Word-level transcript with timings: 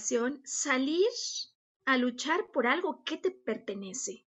Salir 0.00 1.06
a 1.84 1.96
luchar 1.96 2.50
por 2.52 2.66
algo 2.66 3.02
que 3.04 3.16
te 3.16 3.30
pertenece? 3.30 4.26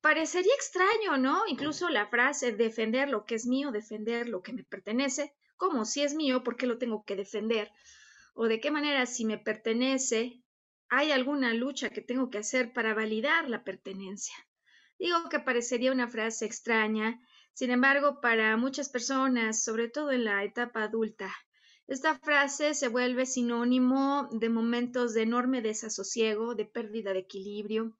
Parecería 0.00 0.54
extraño, 0.54 1.16
¿no? 1.16 1.46
Incluso 1.46 1.88
la 1.88 2.06
frase 2.08 2.52
defender 2.52 3.08
lo 3.08 3.24
que 3.24 3.36
es 3.36 3.46
mío, 3.46 3.70
defender 3.70 4.28
lo 4.28 4.42
que 4.42 4.52
me 4.52 4.64
pertenece, 4.64 5.34
como 5.56 5.84
si 5.84 6.02
es 6.02 6.14
mío, 6.14 6.42
¿por 6.42 6.56
qué 6.56 6.66
lo 6.66 6.78
tengo 6.78 7.04
que 7.04 7.16
defender? 7.16 7.70
O 8.34 8.46
de 8.46 8.60
qué 8.60 8.70
manera 8.70 9.06
si 9.06 9.24
me 9.24 9.38
pertenece, 9.38 10.42
hay 10.88 11.12
alguna 11.12 11.54
lucha 11.54 11.90
que 11.90 12.02
tengo 12.02 12.28
que 12.28 12.38
hacer 12.38 12.72
para 12.72 12.92
validar 12.92 13.48
la 13.48 13.64
pertenencia. 13.64 14.34
Digo 14.98 15.28
que 15.30 15.40
parecería 15.40 15.92
una 15.92 16.08
frase 16.08 16.44
extraña 16.44 17.20
sin 17.54 17.70
embargo, 17.70 18.20
para 18.20 18.56
muchas 18.56 18.88
personas, 18.88 19.62
sobre 19.62 19.88
todo 19.88 20.10
en 20.10 20.24
la 20.24 20.42
etapa 20.42 20.82
adulta, 20.82 21.32
esta 21.86 22.18
frase 22.18 22.74
se 22.74 22.88
vuelve 22.88 23.26
sinónimo 23.26 24.28
de 24.32 24.48
momentos 24.48 25.12
de 25.12 25.22
enorme 25.22 25.60
desasosiego, 25.60 26.54
de 26.54 26.64
pérdida 26.64 27.12
de 27.12 27.20
equilibrio, 27.20 27.94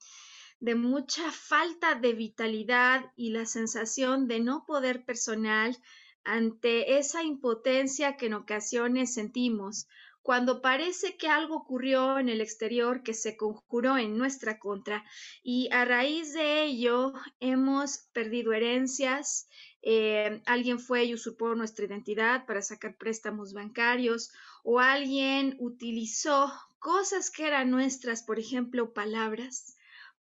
de 0.61 0.75
mucha 0.75 1.31
falta 1.31 1.95
de 1.95 2.15
vitalidad 2.15 3.13
y 3.17 3.31
la 3.31 3.45
sensación 3.45 4.27
de 4.27 4.41
no 4.41 4.65
poder 4.67 5.05
personal 5.05 5.77
ante 6.25 6.97
esa 6.97 7.23
impotencia 7.23 8.17
que 8.17 8.27
en 8.27 8.35
ocasiones 8.35 9.13
sentimos. 9.13 9.87
Cuando 10.23 10.63
parece 10.63 11.19
que 11.19 11.29
algo 11.29 11.55
ocurrió 11.55 12.19
en 12.19 12.31
el 12.31 12.41
exterior 12.41 13.03
que 13.03 13.13
se 13.13 13.37
conjuró 13.37 13.99
en 13.99 14.17
nuestra 14.17 14.59
contra 14.59 15.05
y 15.43 15.69
a 15.71 15.85
raíz 15.85 16.33
de 16.33 16.63
ello 16.63 17.13
hemos 17.41 18.09
perdido 18.15 18.55
herencias, 18.55 19.47
eh, 19.87 20.41
alguien 20.47 20.81
fue 20.81 21.05
y 21.05 21.13
usurpó 21.13 21.55
nuestra 21.55 21.85
identidad 21.85 22.47
para 22.47 22.63
sacar 22.63 22.97
préstamos 22.97 23.53
bancarios 23.53 24.33
o 24.63 24.81
alguien 24.81 25.57
utilizó 25.59 26.51
cosas 26.79 27.31
que 27.31 27.47
eran 27.47 27.71
nuestras, 27.71 28.23
por 28.23 28.39
ejemplo, 28.39 28.95
palabras, 28.95 29.77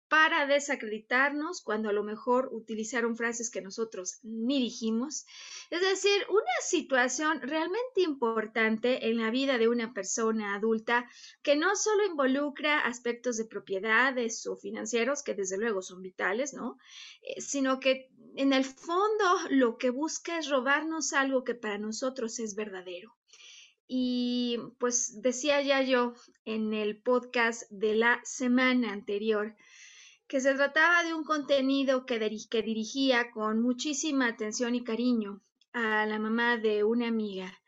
para 0.10 0.46
desacreditarnos 0.46 1.62
cuando 1.62 1.90
a 1.90 1.94
lo 1.94 2.04
mejor 2.04 2.50
utilizaron 2.52 3.16
frases 3.16 3.50
que 3.50 3.62
nosotros 3.62 4.20
ni 4.22 4.60
dijimos. 4.60 5.26
Es 5.72 5.82
decir, 5.82 6.26
una 6.30 6.56
situación 6.62 7.42
realmente 7.42 8.02
importante 8.02 9.08
en 9.08 9.18
la 9.18 9.32
vida 9.32 9.58
de 9.58 9.70
una 9.70 9.94
persona 9.94 10.56
adulta 10.56 11.10
que 11.42 11.56
no 11.56 11.76
solo 11.76 12.06
involucra 12.06 12.80
aspectos 12.80 13.38
de 13.38 13.46
propiedades 13.46 14.46
o 14.46 14.56
financieros, 14.56 15.24
que 15.24 15.34
desde 15.34 15.58
luego 15.58 15.82
son 15.82 16.02
vitales, 16.02 16.54
¿no? 16.54 16.78
Eh, 17.24 17.42
sino 17.42 17.80
que 17.80 18.12
en 18.36 18.54
el 18.54 18.66
fondo 18.66 19.26
lo 19.50 19.78
que 19.78 19.90
busca 19.90 20.38
es 20.38 20.50
robarnos 20.50 21.14
algo 21.14 21.44
que 21.44 21.56
para 21.56 21.78
nosotros 21.78 22.40
es 22.40 22.56
verdadero. 22.56 23.16
Y 23.88 24.58
pues 24.80 25.22
decía 25.22 25.62
ya 25.62 25.82
yo 25.82 26.14
en 26.46 26.74
el 26.74 26.98
podcast 26.98 27.70
de 27.70 27.96
la 27.96 28.22
semana 28.24 28.92
anterior, 28.92 29.56
que 30.28 30.40
se 30.40 30.54
trataba 30.56 31.04
de 31.04 31.14
un 31.14 31.24
contenido 31.24 32.06
que, 32.06 32.18
dirigía 32.18 33.30
con 33.32 33.62
muchísima 33.62 34.28
atención 34.28 34.74
y 34.74 34.84
cariño 34.84 35.42
a 35.74 36.06
la 36.06 36.18
mamá 36.18 36.58
de 36.58 36.84
una 36.84 37.08
amiga 37.08 37.60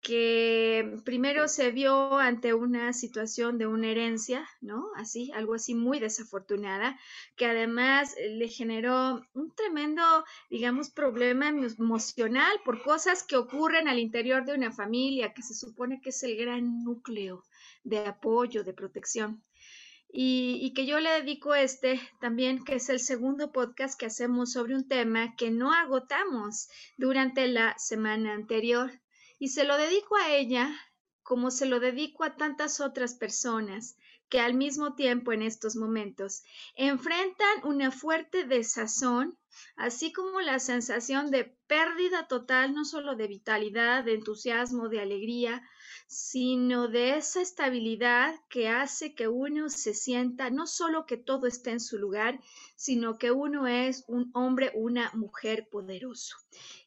que 0.00 1.00
primero 1.04 1.48
se 1.48 1.70
vio 1.70 2.18
ante 2.18 2.54
una 2.54 2.92
situación 2.92 3.58
de 3.58 3.66
una 3.66 3.88
herencia, 3.88 4.48
¿no? 4.60 4.86
Así, 4.96 5.30
algo 5.32 5.54
así 5.54 5.74
muy 5.74 5.98
desafortunada, 5.98 6.98
que 7.36 7.46
además 7.46 8.14
le 8.18 8.48
generó 8.48 9.26
un 9.34 9.54
tremendo, 9.54 10.02
digamos, 10.50 10.90
problema 10.90 11.48
emocional 11.48 12.52
por 12.64 12.82
cosas 12.82 13.22
que 13.22 13.36
ocurren 13.36 13.88
al 13.88 13.98
interior 13.98 14.44
de 14.44 14.54
una 14.54 14.72
familia, 14.72 15.32
que 15.34 15.42
se 15.42 15.54
supone 15.54 16.00
que 16.00 16.10
es 16.10 16.22
el 16.22 16.36
gran 16.36 16.84
núcleo 16.84 17.44
de 17.84 17.98
apoyo, 17.98 18.64
de 18.64 18.72
protección 18.72 19.42
y, 20.10 20.72
que 20.74 20.86
yo 20.86 21.00
le 21.00 21.10
dedico 21.10 21.54
este 21.54 22.00
también, 22.20 22.64
que 22.64 22.76
es 22.76 22.88
el 22.88 23.00
segundo 23.00 23.52
podcast 23.52 23.98
que 23.98 24.06
hacemos 24.06 24.52
sobre 24.52 24.74
un 24.74 24.88
tema 24.88 25.34
que 25.36 25.50
no 25.50 25.72
agotamos 25.72 26.68
durante 26.96 27.46
la 27.46 27.76
semana 27.78 28.32
anterior. 28.32 28.90
Y 29.38 29.48
se 29.48 29.64
lo 29.64 29.76
dedico 29.76 30.16
a 30.16 30.32
ella 30.34 30.74
como 31.28 31.50
se 31.50 31.66
lo 31.66 31.78
dedico 31.78 32.24
a 32.24 32.36
tantas 32.36 32.80
otras 32.80 33.12
personas 33.12 33.98
que 34.30 34.40
al 34.40 34.54
mismo 34.54 34.94
tiempo 34.94 35.30
en 35.32 35.42
estos 35.42 35.76
momentos 35.76 36.42
enfrentan 36.74 37.64
una 37.64 37.90
fuerte 37.90 38.44
desazón, 38.44 39.36
así 39.76 40.10
como 40.10 40.40
la 40.40 40.58
sensación 40.58 41.30
de 41.30 41.44
pérdida 41.66 42.28
total, 42.28 42.74
no 42.74 42.86
solo 42.86 43.14
de 43.14 43.26
vitalidad, 43.26 44.04
de 44.04 44.14
entusiasmo, 44.14 44.88
de 44.88 45.00
alegría, 45.00 45.62
sino 46.06 46.88
de 46.88 47.18
esa 47.18 47.42
estabilidad 47.42 48.34
que 48.48 48.68
hace 48.68 49.14
que 49.14 49.28
uno 49.28 49.68
se 49.68 49.92
sienta 49.92 50.48
no 50.48 50.66
solo 50.66 51.04
que 51.04 51.18
todo 51.18 51.46
está 51.46 51.72
en 51.72 51.80
su 51.80 51.98
lugar, 51.98 52.40
sino 52.74 53.18
que 53.18 53.32
uno 53.32 53.66
es 53.66 54.04
un 54.08 54.30
hombre, 54.32 54.72
una 54.74 55.10
mujer 55.12 55.68
poderoso. 55.70 56.36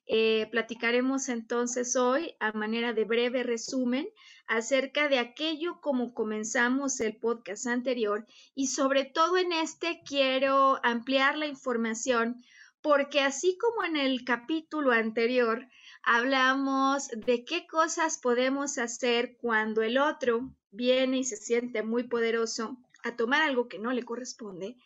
Eh, 0.08 0.48
platicaremos 0.52 1.30
entonces 1.30 1.96
hoy, 1.96 2.36
a 2.40 2.52
manera 2.52 2.94
de 2.94 3.06
breve 3.06 3.44
resumen, 3.44 4.08
acerca 4.48 5.08
de 5.08 5.20
aquello 5.20 5.80
como 5.80 6.14
comenzamos 6.14 7.00
el 7.00 7.18
podcast 7.18 7.68
anterior 7.68 8.26
y 8.54 8.68
sobre 8.68 9.06
todo 9.06 9.38
en 9.38 9.54
este 9.54 10.02
quiero 10.06 10.80
ampliar 10.84 11.38
la 11.38 11.48
información 11.48 12.44
porque 12.82 13.22
así 13.22 13.58
como 13.58 13.84
en 13.86 13.96
el 13.96 14.24
capítulo 14.26 14.92
anterior, 14.92 15.68
hablamos 16.04 17.10
de 17.10 17.46
qué 17.46 17.68
cosas 17.68 18.18
podemos 18.18 18.78
hacer 18.78 19.38
cuando 19.38 19.84
el 19.84 19.98
otro 19.98 20.52
viene 20.72 21.20
y 21.20 21.24
se 21.24 21.38
siente 21.38 21.84
muy 21.84 22.04
poderoso 22.04 22.78
a 23.04 23.16
tomar 23.16 23.44
algo 23.44 23.68
que 23.68 23.80
no 23.80 23.92
le 23.92 24.04
corresponde. 24.04 24.78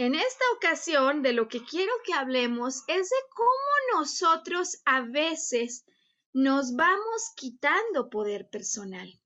En 0.00 0.14
esta 0.14 0.44
ocasión, 0.56 1.20
de 1.22 1.34
lo 1.34 1.46
que 1.46 1.62
quiero 1.62 1.92
que 2.06 2.14
hablemos 2.14 2.84
es 2.88 3.10
de 3.10 3.16
cómo 3.34 3.98
nosotros 3.98 4.80
a 4.86 5.02
veces 5.02 5.84
nos 6.32 6.74
vamos 6.74 7.32
quitando 7.36 8.08
poder 8.08 8.48
personal. 8.48 9.20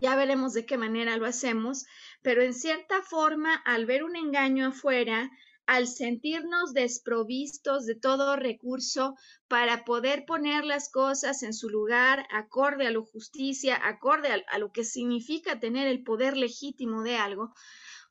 Ya 0.00 0.14
veremos 0.14 0.52
de 0.52 0.66
qué 0.66 0.78
manera 0.78 1.16
lo 1.16 1.26
hacemos, 1.26 1.84
pero 2.22 2.42
en 2.42 2.54
cierta 2.54 3.02
forma, 3.02 3.56
al 3.56 3.86
ver 3.86 4.04
un 4.04 4.14
engaño 4.14 4.68
afuera, 4.68 5.32
al 5.66 5.88
sentirnos 5.88 6.74
desprovistos 6.74 7.84
de 7.84 7.96
todo 7.96 8.36
recurso 8.36 9.16
para 9.48 9.84
poder 9.84 10.26
poner 10.26 10.64
las 10.64 10.92
cosas 10.92 11.42
en 11.42 11.52
su 11.52 11.70
lugar, 11.70 12.24
acorde 12.30 12.86
a 12.86 12.92
la 12.92 13.00
justicia, 13.00 13.76
acorde 13.82 14.44
a, 14.46 14.58
lo 14.58 14.70
que 14.70 14.84
significa 14.84 15.58
tener 15.58 15.88
el 15.88 16.04
poder 16.04 16.36
legítimo 16.36 17.02
de 17.02 17.16
algo, 17.16 17.52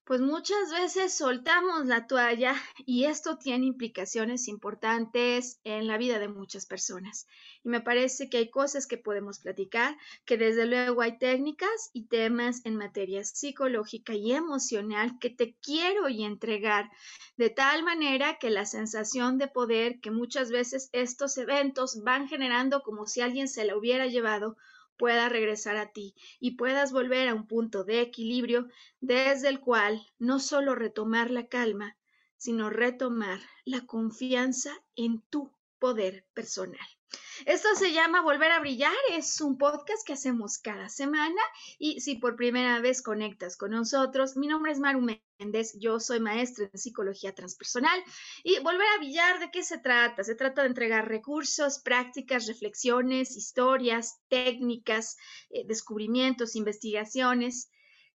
pues 0.07 0.21
muchas 0.21 0.71
veces 0.71 1.13
soltamos 1.13 1.86
la 1.86 2.07
toalla 2.07 2.56
y 2.86 3.04
esto 3.04 3.38
tiene 3.38 3.65
implicaciones 3.65 4.48
importantes 4.48 5.59
en 5.65 5.86
la 5.86 5.98
vida 5.98 6.18
de 6.18 6.30
muchas 6.30 6.65
personas. 6.65 7.27
Y 7.65 7.68
me 7.68 7.81
parece 7.81 8.30
que 8.30 8.38
hay 8.38 8.50
cosas 8.50 8.88
que 8.88 8.98
podemos 8.98 9.39
platicar, 9.39 9.98
que 10.24 10.38
desde 10.38 10.65
luego 10.65 11.01
hay 11.01 11.18
técnicas 11.18 11.89
y 11.92 12.06
temas 12.06 12.65
en 12.65 12.77
materia 12.77 13.21
psicológica 13.25 14.13
y 14.13 14.31
emocional 14.31 15.19
que 15.19 15.30
te 15.30 15.57
quiero 15.62 16.07
y 16.07 16.24
entregar 16.24 16.89
de 17.36 17.50
tal 17.50 17.83
manera 17.83 18.38
que 18.39 18.50
la 18.50 18.65
sensación 18.65 19.38
de 19.38 19.50
poder 19.50 20.00
que 20.00 20.12
muchas 20.12 20.51
veces 20.51 20.89
estos 20.94 21.38
eventos 21.38 22.01
van 22.01 22.30
generando 22.30 22.81
como 22.81 23.07
si 23.07 23.19
alguien 23.19 23.50
se 23.50 23.65
la 23.65 23.75
hubiera 23.75 24.07
llevado 24.07 24.56
pueda 24.98 25.30
regresar 25.30 25.78
a 25.78 25.92
ti 25.92 26.16
y 26.40 26.52
puedas 26.52 26.92
volver 26.92 27.28
a 27.28 27.34
un 27.34 27.48
punto 27.48 27.84
de 27.84 28.02
equilibrio 28.02 28.68
desde 29.00 29.50
el 29.50 29.60
cual 29.60 30.06
no 30.20 30.40
solo 30.40 30.76
retomar 30.76 31.32
la 31.32 31.48
calma, 31.48 31.98
sino 32.36 32.70
retomar 32.70 33.40
la 33.66 33.86
confianza 33.86 34.72
en 34.96 35.22
tu 35.30 35.52
poder 35.80 36.26
personal. 36.34 36.97
Esto 37.45 37.68
se 37.75 37.94
llama 37.94 38.22
Volver 38.22 38.51
a 38.51 38.60
Brillar, 38.60 38.94
es 39.12 39.42
un 39.42 39.57
podcast 39.57 40.06
que 40.06 40.13
hacemos 40.13 40.57
cada 40.57 40.89
semana 40.89 41.42
y 41.78 42.01
si 42.01 42.16
por 42.16 42.36
primera 42.36 42.80
vez 42.80 43.04
conectas 43.04 43.57
con 43.57 43.72
nosotros, 43.72 44.36
mi 44.38 44.48
nombre 44.48 44.72
es 44.72 44.80
Maru 44.80 45.01
Méndez, 45.01 45.78
yo 45.80 46.00
soy 46.00 46.19
maestra 46.19 46.69
en 46.72 46.80
psicología 46.80 47.36
transpersonal 47.36 48.04
y 48.44 48.60
Volver 48.60 48.88
a 48.95 48.98
Brillar, 48.98 49.39
¿de 49.39 49.51
qué 49.51 49.63
se 49.63 49.78
trata? 49.78 50.24
Se 50.24 50.36
trata 50.36 50.63
de 50.63 50.69
entregar 50.69 51.07
recursos, 51.07 51.80
prácticas, 51.80 52.48
reflexiones, 52.48 53.38
historias, 53.38 54.19
técnicas, 54.30 55.18
eh, 55.51 55.63
descubrimientos, 55.68 56.56
investigaciones 56.56 57.69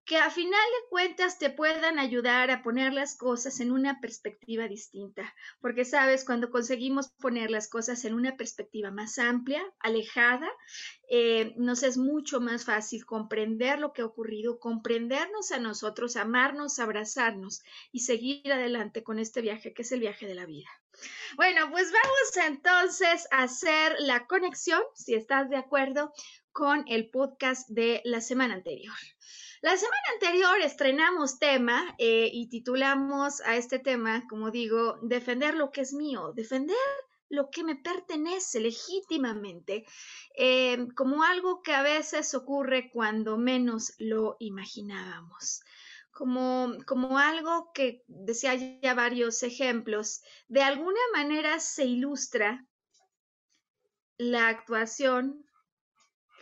que 0.04 0.16
a 0.16 0.30
final 0.30 0.50
de 0.50 0.88
cuentas 0.90 1.38
te 1.38 1.50
puedan 1.50 1.98
ayudar 1.98 2.50
a 2.50 2.62
poner 2.62 2.92
las 2.92 3.16
cosas 3.16 3.60
en 3.60 3.70
una 3.70 4.00
perspectiva 4.00 4.66
distinta, 4.66 5.32
porque 5.60 5.84
sabes, 5.84 6.24
cuando 6.24 6.50
conseguimos 6.50 7.10
poner 7.20 7.50
las 7.50 7.68
cosas 7.68 8.04
en 8.04 8.14
una 8.14 8.36
perspectiva 8.36 8.90
más 8.90 9.18
amplia, 9.18 9.62
alejada, 9.78 10.50
eh, 11.08 11.54
nos 11.56 11.82
es 11.84 11.96
mucho 11.98 12.40
más 12.40 12.64
fácil 12.64 13.04
comprender 13.06 13.78
lo 13.78 13.92
que 13.92 14.02
ha 14.02 14.06
ocurrido, 14.06 14.58
comprendernos 14.58 15.52
a 15.52 15.58
nosotros, 15.58 16.16
amarnos, 16.16 16.78
abrazarnos 16.78 17.62
y 17.92 18.00
seguir 18.00 18.52
adelante 18.52 19.04
con 19.04 19.18
este 19.18 19.40
viaje 19.40 19.72
que 19.72 19.82
es 19.82 19.92
el 19.92 20.00
viaje 20.00 20.26
de 20.26 20.34
la 20.34 20.46
vida. 20.46 20.68
Bueno, 21.36 21.70
pues 21.70 21.90
vamos 21.90 22.48
entonces 22.48 23.26
a 23.30 23.44
hacer 23.44 23.96
la 24.00 24.26
conexión, 24.26 24.82
si 24.94 25.14
estás 25.14 25.48
de 25.48 25.56
acuerdo, 25.56 26.12
con 26.52 26.84
el 26.86 27.08
podcast 27.10 27.68
de 27.68 28.02
la 28.04 28.20
semana 28.20 28.54
anterior. 28.54 28.94
La 29.62 29.76
semana 29.76 30.02
anterior 30.14 30.60
estrenamos 30.60 31.38
tema 31.38 31.94
eh, 31.96 32.28
y 32.32 32.48
titulamos 32.48 33.40
a 33.42 33.54
este 33.54 33.78
tema, 33.78 34.26
como 34.28 34.50
digo, 34.50 34.98
defender 35.02 35.54
lo 35.54 35.70
que 35.70 35.82
es 35.82 35.92
mío, 35.92 36.32
defender 36.34 36.76
lo 37.28 37.48
que 37.48 37.62
me 37.62 37.76
pertenece 37.76 38.58
legítimamente, 38.58 39.86
eh, 40.36 40.88
como 40.96 41.22
algo 41.22 41.62
que 41.62 41.74
a 41.74 41.82
veces 41.82 42.34
ocurre 42.34 42.90
cuando 42.90 43.38
menos 43.38 43.94
lo 43.98 44.34
imaginábamos. 44.40 45.60
Como, 46.10 46.74
como 46.84 47.18
algo 47.18 47.70
que, 47.72 48.02
decía 48.08 48.54
ya 48.56 48.94
varios 48.94 49.44
ejemplos, 49.44 50.22
de 50.48 50.62
alguna 50.62 51.00
manera 51.12 51.60
se 51.60 51.84
ilustra 51.84 52.66
la 54.18 54.48
actuación 54.48 55.46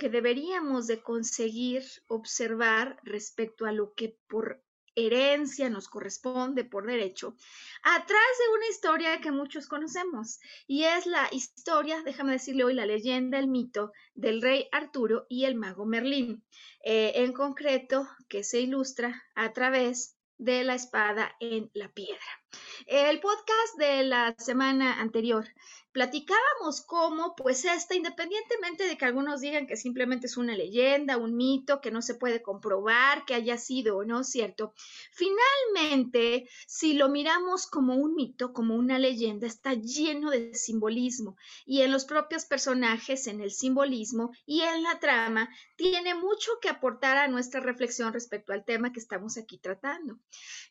que 0.01 0.09
deberíamos 0.09 0.87
de 0.87 1.03
conseguir 1.03 1.85
observar 2.07 2.99
respecto 3.05 3.67
a 3.67 3.73
lo 3.73 3.93
que 3.93 4.17
por 4.29 4.65
herencia 4.95 5.69
nos 5.69 5.89
corresponde 5.89 6.65
por 6.65 6.87
derecho, 6.87 7.37
atrás 7.83 8.33
de 8.41 8.57
una 8.57 8.67
historia 8.69 9.21
que 9.21 9.31
muchos 9.31 9.69
conocemos, 9.69 10.41
y 10.67 10.85
es 10.85 11.05
la 11.05 11.29
historia, 11.33 12.03
déjame 12.03 12.33
decirle 12.33 12.65
hoy, 12.65 12.73
la 12.73 12.87
leyenda, 12.87 13.39
el 13.39 13.49
mito 13.49 13.93
del 14.15 14.41
rey 14.41 14.69
Arturo 14.73 15.27
y 15.29 15.45
el 15.45 15.55
mago 15.55 15.85
Merlín, 15.85 16.43
eh, 16.83 17.13
en 17.17 17.35
concreto, 17.35 18.09
que 18.27 18.43
se 18.43 18.59
ilustra 18.59 19.23
a 19.35 19.53
través 19.53 20.17
de 20.39 20.65
la 20.65 20.77
espada 20.77 21.37
en 21.41 21.71
la 21.75 21.93
piedra. 21.93 22.40
El 22.87 23.21
podcast 23.21 23.79
de 23.79 24.03
la 24.05 24.35
semana 24.39 25.01
anterior 25.01 25.47
platicábamos 25.93 26.83
cómo, 26.83 27.35
pues 27.35 27.65
esta, 27.65 27.95
independientemente 27.95 28.87
de 28.87 28.97
que 28.97 29.05
algunos 29.05 29.41
digan 29.41 29.67
que 29.67 29.77
simplemente 29.77 30.27
es 30.27 30.37
una 30.37 30.55
leyenda, 30.55 31.17
un 31.17 31.37
mito, 31.37 31.81
que 31.81 31.91
no 31.91 32.01
se 32.01 32.15
puede 32.15 32.43
comprobar 32.43 33.25
que 33.25 33.35
haya 33.35 33.59
sido 33.59 33.97
o 33.97 34.05
no 34.05 34.23
cierto, 34.23 34.73
finalmente, 35.13 36.49
si 36.67 36.95
lo 36.95 37.09
miramos 37.09 37.67
como 37.67 37.97
un 37.97 38.15
mito, 38.15 38.53
como 38.53 38.77
una 38.77 38.99
leyenda, 38.99 39.47
está 39.47 39.75
lleno 39.75 40.31
de 40.31 40.55
simbolismo 40.55 41.37
y 41.67 41.83
en 41.83 41.91
los 41.91 42.05
propios 42.05 42.45
personajes, 42.45 43.27
en 43.27 43.41
el 43.41 43.51
simbolismo 43.51 44.31
y 44.47 44.61
en 44.61 44.83
la 44.83 45.01
trama, 45.01 45.49
tiene 45.77 46.15
mucho 46.15 46.53
que 46.61 46.69
aportar 46.69 47.17
a 47.19 47.29
nuestra 47.29 47.61
reflexión 47.61 48.13
respecto 48.13 48.53
al 48.53 48.65
tema 48.65 48.93
que 48.93 49.01
estamos 49.01 49.37
aquí 49.37 49.59
tratando. 49.59 50.19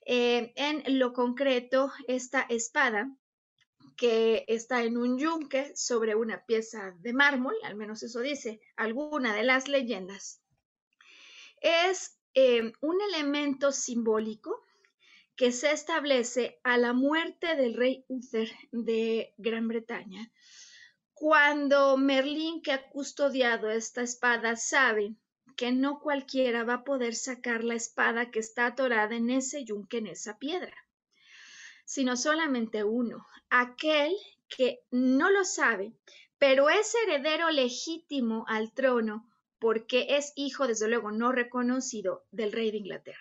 Eh, 0.06 0.54
en 0.56 0.98
lo 0.98 1.14
concreto, 1.14 1.69
esta 2.08 2.42
espada 2.50 3.10
que 3.96 4.46
está 4.48 4.84
en 4.84 4.98
un 4.98 5.18
yunque 5.18 5.76
sobre 5.76 6.16
una 6.16 6.46
pieza 6.46 6.96
de 7.00 7.14
mármol, 7.14 7.56
al 7.64 7.76
menos 7.76 8.02
eso 8.02 8.22
dice 8.22 8.62
alguna 8.78 9.36
de 9.36 9.44
las 9.44 9.68
leyendas, 9.68 10.42
es 11.62 12.18
eh, 12.34 12.72
un 12.82 13.02
elemento 13.02 13.72
simbólico 13.72 14.66
que 15.36 15.52
se 15.52 15.72
establece 15.72 16.60
a 16.64 16.78
la 16.78 16.94
muerte 16.94 17.56
del 17.56 17.74
rey 17.74 18.06
Uther 18.08 18.50
de 18.72 19.34
Gran 19.38 19.68
Bretaña, 19.68 20.32
cuando 21.14 21.98
Merlín, 21.98 22.62
que 22.62 22.72
ha 22.72 22.90
custodiado 22.90 23.70
esta 23.70 24.02
espada, 24.02 24.56
sabe 24.56 25.16
que 25.58 25.74
no 25.74 26.00
cualquiera 26.00 26.64
va 26.64 26.76
a 26.76 26.84
poder 26.86 27.16
sacar 27.16 27.66
la 27.66 27.76
espada 27.76 28.32
que 28.32 28.40
está 28.40 28.68
atorada 28.68 29.16
en 29.16 29.30
ese 29.30 29.66
yunque, 29.66 29.98
en 29.98 30.08
esa 30.08 30.40
piedra 30.40 30.74
sino 31.90 32.16
solamente 32.16 32.84
uno, 32.84 33.26
aquel 33.50 34.16
que 34.48 34.80
no 34.92 35.32
lo 35.32 35.44
sabe, 35.44 35.92
pero 36.38 36.70
es 36.70 36.94
heredero 36.94 37.50
legítimo 37.50 38.46
al 38.48 38.72
trono 38.74 39.28
porque 39.58 40.06
es 40.12 40.32
hijo, 40.36 40.68
desde 40.68 40.88
luego, 40.88 41.10
no 41.10 41.32
reconocido 41.32 42.28
del 42.30 42.52
rey 42.52 42.70
de 42.70 42.78
Inglaterra. 42.78 43.18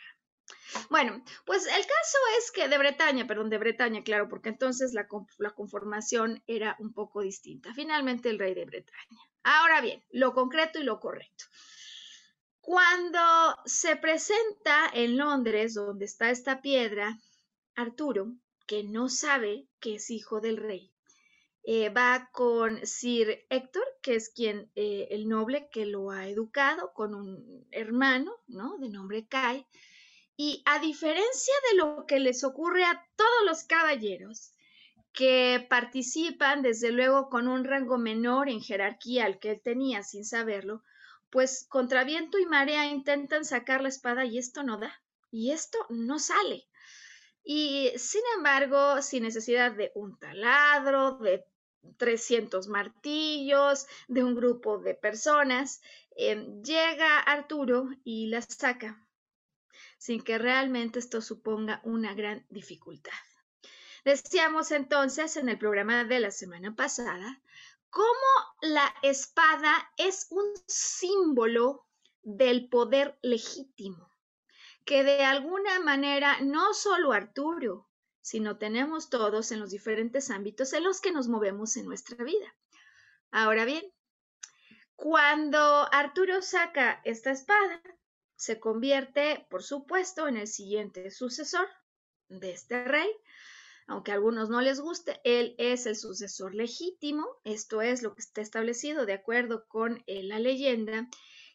Bueno, 0.91 1.25
pues 1.47 1.65
el 1.65 1.81
caso 1.81 2.19
es 2.39 2.51
que 2.51 2.69
de 2.69 2.77
Bretaña, 2.77 3.27
perdón, 3.27 3.49
de 3.49 3.57
Bretaña, 3.57 4.05
claro, 4.05 4.29
porque 4.29 4.51
entonces 4.51 4.93
la, 4.93 5.09
la, 5.39 5.51
conformación 5.53 6.43
era 6.47 6.77
un 6.79 6.93
poco 6.93 7.23
distinta. 7.23 7.73
Finalmente 7.73 8.29
el 8.29 8.39
rey 8.39 8.53
de 8.53 8.67
Bretaña. 8.67 9.19
Ahora 9.45 9.81
bien, 9.81 10.05
lo 10.11 10.35
concreto 10.35 10.79
y 10.79 10.85
lo 10.85 11.01
correcto. 11.01 11.47
Cuando 12.61 13.19
se 13.65 13.97
presenta 13.97 14.91
en 14.93 15.17
Londres, 15.17 15.73
donde 15.73 16.05
está 16.05 16.29
esta 16.29 16.61
piedra, 16.61 17.19
Arturo 17.75 18.35
que 18.69 18.85
no 18.85 19.09
sabe 19.09 19.67
que 19.81 19.97
es 19.97 20.11
hijo 20.11 20.41
del 20.41 20.59
rey. 20.59 20.93
Eh, 21.65 21.89
va 21.89 22.31
con 22.33 22.87
Sir 22.87 23.47
Héctor, 23.49 23.85
que 24.03 24.15
es 24.15 24.29
quien, 24.29 24.71
eh, 24.77 25.09
el 25.11 25.27
noble 25.27 25.69
que 25.73 25.87
lo 25.87 26.11
ha 26.11 26.29
educado, 26.29 26.93
con 26.93 27.15
un 27.15 27.67
hermano, 27.73 28.37
¿no? 28.47 28.77
De 28.79 28.91
nombre 28.91 29.27
Kai. 29.27 29.67
Y 30.37 30.63
a 30.67 30.79
diferencia 30.79 31.55
de 31.71 31.79
lo 31.79 32.05
que 32.07 32.21
les 32.21 32.45
ocurre 32.45 32.85
a 32.85 33.05
todos 33.17 33.45
los 33.47 33.65
caballeros, 33.65 34.53
que 35.13 35.67
participan 35.69 36.63
desde 36.63 36.93
luego 36.93 37.29
con 37.29 37.49
un 37.49 37.65
rango 37.65 37.99
menor 37.99 38.49
en 38.49 38.61
jerarquía 38.61 39.25
al 39.25 39.39
que 39.39 39.53
él 39.53 39.61
tenía 39.65 40.03
sin 40.03 40.25
saberlo, 40.25 40.85
pues 41.31 41.67
contra 41.69 42.05
viento 42.05 42.39
y 42.39 42.47
marea 42.47 42.87
intentan 42.87 43.45
sacar 43.45 43.83
la 43.83 43.89
espada 43.89 44.27
y 44.27 44.39
esto 44.39 44.63
no 44.63 44.79
da, 44.79 44.93
y 45.31 45.51
esto 45.53 45.79
no 45.89 46.19
sale. 46.19 46.68
Y 47.51 47.93
sin 47.97 48.21
embargo, 48.37 49.01
sin 49.01 49.23
necesidad 49.23 49.73
de 49.73 49.91
un 49.95 50.19
taladro, 50.19 51.13
de 51.17 51.47
300 51.97 52.69
martillos, 52.69 53.87
de 54.07 54.23
un 54.23 54.35
grupo 54.35 54.77
de 54.77 54.95
personas, 54.95 55.81
em, 56.15 56.63
llega 56.63 57.21
Arturo 57.21 57.89
y 58.05 58.27
la 58.27 58.43
saca, 58.43 59.03
sin 59.97 60.23
que 60.23 60.37
realmente 60.37 60.99
esto 60.99 61.23
suponga 61.23 61.81
una 61.85 62.13
gran 62.13 62.45
dificultad. 62.51 63.19
Decíamos 64.05 64.71
entonces 64.71 65.39
en 65.39 65.49
el 65.49 65.57
programa 65.57 66.05
de 66.05 66.21
la 66.21 66.31
semana 66.31 66.77
pasada 66.77 67.41
cómo 67.89 68.31
la 68.61 68.95
espada 69.03 69.91
es 69.97 70.27
un 70.29 70.53
símbolo 70.67 71.87
del 72.23 72.69
poder 72.69 73.19
legítimo 73.23 74.08
que 74.89 75.05
de 75.05 75.23
alguna 75.23 75.81
manera 75.81 76.41
no 76.41 76.73
solo 76.73 77.13
Arturo, 77.13 77.87
sino 78.23 78.57
tenemos 78.57 79.11
todos 79.11 79.53
en 79.53 79.61
los 79.61 79.71
diferentes 79.71 80.31
ámbitos 80.31 80.73
en 80.73 80.83
los 80.83 81.03
que 81.03 81.13
nos 81.13 81.29
movemos 81.29 81.77
en 81.77 81.85
nuestra 81.85 82.25
vida. 82.25 82.57
Ahora 83.31 83.67
bien, 83.67 83.85
cuando 84.97 85.59
Arturo 85.93 86.41
saca 86.41 87.03
esta 87.05 87.33
espada, 87.33 87.83
se 88.35 88.59
convierte, 88.61 89.47
por 89.51 89.63
supuesto, 89.63 90.27
en 90.27 90.39
el 90.39 90.47
siguiente 90.47 91.11
sucesor 91.11 91.69
de 92.31 92.53
este 92.53 92.83
rey. 92.85 93.11
Aunque 93.89 94.13
a 94.13 94.15
algunos 94.15 94.49
no 94.49 94.63
les 94.63 94.81
guste, 94.81 95.21
él 95.25 95.55
es 95.59 95.85
el 95.85 95.97
sucesor 95.97 96.55
legítimo. 96.55 97.27
Esto 97.45 97.83
es 97.83 98.03
lo 98.03 98.15
que 98.15 98.23
está 98.23 98.41
establecido 98.41 99.05
de 99.05 99.13
acuerdo 99.13 99.67
con 99.69 100.03
eh, 100.07 100.23
la 100.23 100.39
leyenda. 100.39 101.11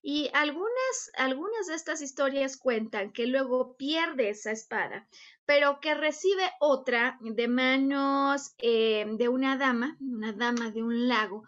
Y 0.06 0.30
algunas, 0.34 1.12
algunas 1.16 1.68
de 1.68 1.76
estas 1.76 2.02
historias 2.02 2.58
cuentan 2.58 3.14
que 3.14 3.26
luego 3.26 3.78
pierde 3.78 4.30
esa 4.30 4.52
espada, 4.52 5.08
pero 5.46 5.80
que 5.80 5.96
recibe 5.96 6.44
otra 6.60 7.18
de 7.22 7.48
manos 7.48 8.54
eh, 8.58 9.06
de 9.08 9.30
una 9.30 9.56
dama, 9.56 9.96
una 10.02 10.34
dama 10.34 10.72
de 10.72 10.84
un 10.84 11.08
lago, 11.08 11.46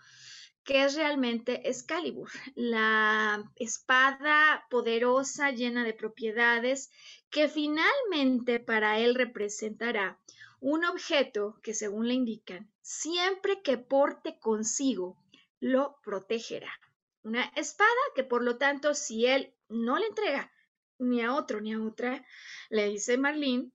que 0.63 0.85
es 0.85 0.95
realmente 0.95 1.67
Excalibur, 1.67 2.29
la 2.55 3.43
espada 3.57 4.65
poderosa 4.69 5.51
llena 5.51 5.83
de 5.83 5.93
propiedades 5.93 6.89
que 7.29 7.49
finalmente 7.49 8.61
para 8.61 8.99
él 8.99 9.15
representará 9.15 10.17
un 10.61 10.85
objeto 10.85 11.59
que 11.61 11.73
según 11.73 12.07
le 12.07 12.13
indican, 12.13 12.71
siempre 12.81 13.61
que 13.61 13.77
porte 13.77 14.39
consigo, 14.39 15.17
lo 15.59 15.97
protegerá. 16.01 16.71
Una 17.25 17.45
espada 17.55 17.89
que 18.13 18.23
por 18.23 18.43
lo 18.43 18.59
tanto 18.59 18.93
si 18.93 19.25
él 19.25 19.51
no 19.67 19.97
le 19.97 20.05
entrega 20.05 20.53
ni 20.99 21.23
a 21.23 21.33
otro 21.33 21.59
ni 21.59 21.73
a 21.73 21.81
otra, 21.81 22.23
le 22.69 22.87
dice 22.87 23.17
Marlene, 23.17 23.71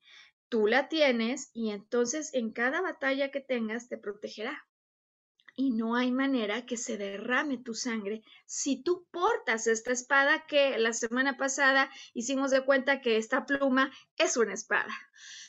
tú 0.48 0.68
la 0.68 0.88
tienes 0.88 1.50
y 1.52 1.70
entonces 1.70 2.32
en 2.32 2.52
cada 2.52 2.80
batalla 2.80 3.32
que 3.32 3.40
tengas 3.40 3.88
te 3.88 3.98
protegerá 3.98 4.68
y 5.56 5.70
no 5.70 5.96
hay 5.96 6.12
manera 6.12 6.64
que 6.64 6.76
se 6.76 6.96
derrame 6.96 7.58
tu 7.58 7.74
sangre 7.74 8.22
si 8.46 8.84
tú 8.84 9.08
portas 9.10 9.66
esta 9.66 9.90
espada 9.90 10.46
que 10.46 10.78
la 10.78 10.92
semana 10.92 11.36
pasada 11.36 11.90
hicimos 12.14 12.52
de 12.52 12.64
cuenta 12.64 13.00
que 13.00 13.16
esta 13.16 13.46
pluma 13.46 13.90
es 14.16 14.36
una 14.36 14.54
espada. 14.54 14.94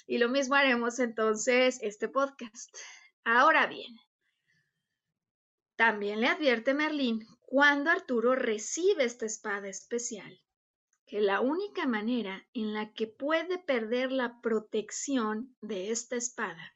Y 0.08 0.18
lo 0.18 0.28
mismo 0.28 0.56
haremos 0.56 0.98
entonces 0.98 1.78
este 1.84 2.10
podcast. 2.10 2.76
Ahora 3.24 3.68
bien, 3.68 3.96
también 5.76 6.20
le 6.20 6.30
advierte 6.30 6.74
Merlín 6.74 7.28
cuando 7.52 7.90
Arturo 7.90 8.34
recibe 8.34 9.04
esta 9.04 9.26
espada 9.26 9.68
especial, 9.68 10.40
que 11.06 11.20
la 11.20 11.42
única 11.42 11.86
manera 11.86 12.48
en 12.54 12.74
la 12.74 12.94
que 12.94 13.08
puede 13.08 13.58
perder 13.58 14.14
la 14.14 14.40
protección 14.40 15.54
de 15.60 15.92
esta 15.92 16.16
espada 16.16 16.74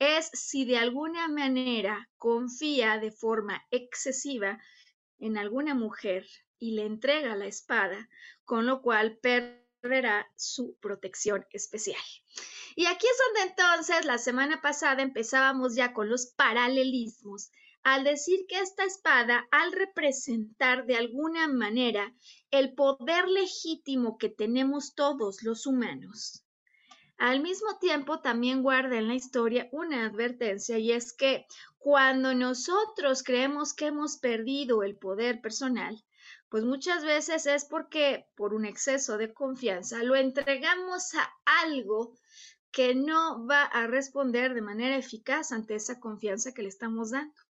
es 0.00 0.28
si 0.32 0.64
de 0.64 0.76
alguna 0.76 1.28
manera 1.28 2.10
confía 2.18 2.98
de 2.98 3.12
forma 3.12 3.64
excesiva 3.70 4.60
en 5.20 5.38
alguna 5.38 5.72
mujer 5.72 6.26
y 6.58 6.72
le 6.72 6.84
entrega 6.84 7.36
la 7.36 7.46
espada, 7.46 8.08
con 8.44 8.66
lo 8.66 8.82
cual 8.82 9.18
perderá 9.18 10.26
su 10.34 10.76
protección 10.80 11.46
especial. 11.52 12.02
Y 12.74 12.86
aquí 12.86 13.06
es 13.06 13.18
donde 13.24 13.50
entonces 13.52 14.04
la 14.04 14.18
semana 14.18 14.60
pasada 14.62 15.00
empezábamos 15.00 15.76
ya 15.76 15.92
con 15.92 16.08
los 16.08 16.26
paralelismos, 16.26 17.52
al 17.84 18.04
decir 18.04 18.46
que 18.48 18.60
esta 18.60 18.84
espada, 18.84 19.46
al 19.50 19.72
representar 19.72 20.86
de 20.86 20.96
alguna 20.96 21.48
manera 21.48 22.14
el 22.50 22.74
poder 22.74 23.28
legítimo 23.28 24.18
que 24.18 24.28
tenemos 24.28 24.94
todos 24.94 25.42
los 25.42 25.66
humanos, 25.66 26.44
al 27.18 27.40
mismo 27.40 27.78
tiempo, 27.78 28.20
también 28.20 28.62
guarda 28.62 28.96
en 28.96 29.06
la 29.06 29.14
historia 29.14 29.68
una 29.70 30.06
advertencia 30.06 30.78
y 30.78 30.90
es 30.90 31.12
que 31.12 31.46
cuando 31.78 32.34
nosotros 32.34 33.22
creemos 33.22 33.74
que 33.74 33.86
hemos 33.86 34.18
perdido 34.18 34.82
el 34.82 34.96
poder 34.96 35.40
personal, 35.40 36.02
pues 36.48 36.64
muchas 36.64 37.04
veces 37.04 37.46
es 37.46 37.64
porque 37.64 38.26
por 38.34 38.54
un 38.54 38.64
exceso 38.64 39.18
de 39.18 39.32
confianza 39.32 40.02
lo 40.02 40.16
entregamos 40.16 41.14
a 41.14 41.32
algo 41.62 42.12
que 42.72 42.94
no 42.94 43.46
va 43.46 43.62
a 43.64 43.86
responder 43.86 44.54
de 44.54 44.62
manera 44.62 44.96
eficaz 44.96 45.52
ante 45.52 45.74
esa 45.74 46.00
confianza 46.00 46.52
que 46.52 46.62
le 46.62 46.68
estamos 46.68 47.10
dando. 47.10 47.41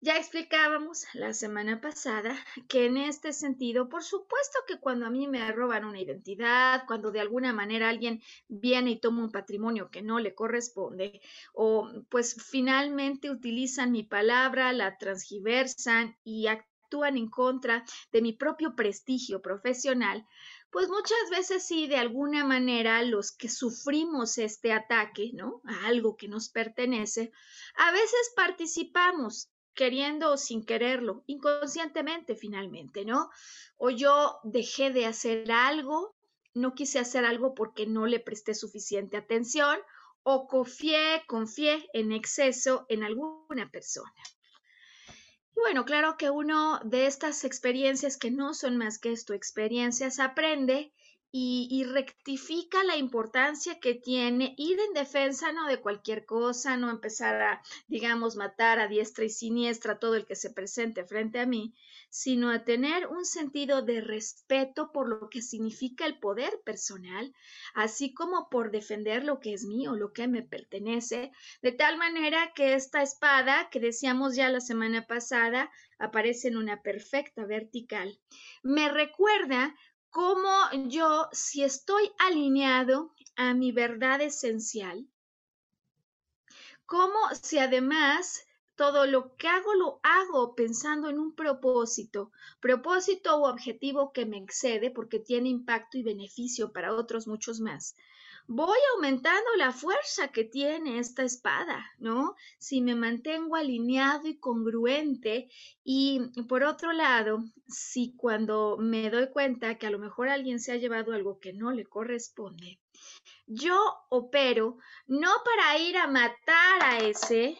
Ya 0.00 0.16
explicábamos 0.16 1.06
la 1.12 1.32
semana 1.34 1.80
pasada 1.80 2.36
que 2.68 2.86
en 2.86 2.96
este 2.96 3.32
sentido, 3.32 3.88
por 3.88 4.04
supuesto 4.04 4.60
que 4.68 4.78
cuando 4.78 5.06
a 5.06 5.10
mí 5.10 5.26
me 5.26 5.50
roban 5.50 5.84
una 5.84 6.00
identidad, 6.00 6.84
cuando 6.86 7.10
de 7.10 7.18
alguna 7.18 7.52
manera 7.52 7.88
alguien 7.88 8.22
viene 8.46 8.92
y 8.92 9.00
toma 9.00 9.24
un 9.24 9.32
patrimonio 9.32 9.90
que 9.90 10.02
no 10.02 10.20
le 10.20 10.36
corresponde, 10.36 11.20
o 11.52 11.90
pues 12.10 12.36
finalmente 12.48 13.28
utilizan 13.28 13.90
mi 13.90 14.04
palabra, 14.04 14.72
la 14.72 14.96
transgiversan 14.98 16.16
y 16.22 16.46
actúan 16.46 17.16
en 17.16 17.28
contra 17.28 17.84
de 18.12 18.22
mi 18.22 18.32
propio 18.32 18.76
prestigio 18.76 19.42
profesional, 19.42 20.24
pues 20.70 20.88
muchas 20.88 21.28
veces 21.30 21.66
sí, 21.66 21.88
de 21.88 21.96
alguna 21.96 22.44
manera, 22.44 23.02
los 23.02 23.32
que 23.32 23.48
sufrimos 23.48 24.38
este 24.38 24.72
ataque, 24.72 25.32
¿no? 25.34 25.60
A 25.64 25.86
algo 25.88 26.16
que 26.16 26.28
nos 26.28 26.50
pertenece, 26.50 27.32
a 27.74 27.90
veces 27.90 28.32
participamos 28.36 29.50
queriendo 29.78 30.32
o 30.32 30.36
sin 30.36 30.64
quererlo, 30.64 31.22
inconscientemente 31.28 32.34
finalmente, 32.34 33.04
¿no? 33.04 33.30
O 33.76 33.90
yo 33.90 34.40
dejé 34.42 34.90
de 34.90 35.06
hacer 35.06 35.52
algo, 35.52 36.16
no 36.52 36.74
quise 36.74 36.98
hacer 36.98 37.24
algo 37.24 37.54
porque 37.54 37.86
no 37.86 38.04
le 38.06 38.18
presté 38.18 38.54
suficiente 38.54 39.16
atención 39.16 39.78
o 40.24 40.48
confié, 40.48 41.22
confié 41.28 41.88
en 41.92 42.10
exceso 42.10 42.86
en 42.88 43.04
alguna 43.04 43.70
persona. 43.70 44.20
Y 45.54 45.60
bueno, 45.60 45.84
claro 45.84 46.16
que 46.16 46.28
uno 46.28 46.80
de 46.84 47.06
estas 47.06 47.44
experiencias 47.44 48.16
que 48.16 48.32
no 48.32 48.54
son 48.54 48.76
más 48.78 48.98
que 48.98 49.12
esto, 49.12 49.32
experiencias, 49.32 50.18
aprende 50.18 50.92
y, 51.30 51.84
rectifica 51.84 52.82
la 52.84 52.96
importancia 52.96 53.78
que 53.80 53.94
tiene 53.94 54.54
ir 54.56 54.78
en 54.80 54.94
defensa 54.94 55.52
no 55.52 55.66
de 55.66 55.80
cualquier 55.80 56.24
cosa, 56.24 56.76
no 56.76 56.90
empezar 56.90 57.42
a, 57.42 57.62
digamos, 57.86 58.36
matar 58.36 58.78
a 58.78 58.88
diestra 58.88 59.24
y 59.24 59.30
siniestra 59.30 59.98
todo 59.98 60.14
el 60.14 60.24
que 60.24 60.36
se 60.36 60.50
presente 60.50 61.04
frente 61.04 61.38
a 61.38 61.46
mí, 61.46 61.74
sino 62.08 62.50
a 62.50 62.64
tener 62.64 63.06
un 63.08 63.26
sentido 63.26 63.82
de 63.82 64.00
respeto 64.00 64.90
por 64.90 65.08
lo 65.08 65.28
que 65.28 65.42
significa 65.42 66.06
el 66.06 66.18
poder 66.18 66.60
personal, 66.64 67.34
así 67.74 68.14
como 68.14 68.48
por 68.48 68.70
defender 68.70 69.24
lo 69.24 69.38
que 69.38 69.52
es 69.52 69.64
mío, 69.64 69.94
lo 69.94 70.12
que 70.14 70.28
me 70.28 70.42
pertenece, 70.42 71.30
de 71.60 71.72
tal 71.72 71.98
manera 71.98 72.52
que 72.54 72.74
esta 72.74 73.02
espada 73.02 73.68
que 73.70 73.80
decíamos 73.80 74.34
ya 74.34 74.48
la 74.48 74.60
semana 74.60 75.06
pasada 75.06 75.70
aparece 75.98 76.48
en 76.48 76.56
una 76.56 76.80
perfecta 76.80 77.44
vertical. 77.44 78.18
Me 78.62 78.88
recuerda 78.88 79.74
cómo 80.10 80.50
yo, 80.88 81.28
si 81.32 81.62
estoy 81.62 82.10
alineado 82.18 83.14
a 83.36 83.54
mi 83.54 83.72
verdad 83.72 84.20
esencial, 84.20 85.06
cómo 86.86 87.18
si 87.40 87.58
además 87.58 88.46
todo 88.74 89.06
lo 89.06 89.34
que 89.36 89.48
hago 89.48 89.74
lo 89.74 90.00
hago 90.02 90.54
pensando 90.54 91.08
en 91.08 91.18
un 91.18 91.34
propósito, 91.34 92.30
propósito 92.60 93.36
o 93.36 93.50
objetivo 93.50 94.12
que 94.12 94.24
me 94.24 94.38
excede 94.38 94.90
porque 94.90 95.18
tiene 95.18 95.48
impacto 95.48 95.98
y 95.98 96.02
beneficio 96.02 96.72
para 96.72 96.94
otros 96.94 97.26
muchos 97.26 97.60
más 97.60 97.96
voy 98.48 98.78
aumentando 98.94 99.46
la 99.58 99.72
fuerza 99.72 100.28
que 100.28 100.42
tiene 100.42 100.98
esta 100.98 101.22
espada, 101.22 101.84
¿no? 101.98 102.34
Si 102.58 102.80
me 102.80 102.94
mantengo 102.94 103.56
alineado 103.56 104.26
y 104.26 104.38
congruente 104.38 105.50
y 105.84 106.20
por 106.48 106.64
otro 106.64 106.92
lado, 106.92 107.44
si 107.66 108.16
cuando 108.16 108.78
me 108.80 109.10
doy 109.10 109.28
cuenta 109.28 109.76
que 109.76 109.86
a 109.86 109.90
lo 109.90 109.98
mejor 109.98 110.30
alguien 110.30 110.60
se 110.60 110.72
ha 110.72 110.76
llevado 110.76 111.12
algo 111.12 111.38
que 111.38 111.52
no 111.52 111.72
le 111.72 111.84
corresponde, 111.84 112.80
yo 113.46 113.78
opero 114.08 114.78
no 115.06 115.30
para 115.44 115.78
ir 115.78 115.98
a 115.98 116.06
matar 116.06 116.82
a 116.82 116.98
ese, 117.00 117.58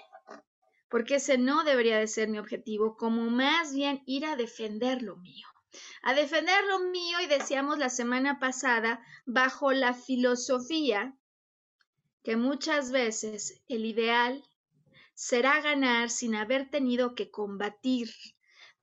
porque 0.89 1.17
ese 1.17 1.37
no 1.37 1.65
debería 1.65 1.99
de 1.99 2.07
ser 2.07 2.31
mi 2.31 2.39
objetivo, 2.39 2.97
como 2.97 3.29
más 3.29 3.75
bien 3.75 4.03
ir 4.07 4.25
a 4.25 4.37
defender 4.37 5.03
lo 5.03 5.17
mío 5.17 5.47
a 6.03 6.15
defender 6.15 6.65
lo 6.67 6.81
mío 6.91 7.21
y 7.21 7.27
decíamos 7.27 7.79
la 7.79 7.91
semana 7.91 8.39
pasada 8.39 9.01
bajo 9.27 9.73
la 9.73 9.95
filosofía 9.95 11.17
que 12.23 12.37
muchas 12.37 12.91
veces 12.91 13.63
el 13.69 13.87
ideal 13.87 14.45
será 15.15 15.61
ganar 15.61 16.11
sin 16.11 16.35
haber 16.35 16.71
tenido 16.71 17.15
que 17.15 17.31
combatir, 17.31 18.11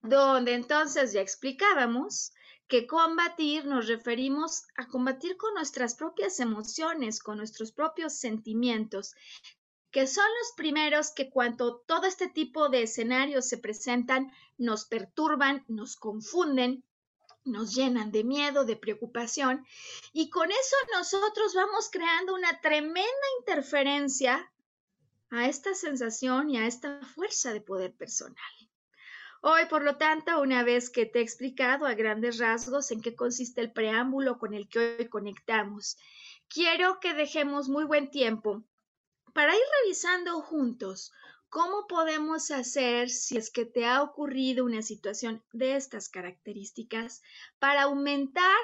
donde 0.02 0.54
entonces 0.54 1.14
ya 1.14 1.22
explicábamos 1.22 2.34
que 2.68 2.88
combatir 2.88 3.66
nos 3.66 3.88
referimos 3.88 4.64
a 4.76 4.88
combatir 4.88 5.38
con 5.38 5.54
nuestras 5.54 5.96
propias 5.96 6.40
emociones, 6.40 7.22
con 7.22 7.38
nuestros 7.38 7.72
propios 7.72 8.14
sentimientos, 8.14 9.14
que 9.96 10.08
son 10.08 10.26
los 10.42 10.52
primeros 10.58 11.12
que 11.12 11.30
cuando 11.30 11.78
todo 11.88 12.06
este 12.06 12.28
tipo 12.28 12.68
de 12.68 12.84
escenarios 12.84 13.48
se 13.48 13.58
presentan, 13.58 14.30
nos 14.58 14.84
perturban, 14.84 15.64
nos 15.70 15.96
confunden, 15.96 16.84
nos 17.46 17.74
llenan 17.74 18.12
de 18.12 18.26
miedo, 18.26 18.66
de 18.66 18.76
preocupación, 18.76 19.66
y 20.12 20.30
con 20.30 20.52
eso 20.52 20.76
nosotros 20.92 21.54
vamos 21.56 21.90
creando 21.90 22.36
una 22.36 22.60
tremenda 22.60 23.26
interferencia 23.40 24.52
a 25.30 25.48
esta 25.48 25.74
sensación 25.74 26.50
y 26.50 26.58
a 26.58 26.68
esta 26.68 27.00
fuerza 27.16 27.54
de 27.54 27.62
poder 27.62 27.94
personal. 27.94 28.36
Hoy, 29.40 29.62
por 29.70 29.82
lo 29.82 29.96
tanto, 29.96 30.42
una 30.42 30.64
vez 30.64 30.90
que 30.90 31.06
te 31.06 31.20
he 31.20 31.22
explicado 31.22 31.86
a 31.86 31.94
grandes 31.94 32.38
rasgos 32.38 32.92
en 32.92 33.02
qué 33.02 33.16
consiste 33.16 33.62
el 33.62 33.72
preámbulo 33.72 34.40
con 34.40 34.54
el 34.54 34.68
que 34.68 34.98
hoy 35.00 35.08
conectamos, 35.08 35.98
quiero 36.50 37.00
que 37.00 37.14
dejemos 37.14 37.70
muy 37.70 37.86
buen 37.86 38.12
tiempo 38.12 38.66
para 39.36 39.54
ir 39.54 39.62
revisando 39.84 40.42
juntos 40.42 41.12
cómo 41.50 41.88
podemos 41.88 42.52
hacer 42.52 43.10
si 43.10 43.36
es 43.36 43.52
que 43.52 43.66
te 43.66 43.86
ha 43.86 44.02
ocurrido 44.02 44.64
una 44.64 44.82
situación 44.82 45.44
de 45.52 45.76
estas 45.76 46.08
características 46.08 47.22
para 47.60 47.82
aumentar 47.84 48.56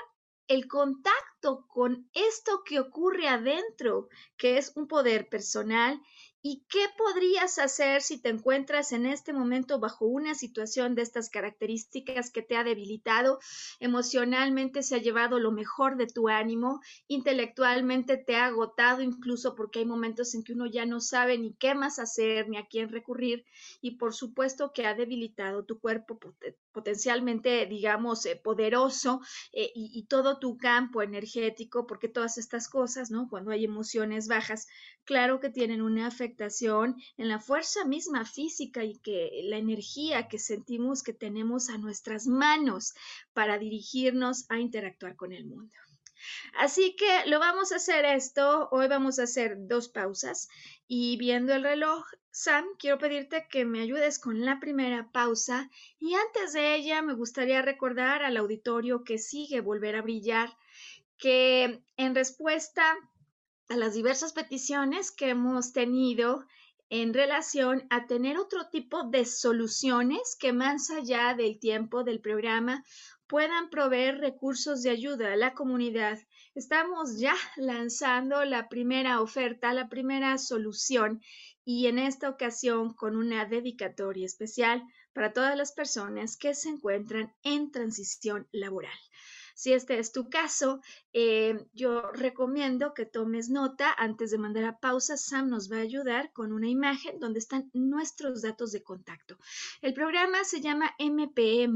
el 0.47 0.69
contacto 0.69 1.65
con 1.67 2.09
esto 2.13 2.63
que 2.63 2.79
ocurre 2.79 3.27
adentro, 3.27 4.07
que 4.37 4.57
es 4.57 4.71
un 4.77 4.87
poder 4.87 5.27
personal 5.27 6.01
¿Y 6.43 6.63
qué 6.69 6.85
podrías 6.97 7.59
hacer 7.59 8.01
si 8.01 8.19
te 8.19 8.29
encuentras 8.29 8.93
en 8.93 9.05
este 9.05 9.31
momento 9.31 9.79
bajo 9.79 10.05
una 10.07 10.33
situación 10.33 10.95
de 10.95 11.03
estas 11.03 11.29
características 11.29 12.31
que 12.31 12.41
te 12.41 12.57
ha 12.57 12.63
debilitado, 12.63 13.37
emocionalmente 13.79 14.81
se 14.81 14.95
ha 14.95 14.97
llevado 14.97 15.39
lo 15.39 15.51
mejor 15.51 15.97
de 15.97 16.07
tu 16.07 16.29
ánimo, 16.29 16.81
intelectualmente 17.07 18.17
te 18.17 18.37
ha 18.37 18.47
agotado 18.47 19.03
incluso 19.03 19.53
porque 19.53 19.79
hay 19.79 19.85
momentos 19.85 20.33
en 20.33 20.43
que 20.43 20.53
uno 20.53 20.65
ya 20.65 20.87
no 20.87 20.99
sabe 20.99 21.37
ni 21.37 21.53
qué 21.53 21.75
más 21.75 21.99
hacer 21.99 22.49
ni 22.49 22.57
a 22.57 22.65
quién 22.65 22.89
recurrir 22.89 23.45
y 23.79 23.97
por 23.97 24.15
supuesto 24.15 24.71
que 24.73 24.87
ha 24.87 24.95
debilitado 24.95 25.63
tu 25.63 25.79
cuerpo 25.79 26.19
potencialmente, 26.71 27.67
digamos, 27.67 28.25
eh, 28.25 28.35
poderoso 28.35 29.21
eh, 29.51 29.71
y, 29.75 30.05
todo 30.05 30.39
tu 30.39 30.57
campo 30.57 31.01
energético, 31.01 31.85
porque 31.85 32.07
todas 32.07 32.37
estas 32.37 32.67
cosas, 32.67 33.11
¿no? 33.11 33.27
Cuando 33.29 33.51
hay 33.51 33.63
emociones 33.63 34.27
bajas, 34.27 34.67
claro 35.05 35.39
que 35.39 35.49
tienen 35.49 35.81
una 35.81 36.07
afectación 36.07 36.30
en 36.37 37.27
la 37.27 37.39
fuerza 37.39 37.85
misma 37.85 38.25
física 38.25 38.83
y 38.83 38.97
que 38.99 39.41
la 39.45 39.57
energía 39.57 40.27
que 40.27 40.39
sentimos 40.39 41.03
que 41.03 41.13
tenemos 41.13 41.69
a 41.69 41.77
nuestras 41.77 42.27
manos 42.27 42.93
para 43.33 43.57
dirigirnos 43.57 44.45
a 44.49 44.59
interactuar 44.59 45.15
con 45.15 45.31
el 45.31 45.45
mundo. 45.45 45.71
Así 46.53 46.95
que 46.95 47.29
lo 47.29 47.39
vamos 47.39 47.71
a 47.71 47.77
hacer 47.77 48.05
esto. 48.05 48.69
Hoy 48.71 48.87
vamos 48.87 49.17
a 49.17 49.23
hacer 49.23 49.55
dos 49.57 49.89
pausas 49.89 50.49
y 50.87 51.17
viendo 51.17 51.53
el 51.53 51.63
reloj, 51.63 52.05
Sam, 52.29 52.65
quiero 52.77 52.97
pedirte 52.97 53.47
que 53.49 53.65
me 53.65 53.81
ayudes 53.81 54.19
con 54.19 54.45
la 54.45 54.59
primera 54.59 55.11
pausa 55.11 55.69
y 55.99 56.13
antes 56.13 56.53
de 56.53 56.75
ella 56.75 57.01
me 57.01 57.13
gustaría 57.13 57.61
recordar 57.61 58.23
al 58.23 58.37
auditorio 58.37 59.03
que 59.03 59.17
sigue 59.17 59.61
Volver 59.61 59.95
a 59.95 60.01
Brillar 60.01 60.55
que 61.17 61.83
en 61.97 62.15
respuesta 62.15 62.95
a 63.71 63.77
las 63.77 63.93
diversas 63.93 64.33
peticiones 64.33 65.11
que 65.11 65.29
hemos 65.29 65.71
tenido 65.71 66.45
en 66.89 67.13
relación 67.13 67.87
a 67.89 68.05
tener 68.05 68.37
otro 68.37 68.67
tipo 68.67 69.05
de 69.05 69.23
soluciones 69.23 70.35
que 70.37 70.51
más 70.51 70.89
allá 70.89 71.33
del 71.35 71.57
tiempo 71.57 72.03
del 72.03 72.19
programa 72.19 72.83
puedan 73.27 73.69
proveer 73.69 74.17
recursos 74.17 74.83
de 74.83 74.89
ayuda 74.89 75.31
a 75.31 75.37
la 75.37 75.53
comunidad. 75.53 76.19
Estamos 76.53 77.17
ya 77.17 77.33
lanzando 77.55 78.43
la 78.43 78.67
primera 78.67 79.21
oferta, 79.21 79.71
la 79.71 79.87
primera 79.87 80.37
solución 80.37 81.21
y 81.63 81.87
en 81.87 81.97
esta 81.97 82.27
ocasión 82.27 82.93
con 82.93 83.15
una 83.15 83.45
dedicatoria 83.45 84.25
especial 84.25 84.83
para 85.13 85.31
todas 85.31 85.55
las 85.55 85.71
personas 85.71 86.35
que 86.35 86.53
se 86.55 86.67
encuentran 86.67 87.33
en 87.43 87.71
transición 87.71 88.49
laboral. 88.51 88.99
Si 89.61 89.73
este 89.73 89.99
es 89.99 90.11
tu 90.11 90.27
caso, 90.27 90.81
eh, 91.13 91.67
yo 91.71 92.11
recomiendo 92.13 92.95
que 92.95 93.05
tomes 93.05 93.51
nota 93.51 93.93
antes 93.95 94.31
de 94.31 94.39
mandar 94.39 94.63
a 94.63 94.79
pausa. 94.79 95.17
Sam 95.17 95.49
nos 95.49 95.71
va 95.71 95.77
a 95.77 95.81
ayudar 95.81 96.33
con 96.33 96.51
una 96.51 96.67
imagen 96.67 97.19
donde 97.19 97.37
están 97.37 97.69
nuestros 97.71 98.41
datos 98.41 98.71
de 98.71 98.81
contacto. 98.81 99.37
El 99.83 99.93
programa 99.93 100.43
se 100.45 100.61
llama 100.61 100.95
MPE 100.97 101.67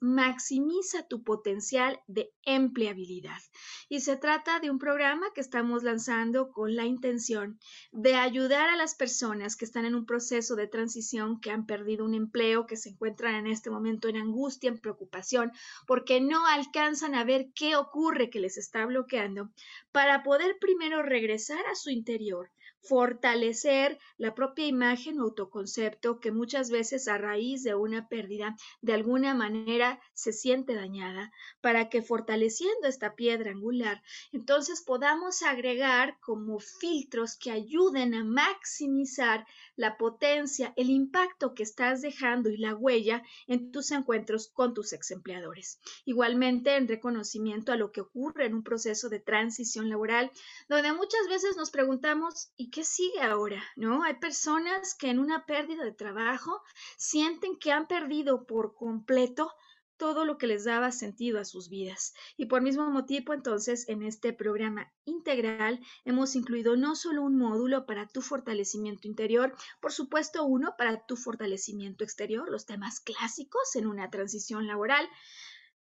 Maximiza 0.00 1.06
tu 1.06 1.22
potencial 1.22 2.00
de 2.06 2.32
empleabilidad. 2.44 3.42
Y 3.90 4.00
se 4.00 4.16
trata 4.16 4.58
de 4.58 4.70
un 4.70 4.78
programa 4.78 5.26
que 5.34 5.42
estamos 5.42 5.82
lanzando 5.82 6.50
con 6.50 6.74
la 6.74 6.86
intención 6.86 7.58
de 7.92 8.14
ayudar 8.14 8.70
a 8.70 8.76
las 8.76 8.94
personas 8.94 9.56
que 9.56 9.66
están 9.66 9.84
en 9.84 9.94
un 9.94 10.06
proceso 10.06 10.56
de 10.56 10.66
transición, 10.66 11.40
que 11.40 11.50
han 11.50 11.66
perdido 11.66 12.06
un 12.06 12.14
empleo, 12.14 12.66
que 12.66 12.78
se 12.78 12.88
encuentran 12.88 13.34
en 13.34 13.48
este 13.48 13.68
momento 13.68 14.08
en 14.08 14.16
angustia, 14.16 14.70
en 14.70 14.78
preocupación, 14.78 15.52
porque 15.86 16.22
no 16.22 16.46
alcanzan 16.46 17.14
a 17.14 17.24
ver 17.24 17.33
qué 17.54 17.76
ocurre 17.76 18.30
que 18.30 18.40
les 18.40 18.56
está 18.56 18.86
bloqueando 18.86 19.50
para 19.92 20.22
poder 20.22 20.56
primero 20.60 21.02
regresar 21.02 21.64
a 21.66 21.74
su 21.74 21.90
interior, 21.90 22.50
fortalecer 22.88 23.98
la 24.18 24.34
propia 24.34 24.66
imagen 24.66 25.20
o 25.20 25.24
autoconcepto 25.24 26.20
que 26.20 26.30
muchas 26.30 26.70
veces 26.70 27.08
a 27.08 27.18
raíz 27.18 27.62
de 27.62 27.74
una 27.74 28.08
pérdida 28.08 28.56
de 28.82 28.94
alguna 28.94 29.34
manera 29.34 30.00
se 30.12 30.32
siente 30.32 30.74
dañada, 30.74 31.32
para 31.60 31.88
que 31.88 32.02
fortaleciendo 32.02 32.86
esta 32.86 33.14
piedra 33.14 33.50
angular, 33.50 34.02
entonces 34.32 34.82
podamos 34.82 35.42
agregar 35.42 36.18
como 36.20 36.58
filtros 36.60 37.36
que 37.36 37.50
ayuden 37.50 38.14
a 38.14 38.24
maximizar 38.24 39.46
la 39.76 39.96
potencia, 39.96 40.72
el 40.76 40.90
impacto 40.90 41.54
que 41.54 41.62
estás 41.62 42.02
dejando 42.02 42.50
y 42.50 42.56
la 42.56 42.74
huella 42.74 43.22
en 43.46 43.72
tus 43.72 43.90
encuentros 43.90 44.48
con 44.48 44.74
tus 44.74 44.92
ex 44.92 45.10
empleadores. 45.10 45.78
Igualmente 46.04 46.76
en 46.76 46.88
reconocimiento 46.88 47.72
a 47.72 47.76
lo 47.76 47.92
que 47.92 48.00
ocurre 48.00 48.46
en 48.46 48.54
un 48.54 48.62
proceso 48.62 49.08
de 49.08 49.20
transición 49.20 49.88
laboral, 49.88 50.30
donde 50.68 50.92
muchas 50.92 51.26
veces 51.28 51.56
nos 51.56 51.70
preguntamos, 51.70 52.50
¿y 52.56 52.70
qué 52.74 52.82
sigue 52.82 53.22
ahora? 53.22 53.62
¿No? 53.76 54.02
Hay 54.02 54.14
personas 54.14 54.96
que 54.96 55.08
en 55.08 55.20
una 55.20 55.46
pérdida 55.46 55.84
de 55.84 55.92
trabajo 55.92 56.60
sienten 56.96 57.56
que 57.56 57.70
han 57.70 57.86
perdido 57.86 58.46
por 58.46 58.74
completo 58.74 59.52
todo 59.96 60.24
lo 60.24 60.38
que 60.38 60.48
les 60.48 60.64
daba 60.64 60.90
sentido 60.90 61.38
a 61.38 61.44
sus 61.44 61.68
vidas. 61.68 62.14
Y 62.36 62.46
por 62.46 62.62
mismo 62.62 62.90
motivo, 62.90 63.32
entonces, 63.32 63.88
en 63.88 64.02
este 64.02 64.32
programa 64.32 64.92
integral 65.04 65.78
hemos 66.04 66.34
incluido 66.34 66.76
no 66.76 66.96
solo 66.96 67.22
un 67.22 67.38
módulo 67.38 67.86
para 67.86 68.08
tu 68.08 68.22
fortalecimiento 68.22 69.06
interior, 69.06 69.54
por 69.80 69.92
supuesto 69.92 70.44
uno 70.44 70.74
para 70.76 71.06
tu 71.06 71.16
fortalecimiento 71.16 72.02
exterior, 72.02 72.50
los 72.50 72.66
temas 72.66 72.98
clásicos 72.98 73.76
en 73.76 73.86
una 73.86 74.10
transición 74.10 74.66
laboral, 74.66 75.08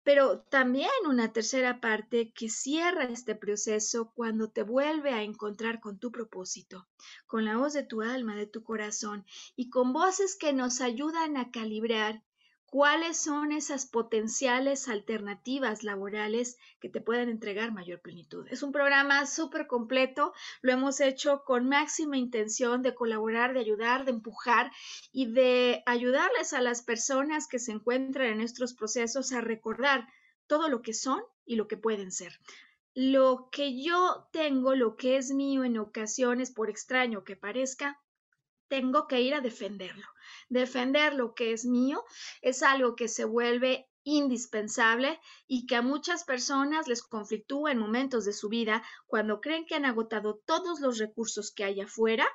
pero 0.03 0.41
también 0.41 0.89
una 1.07 1.31
tercera 1.31 1.79
parte 1.79 2.31
que 2.33 2.49
cierra 2.49 3.03
este 3.03 3.35
proceso 3.35 4.11
cuando 4.15 4.49
te 4.49 4.63
vuelve 4.63 5.11
a 5.11 5.23
encontrar 5.23 5.79
con 5.79 5.99
tu 5.99 6.11
propósito, 6.11 6.87
con 7.27 7.45
la 7.45 7.57
voz 7.57 7.73
de 7.73 7.83
tu 7.83 8.01
alma, 8.01 8.35
de 8.35 8.47
tu 8.47 8.63
corazón 8.63 9.25
y 9.55 9.69
con 9.69 9.93
voces 9.93 10.35
que 10.35 10.53
nos 10.53 10.81
ayudan 10.81 11.37
a 11.37 11.51
calibrar 11.51 12.23
cuáles 12.71 13.17
son 13.17 13.51
esas 13.51 13.85
potenciales 13.85 14.87
alternativas 14.87 15.83
laborales 15.83 16.57
que 16.79 16.87
te 16.87 17.01
pueden 17.01 17.27
entregar 17.27 17.73
mayor 17.73 17.99
plenitud. 17.99 18.47
Es 18.49 18.63
un 18.63 18.71
programa 18.71 19.25
súper 19.25 19.67
completo, 19.67 20.33
lo 20.61 20.71
hemos 20.71 21.01
hecho 21.01 21.43
con 21.43 21.67
máxima 21.67 22.17
intención 22.17 22.81
de 22.81 22.95
colaborar, 22.95 23.53
de 23.53 23.59
ayudar, 23.59 24.05
de 24.05 24.11
empujar 24.11 24.71
y 25.11 25.33
de 25.33 25.83
ayudarles 25.85 26.53
a 26.53 26.61
las 26.61 26.81
personas 26.81 27.45
que 27.49 27.59
se 27.59 27.73
encuentran 27.73 28.27
en 28.27 28.39
estos 28.39 28.73
procesos 28.73 29.33
a 29.33 29.41
recordar 29.41 30.07
todo 30.47 30.69
lo 30.69 30.81
que 30.81 30.93
son 30.93 31.21
y 31.45 31.57
lo 31.57 31.67
que 31.67 31.75
pueden 31.75 32.09
ser. 32.09 32.39
Lo 32.93 33.49
que 33.51 33.83
yo 33.83 34.29
tengo, 34.31 34.75
lo 34.75 34.95
que 34.95 35.17
es 35.17 35.31
mío 35.31 35.65
en 35.65 35.77
ocasiones, 35.77 36.51
por 36.51 36.69
extraño 36.69 37.25
que 37.25 37.35
parezca, 37.35 37.99
tengo 38.69 39.07
que 39.07 39.19
ir 39.19 39.33
a 39.33 39.41
defenderlo. 39.41 40.07
Defender 40.49 41.13
lo 41.13 41.33
que 41.33 41.53
es 41.53 41.65
mío 41.65 42.03
es 42.41 42.63
algo 42.63 42.95
que 42.95 43.07
se 43.07 43.25
vuelve 43.25 43.87
indispensable 44.03 45.19
y 45.47 45.65
que 45.67 45.75
a 45.75 45.81
muchas 45.81 46.23
personas 46.23 46.87
les 46.87 47.03
conflictúa 47.03 47.71
en 47.71 47.77
momentos 47.77 48.25
de 48.25 48.33
su 48.33 48.49
vida 48.49 48.83
cuando 49.05 49.41
creen 49.41 49.65
que 49.65 49.75
han 49.75 49.85
agotado 49.85 50.41
todos 50.45 50.79
los 50.79 50.97
recursos 50.97 51.51
que 51.51 51.63
hay 51.63 51.81
afuera, 51.81 52.27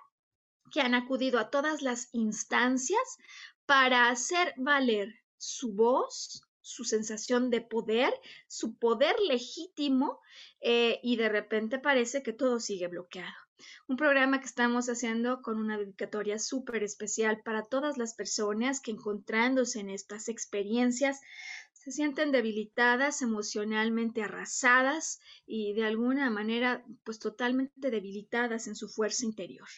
que 0.70 0.80
han 0.80 0.94
acudido 0.94 1.38
a 1.38 1.50
todas 1.50 1.82
las 1.82 2.08
instancias 2.12 3.18
para 3.66 4.08
hacer 4.08 4.54
valer 4.56 5.12
su 5.38 5.74
voz, 5.74 6.42
su 6.60 6.84
sensación 6.84 7.50
de 7.50 7.60
poder, 7.60 8.12
su 8.48 8.76
poder 8.78 9.16
legítimo 9.28 10.20
eh, 10.60 10.98
y 11.02 11.16
de 11.16 11.28
repente 11.28 11.78
parece 11.78 12.22
que 12.22 12.32
todo 12.32 12.58
sigue 12.58 12.88
bloqueado. 12.88 13.45
Un 13.88 13.96
programa 13.96 14.40
que 14.40 14.46
estamos 14.46 14.88
haciendo 14.88 15.40
con 15.42 15.58
una 15.58 15.78
dedicatoria 15.78 16.38
súper 16.38 16.82
especial 16.82 17.40
para 17.44 17.64
todas 17.64 17.98
las 17.98 18.14
personas 18.14 18.80
que 18.80 18.90
encontrándose 18.90 19.80
en 19.80 19.90
estas 19.90 20.28
experiencias 20.28 21.20
se 21.72 21.92
sienten 21.92 22.32
debilitadas, 22.32 23.22
emocionalmente 23.22 24.22
arrasadas 24.22 25.20
y 25.46 25.72
de 25.74 25.84
alguna 25.84 26.30
manera 26.30 26.84
pues 27.04 27.18
totalmente 27.18 27.90
debilitadas 27.90 28.66
en 28.66 28.74
su 28.74 28.88
fuerza 28.88 29.24
interior. 29.24 29.68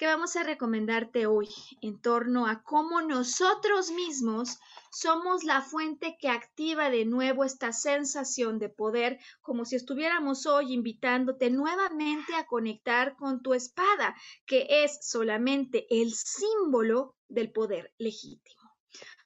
¿Qué 0.00 0.06
vamos 0.06 0.34
a 0.36 0.44
recomendarte 0.44 1.26
hoy 1.26 1.50
en 1.82 2.00
torno 2.00 2.46
a 2.46 2.62
cómo 2.62 3.02
nosotros 3.02 3.90
mismos 3.90 4.58
somos 4.90 5.44
la 5.44 5.60
fuente 5.60 6.16
que 6.18 6.30
activa 6.30 6.88
de 6.88 7.04
nuevo 7.04 7.44
esta 7.44 7.74
sensación 7.74 8.58
de 8.58 8.70
poder, 8.70 9.18
como 9.42 9.66
si 9.66 9.76
estuviéramos 9.76 10.46
hoy 10.46 10.72
invitándote 10.72 11.50
nuevamente 11.50 12.34
a 12.34 12.46
conectar 12.46 13.14
con 13.16 13.42
tu 13.42 13.52
espada, 13.52 14.16
que 14.46 14.66
es 14.70 15.00
solamente 15.02 15.86
el 15.90 16.14
símbolo 16.14 17.14
del 17.28 17.52
poder 17.52 17.92
legítimo. 17.98 18.72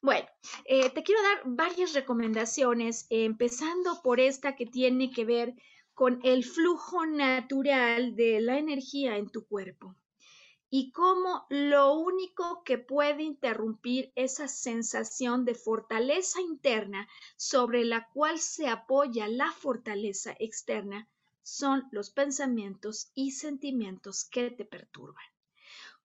Bueno, 0.01 0.27
eh, 0.65 0.89
te 0.89 1.03
quiero 1.03 1.21
dar 1.21 1.41
varias 1.45 1.93
recomendaciones, 1.93 3.07
empezando 3.09 4.01
por 4.03 4.19
esta 4.19 4.57
que 4.57 4.65
tiene 4.65 5.09
que 5.09 5.23
ver 5.23 5.53
con 5.93 6.19
el 6.23 6.43
flujo 6.43 7.05
natural 7.05 8.17
de 8.17 8.41
la 8.41 8.57
energía 8.57 9.15
en 9.15 9.29
tu 9.29 9.47
cuerpo 9.47 9.95
y 10.69 10.91
cómo 10.91 11.45
lo 11.49 11.93
único 11.93 12.63
que 12.63 12.77
puede 12.77 13.23
interrumpir 13.23 14.11
esa 14.15 14.47
sensación 14.47 15.45
de 15.45 15.55
fortaleza 15.55 16.41
interna 16.41 17.07
sobre 17.37 17.85
la 17.85 18.09
cual 18.09 18.39
se 18.39 18.67
apoya 18.67 19.27
la 19.27 19.51
fortaleza 19.51 20.35
externa 20.39 21.07
son 21.43 21.87
los 21.91 22.09
pensamientos 22.09 23.11
y 23.13 23.31
sentimientos 23.31 24.25
que 24.25 24.49
te 24.49 24.65
perturban. 24.65 25.34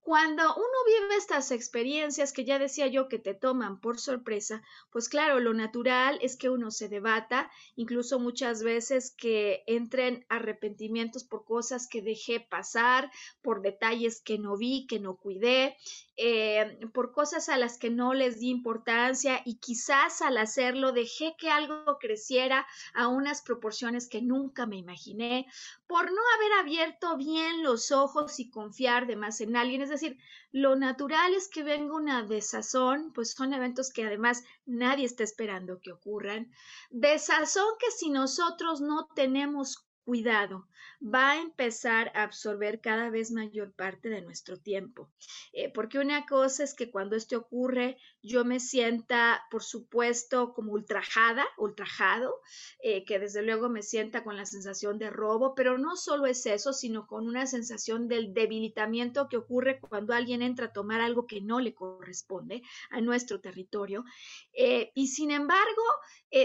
Cuando 0.03 0.43
uno 0.43 0.67
vive 0.87 1.17
estas 1.17 1.51
experiencias 1.51 2.33
que 2.33 2.45
ya 2.45 2.59
decía 2.59 2.87
yo 2.87 3.09
que 3.09 3.19
te 3.19 3.35
toman 3.35 3.81
por 3.81 3.99
sorpresa, 3.99 4.63
pues 4.91 5.09
claro, 5.09 5.41
lo 5.41 5.53
natural 5.53 6.19
es 6.23 6.37
que 6.37 6.49
uno 6.49 6.71
se 6.71 6.89
debata, 6.89 7.51
incluso 7.77 8.19
muchas 8.19 8.63
veces 8.63 9.11
que 9.11 9.63
entren 9.67 10.25
arrepentimientos 10.29 11.25
por 11.25 11.45
cosas 11.45 11.87
que 11.87 12.01
dejé 12.01 12.41
pasar, 12.41 13.11
por 13.43 13.61
detalles 13.61 14.23
que 14.23 14.39
no 14.39 14.57
vi, 14.57 14.87
que 14.87 15.01
no 15.01 15.17
cuidé, 15.17 15.77
eh, 16.17 16.79
por 16.93 17.13
cosas 17.13 17.49
a 17.49 17.57
las 17.57 17.79
que 17.79 17.91
no 17.91 18.15
les 18.15 18.41
di 18.41 18.49
importancia 18.49 19.43
y 19.45 19.57
quizás 19.57 20.23
al 20.23 20.39
hacerlo 20.39 20.93
dejé 20.93 21.35
que 21.39 21.51
algo 21.51 21.99
creciera 21.99 22.67
a 22.95 23.09
unas 23.09 23.43
proporciones 23.43 24.09
que 24.09 24.23
nunca 24.23 24.67
me 24.67 24.77
imaginé, 24.77 25.47
por 25.87 26.11
no 26.11 26.21
haber 26.37 26.53
abierto 26.61 27.17
bien 27.17 27.63
los 27.63 27.91
ojos 27.91 28.39
y 28.39 28.51
confiar 28.51 29.07
de 29.07 29.17
más 29.17 29.41
en 29.41 29.57
alguien. 29.57 29.90
Decir, 29.91 30.19
lo 30.53 30.77
natural 30.77 31.35
es 31.35 31.49
que 31.49 31.63
venga 31.63 31.95
una 31.95 32.23
desazón, 32.23 33.13
pues 33.13 33.33
son 33.33 33.53
eventos 33.53 33.93
que 33.93 34.05
además 34.05 34.43
nadie 34.67 35.05
está 35.05 35.25
esperando 35.25 35.81
que 35.81 35.93
ocurran. 35.93 36.51
Desazón 36.91 37.75
que 37.79 37.91
si 37.91 38.11
nosotros 38.11 38.81
no 38.81 39.09
tenemos 39.15 39.87
cuidado, 40.05 40.67
va 41.03 41.33
a 41.33 41.41
empezar 41.41 42.11
a 42.15 42.25
absorber 42.25 42.81
cada 42.81 43.11
vez 43.11 43.31
mayor 43.31 43.73
parte 43.73 44.09
de 44.09 44.23
nuestro 44.23 44.59
tiempo. 44.59 45.11
Eh, 45.53 45.71
porque 45.73 45.99
una 45.99 46.27
cosa 46.27 46.65
es 46.65 46.75
que 46.75 46.91
cuando 46.91 47.17
esto 47.17 47.39
ocurre, 47.39 47.97
yo 48.23 48.45
me 48.45 48.61
sienta, 48.61 49.43
por 49.51 49.63
supuesto, 49.63 50.53
como 50.55 50.73
ultrajada, 50.73 51.47
ultrajado, 51.57 52.35
eh, 52.83 53.05
que 53.05 53.19
desde 53.19 53.43
luego 53.43 53.69
me 53.69 53.83
sienta 53.83 54.25
con 54.25 54.37
la 54.37 54.47
sensación 54.47 54.99
de 54.99 55.11
robo, 55.11 55.55
pero 55.55 55.79
no 55.79 55.97
solo 55.97 56.27
es 56.27 56.45
eso, 56.47 56.73
sino 56.73 57.07
con 57.07 57.27
una 57.27 57.47
sensación 57.47 58.09
del 58.09 58.35
debilitamiento 58.35 59.29
que 59.29 59.37
ocurre 59.37 59.81
cuando 59.81 60.15
alguien 60.15 60.43
entra 60.43 60.67
a 60.67 60.73
tomar 60.73 61.01
algo 61.01 61.27
que 61.27 61.41
no 61.41 61.61
le 61.61 61.75
corresponde 61.75 62.63
a 62.91 63.01
nuestro 63.01 63.41
territorio. 63.41 64.05
Eh, 64.53 64.93
y 64.95 65.09
sin 65.09 65.31
embargo, 65.31 65.83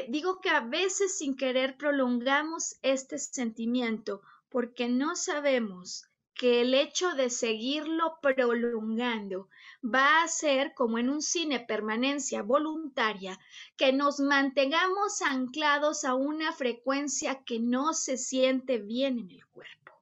digo 0.10 0.40
que 0.42 0.50
a 0.50 0.62
veces 0.62 1.18
sin 1.18 1.36
querer 1.36 1.78
prolongamos 1.78 2.76
este 2.82 3.20
sentimiento 3.20 4.22
porque 4.50 4.88
no 4.88 5.16
sabemos 5.16 6.08
que 6.36 6.62
el 6.62 6.74
hecho 6.74 7.14
de 7.14 7.30
seguirlo 7.30 8.20
prolongando 8.22 9.50
va 9.84 10.22
a 10.22 10.28
ser 10.28 10.74
como 10.74 10.98
en 10.98 11.10
un 11.10 11.22
cine 11.22 11.62
permanencia 11.62 12.42
voluntaria, 12.42 13.40
que 13.78 13.94
nos 13.94 14.20
mantengamos 14.20 15.22
anclados 15.22 16.04
a 16.04 16.14
una 16.14 16.52
frecuencia 16.52 17.44
que 17.44 17.60
no 17.60 17.94
se 17.94 18.18
siente 18.18 18.80
bien 18.80 19.20
en 19.20 19.32
el 19.32 19.46
cuerpo. 19.48 19.94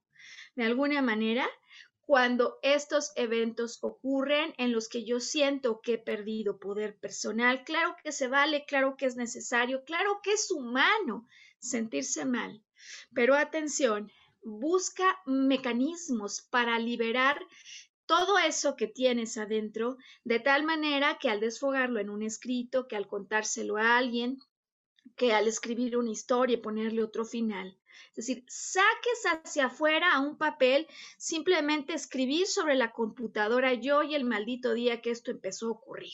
De 0.55 0.63
alguna 0.63 1.01
manera, 1.01 1.47
cuando 2.05 2.59
estos 2.61 3.11
eventos 3.15 3.79
ocurren 3.81 4.53
en 4.57 4.71
los 4.71 4.89
que 4.89 5.05
yo 5.05 5.19
siento 5.19 5.81
que 5.81 5.93
he 5.93 5.97
perdido 5.97 6.59
poder 6.59 6.97
personal, 6.97 7.63
claro 7.63 7.95
que 8.03 8.11
se 8.11 8.27
vale, 8.27 8.65
claro 8.65 8.97
que 8.97 9.05
es 9.05 9.15
necesario, 9.15 9.83
claro 9.85 10.19
que 10.21 10.33
es 10.33 10.51
humano 10.51 11.27
sentirse 11.59 12.25
mal, 12.25 12.61
pero 13.13 13.35
atención, 13.35 14.11
busca 14.43 15.19
mecanismos 15.25 16.41
para 16.41 16.77
liberar 16.79 17.39
todo 18.05 18.37
eso 18.37 18.75
que 18.75 18.87
tienes 18.87 19.37
adentro, 19.37 19.97
de 20.23 20.39
tal 20.39 20.63
manera 20.63 21.17
que 21.19 21.29
al 21.29 21.39
desfogarlo 21.39 21.99
en 21.99 22.09
un 22.09 22.21
escrito, 22.21 22.87
que 22.87 22.95
al 22.95 23.07
contárselo 23.07 23.77
a 23.77 23.97
alguien, 23.97 24.39
que 25.15 25.33
al 25.33 25.47
escribir 25.47 25.97
una 25.97 26.11
historia 26.11 26.55
y 26.55 26.61
ponerle 26.61 27.03
otro 27.03 27.25
final. 27.25 27.77
Es 28.09 28.27
decir, 28.27 28.43
saques 28.47 29.23
hacia 29.25 29.65
afuera 29.65 30.13
a 30.13 30.19
un 30.19 30.37
papel, 30.37 30.87
simplemente 31.17 31.93
escribir 31.93 32.47
sobre 32.47 32.75
la 32.75 32.91
computadora 32.91 33.73
yo 33.73 34.03
y 34.03 34.15
el 34.15 34.25
maldito 34.25 34.73
día 34.73 35.01
que 35.01 35.11
esto 35.11 35.31
empezó 35.31 35.67
a 35.67 35.71
ocurrir. 35.71 36.11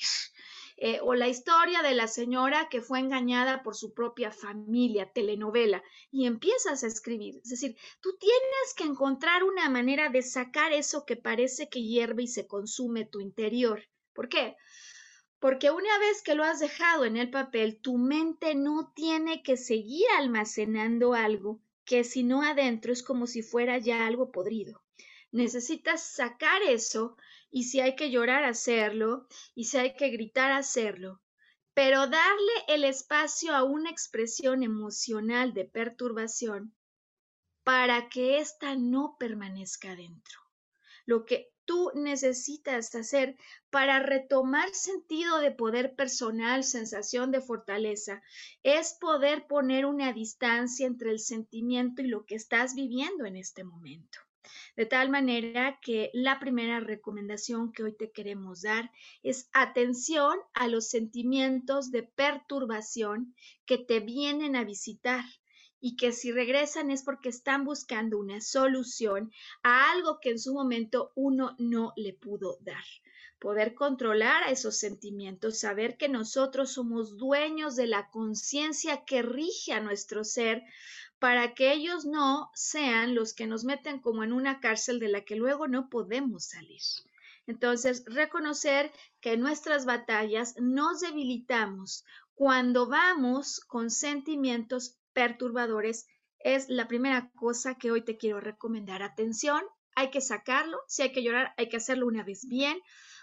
Eh, 0.81 1.01
o 1.03 1.13
la 1.13 1.27
historia 1.27 1.81
de 1.81 1.93
la 1.93 2.07
señora 2.07 2.69
que 2.69 2.81
fue 2.81 2.99
engañada 2.99 3.63
por 3.63 3.75
su 3.75 3.93
propia 3.93 4.31
familia, 4.31 5.11
telenovela, 5.11 5.83
y 6.09 6.25
empiezas 6.25 6.85
a 6.85 6.87
escribir. 6.87 7.41
Es 7.43 7.49
decir, 7.49 7.75
tú 7.99 8.15
tienes 8.17 8.73
que 8.77 8.85
encontrar 8.85 9.43
una 9.43 9.67
manera 9.69 10.07
de 10.07 10.21
sacar 10.21 10.71
eso 10.71 11.05
que 11.05 11.17
parece 11.17 11.67
que 11.67 11.83
hierve 11.83 12.23
y 12.23 12.27
se 12.27 12.47
consume 12.47 13.03
tu 13.03 13.19
interior. 13.19 13.83
¿Por 14.13 14.29
qué? 14.29 14.55
Porque 15.39 15.69
una 15.69 15.99
vez 15.99 16.21
que 16.23 16.35
lo 16.35 16.45
has 16.45 16.61
dejado 16.61 17.03
en 17.03 17.17
el 17.17 17.29
papel, 17.29 17.81
tu 17.81 17.97
mente 17.97 18.55
no 18.55 18.93
tiene 18.95 19.43
que 19.43 19.57
seguir 19.57 20.05
almacenando 20.17 21.13
algo 21.13 21.59
que 21.83 22.05
si 22.05 22.23
no 22.23 22.41
adentro 22.41 22.93
es 22.93 23.03
como 23.03 23.27
si 23.27 23.41
fuera 23.41 23.79
ya 23.79 24.07
algo 24.07 24.31
podrido. 24.31 24.81
Necesitas 25.31 26.03
sacar 26.03 26.61
eso 26.63 27.15
y 27.51 27.65
si 27.65 27.79
hay 27.79 27.95
que 27.95 28.09
llorar, 28.09 28.43
hacerlo, 28.43 29.27
y 29.53 29.65
si 29.65 29.77
hay 29.77 29.95
que 29.95 30.09
gritar, 30.09 30.51
hacerlo, 30.51 31.21
pero 31.73 32.07
darle 32.07 32.53
el 32.67 32.83
espacio 32.83 33.55
a 33.55 33.63
una 33.63 33.89
expresión 33.89 34.63
emocional 34.63 35.53
de 35.53 35.65
perturbación 35.65 36.75
para 37.63 38.09
que 38.09 38.39
ésta 38.39 38.75
no 38.75 39.17
permanezca 39.19 39.95
dentro. 39.95 40.39
Lo 41.05 41.25
que 41.25 41.51
tú 41.65 41.91
necesitas 41.93 42.95
hacer 42.95 43.35
para 43.69 43.99
retomar 43.99 44.69
sentido 44.73 45.37
de 45.37 45.51
poder 45.51 45.95
personal, 45.95 46.63
sensación 46.63 47.29
de 47.29 47.41
fortaleza, 47.41 48.23
es 48.63 48.97
poder 48.99 49.45
poner 49.45 49.85
una 49.85 50.11
distancia 50.11 50.87
entre 50.87 51.11
el 51.11 51.19
sentimiento 51.19 52.01
y 52.01 52.07
lo 52.07 52.25
que 52.25 52.33
estás 52.33 52.73
viviendo 52.73 53.25
en 53.25 53.35
este 53.35 53.63
momento. 53.63 54.19
De 54.75 54.85
tal 54.85 55.09
manera 55.09 55.79
que 55.81 56.09
la 56.13 56.39
primera 56.39 56.79
recomendación 56.79 57.71
que 57.71 57.83
hoy 57.83 57.93
te 57.93 58.11
queremos 58.11 58.61
dar 58.61 58.91
es 59.23 59.49
atención 59.53 60.37
a 60.53 60.67
los 60.67 60.89
sentimientos 60.89 61.91
de 61.91 62.03
perturbación 62.03 63.35
que 63.65 63.77
te 63.77 63.99
vienen 63.99 64.55
a 64.55 64.63
visitar 64.63 65.23
y 65.81 65.95
que 65.95 66.11
si 66.11 66.31
regresan 66.31 66.91
es 66.91 67.03
porque 67.03 67.29
están 67.29 67.63
buscando 67.63 68.17
una 68.17 68.41
solución 68.41 69.31
a 69.63 69.91
algo 69.91 70.19
que 70.19 70.31
en 70.31 70.39
su 70.39 70.53
momento 70.53 71.11
uno 71.15 71.55
no 71.57 71.93
le 71.95 72.13
pudo 72.13 72.57
dar. 72.61 72.83
Poder 73.39 73.73
controlar 73.73 74.43
a 74.43 74.51
esos 74.51 74.77
sentimientos, 74.77 75.59
saber 75.59 75.95
que 75.95 76.09
nosotros 76.09 76.73
somos 76.73 77.15
dueños 77.15 77.77
de 77.77 77.87
la 77.87 78.09
conciencia 78.09 79.05
que 79.05 79.21
rige 79.21 79.71
a 79.71 79.79
nuestro 79.79 80.25
ser, 80.25 80.63
para 81.19 81.53
que 81.53 81.73
ellos 81.73 82.05
no 82.05 82.49
sean 82.53 83.13
los 83.13 83.33
que 83.33 83.47
nos 83.47 83.63
meten 83.63 83.99
como 83.99 84.23
en 84.23 84.33
una 84.33 84.59
cárcel 84.59 84.99
de 84.99 85.09
la 85.09 85.21
que 85.21 85.35
luego 85.35 85.67
no 85.67 85.89
podemos 85.89 86.45
salir. 86.45 86.81
Entonces, 87.45 88.03
reconocer 88.05 88.91
que 89.21 89.33
en 89.33 89.41
nuestras 89.41 89.85
batallas 89.85 90.55
nos 90.59 91.01
debilitamos 91.01 92.05
cuando 92.35 92.87
vamos 92.87 93.59
con 93.59 93.89
sentimientos 93.89 94.97
perturbadores 95.13 96.07
es 96.39 96.69
la 96.69 96.87
primera 96.87 97.31
cosa 97.35 97.75
que 97.75 97.91
hoy 97.91 98.01
te 98.01 98.17
quiero 98.17 98.39
recomendar. 98.39 99.03
Atención, 99.03 99.61
hay 99.95 100.11
que 100.11 100.21
sacarlo, 100.21 100.77
si 100.87 101.01
hay 101.01 101.11
que 101.11 101.23
llorar, 101.23 101.53
hay 101.57 101.67
que 101.67 101.77
hacerlo 101.77 102.07
una 102.07 102.23
vez 102.23 102.47
bien, 102.47 102.79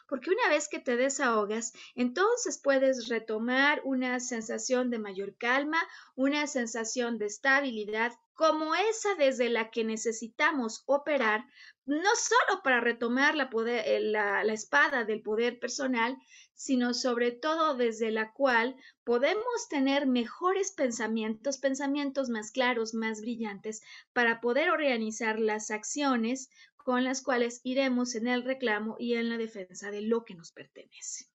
porque 0.08 0.30
una 0.30 0.48
vez 0.48 0.68
que 0.68 0.78
te 0.78 0.96
desahogas, 0.96 1.72
entonces 1.94 2.60
puedes 2.62 3.08
retomar 3.08 3.80
una 3.84 4.20
sensación 4.20 4.90
de 4.90 4.98
mayor 4.98 5.36
calma, 5.36 5.78
una 6.14 6.46
sensación 6.46 7.18
de 7.18 7.26
estabilidad 7.26 8.12
como 8.36 8.74
esa 8.74 9.14
desde 9.14 9.48
la 9.48 9.70
que 9.70 9.82
necesitamos 9.82 10.82
operar, 10.86 11.46
no 11.86 12.10
solo 12.16 12.62
para 12.62 12.80
retomar 12.80 13.34
la, 13.34 13.48
eh, 13.66 14.00
la, 14.00 14.42
espada 14.52 15.04
del 15.04 15.22
poder 15.22 15.58
personal, 15.58 16.18
sino 16.54 16.92
sobre 16.92 17.32
todo 17.32 17.74
desde 17.76 18.10
la 18.10 18.32
cual 18.32 18.76
podemos 19.04 19.68
tener 19.70 20.06
mejores 20.06 20.72
pensamientos, 20.72 21.56
pensamientos 21.58 22.28
más 22.28 22.50
claros, 22.50 22.92
más 22.92 23.22
brillantes, 23.22 23.82
para 24.12 24.40
poder 24.42 24.70
organizar 24.70 25.38
las 25.38 25.70
acciones 25.70 26.50
con 26.86 27.02
las 27.02 27.20
cuales 27.20 27.60
iremos 27.64 28.14
en 28.14 28.28
el 28.28 28.44
reclamo 28.44 28.94
y 29.00 29.14
en 29.14 29.28
la 29.28 29.38
defensa 29.38 29.90
de 29.90 30.02
lo 30.02 30.24
que 30.24 30.36
nos 30.36 30.52
pertenece. 30.52 31.26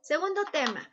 Segundo 0.00 0.44
tema, 0.52 0.88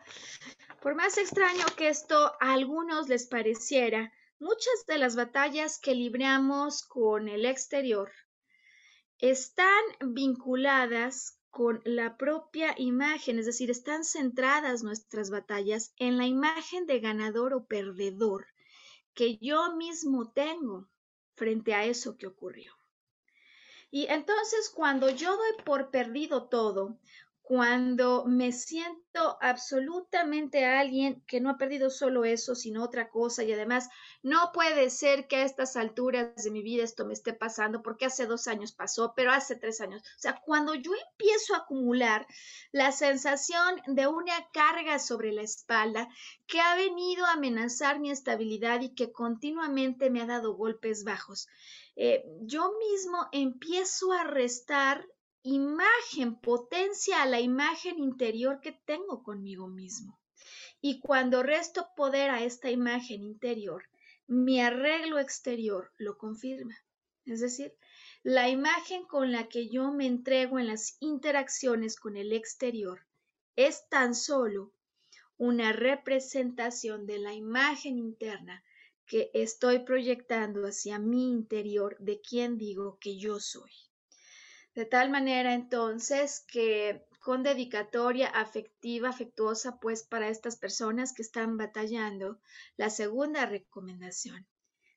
por 0.81 0.95
más 0.95 1.19
extraño 1.19 1.63
que 1.77 1.89
esto 1.89 2.33
a 2.39 2.53
algunos 2.53 3.09
les 3.09 3.27
pareciera, 3.27 4.11
muchas 4.39 4.87
de 4.87 4.97
las 4.97 5.15
batallas 5.15 5.77
que 5.77 5.93
libramos 5.93 6.81
con 6.81 7.29
el 7.29 7.45
exterior 7.45 8.11
están 9.19 9.83
vinculadas 9.99 11.37
con 11.51 11.83
la 11.85 12.17
propia 12.17 12.73
imagen, 12.79 13.37
es 13.37 13.45
decir, 13.45 13.69
están 13.69 14.03
centradas 14.03 14.81
nuestras 14.81 15.29
batallas 15.29 15.93
en 15.97 16.17
la 16.17 16.25
imagen 16.25 16.87
de 16.87 17.01
ganador 17.01 17.53
o 17.53 17.67
perdedor 17.67 18.47
que 19.13 19.37
yo 19.37 19.75
mismo 19.75 20.31
tengo 20.31 20.89
frente 21.35 21.75
a 21.75 21.85
eso 21.85 22.17
que 22.17 22.25
ocurrió. 22.25 22.80
Y 23.91 24.07
entonces 24.07 24.71
cuando 24.73 25.09
yo 25.09 25.35
doy 25.35 25.63
por 25.65 25.91
perdido 25.91 26.47
todo, 26.47 26.97
cuando 27.51 28.23
me 28.25 28.53
siento 28.53 29.37
absolutamente 29.41 30.63
alguien 30.63 31.21
que 31.27 31.41
no 31.41 31.49
ha 31.49 31.57
perdido 31.57 31.89
solo 31.89 32.23
eso, 32.23 32.55
sino 32.55 32.81
otra 32.81 33.09
cosa, 33.09 33.43
y 33.43 33.51
además 33.51 33.89
no 34.23 34.51
puede 34.53 34.89
ser 34.89 35.27
que 35.27 35.35
a 35.35 35.43
estas 35.43 35.75
alturas 35.75 36.41
de 36.41 36.49
mi 36.49 36.61
vida 36.61 36.85
esto 36.85 37.05
me 37.05 37.11
esté 37.11 37.33
pasando, 37.33 37.81
porque 37.81 38.05
hace 38.05 38.25
dos 38.25 38.47
años 38.47 38.71
pasó, 38.71 39.11
pero 39.17 39.33
hace 39.33 39.57
tres 39.57 39.81
años. 39.81 40.01
O 40.01 40.21
sea, 40.21 40.39
cuando 40.45 40.75
yo 40.75 40.93
empiezo 41.11 41.53
a 41.53 41.57
acumular 41.57 42.25
la 42.71 42.93
sensación 42.93 43.81
de 43.85 44.07
una 44.07 44.47
carga 44.53 44.97
sobre 44.97 45.33
la 45.33 45.41
espalda 45.41 46.07
que 46.47 46.61
ha 46.61 46.75
venido 46.75 47.25
a 47.25 47.33
amenazar 47.33 47.99
mi 47.99 48.11
estabilidad 48.11 48.79
y 48.79 48.95
que 48.95 49.11
continuamente 49.11 50.09
me 50.09 50.21
ha 50.21 50.25
dado 50.25 50.55
golpes 50.55 51.03
bajos, 51.03 51.49
eh, 52.03 52.25
yo 52.41 52.73
mismo 52.79 53.27
empiezo 53.31 54.11
a 54.11 54.23
restar 54.23 55.07
imagen, 55.43 56.35
potencia 56.35 57.21
a 57.21 57.27
la 57.27 57.39
imagen 57.39 57.99
interior 57.99 58.59
que 58.59 58.71
tengo 58.71 59.21
conmigo 59.21 59.67
mismo. 59.67 60.19
Y 60.81 60.99
cuando 60.99 61.43
resto 61.43 61.89
poder 61.95 62.31
a 62.31 62.41
esta 62.41 62.71
imagen 62.71 63.21
interior, 63.21 63.83
mi 64.25 64.59
arreglo 64.59 65.19
exterior 65.19 65.93
lo 65.97 66.17
confirma. 66.17 66.75
Es 67.25 67.39
decir, 67.39 67.71
la 68.23 68.49
imagen 68.49 69.05
con 69.05 69.31
la 69.31 69.47
que 69.47 69.69
yo 69.69 69.91
me 69.91 70.07
entrego 70.07 70.57
en 70.57 70.69
las 70.69 70.97
interacciones 71.01 71.99
con 71.99 72.17
el 72.17 72.33
exterior 72.33 73.05
es 73.55 73.87
tan 73.89 74.15
solo 74.15 74.73
una 75.37 75.71
representación 75.71 77.05
de 77.05 77.19
la 77.19 77.35
imagen 77.35 77.99
interna 77.99 78.63
que 79.11 79.29
estoy 79.33 79.79
proyectando 79.79 80.65
hacia 80.65 80.97
mi 80.97 81.33
interior 81.33 81.97
de 81.99 82.21
quien 82.21 82.57
digo 82.57 82.97
que 82.97 83.17
yo 83.17 83.41
soy. 83.41 83.69
De 84.73 84.85
tal 84.85 85.09
manera 85.09 85.53
entonces 85.53 86.45
que 86.47 87.05
con 87.19 87.43
dedicatoria 87.43 88.29
afectiva, 88.29 89.09
afectuosa, 89.09 89.81
pues 89.81 90.03
para 90.03 90.29
estas 90.29 90.55
personas 90.55 91.11
que 91.11 91.23
están 91.23 91.57
batallando, 91.57 92.39
la 92.77 92.89
segunda 92.89 93.45
recomendación, 93.45 94.47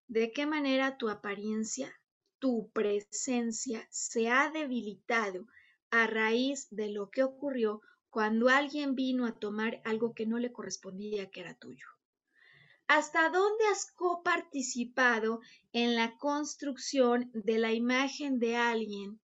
de 0.07 0.31
qué 0.31 0.46
manera 0.46 0.96
tu 0.96 1.09
apariencia, 1.09 1.92
tu 2.38 2.70
presencia 2.72 3.85
se 3.90 4.29
ha 4.29 4.48
debilitado 4.48 5.48
a 5.90 6.07
raíz 6.07 6.68
de 6.70 6.88
lo 6.88 7.11
que 7.11 7.24
ocurrió 7.24 7.81
cuando 8.11 8.48
alguien 8.48 8.94
vino 8.94 9.27
a 9.27 9.40
tomar 9.40 9.83
algo 9.85 10.14
que 10.14 10.24
no 10.24 10.38
le 10.38 10.53
correspondía 10.53 11.31
que 11.31 11.40
era 11.40 11.55
tuyo. 11.55 11.93
¿Hasta 12.87 13.31
dónde 13.31 13.64
has 13.73 13.90
coparticipado 13.92 15.40
en 15.73 15.94
la 15.94 16.18
construcción 16.18 17.31
de 17.33 17.59
la 17.59 17.73
imagen 17.73 18.38
de 18.38 18.57
alguien 18.57 19.18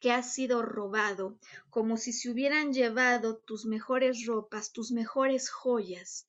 que 0.00 0.10
ha 0.12 0.22
sido 0.22 0.62
robado, 0.62 1.38
como 1.70 1.98
si 1.98 2.12
se 2.12 2.30
hubieran 2.30 2.72
llevado 2.72 3.36
tus 3.36 3.66
mejores 3.66 4.24
ropas, 4.26 4.72
tus 4.72 4.90
mejores 4.92 5.50
joyas 5.50 6.26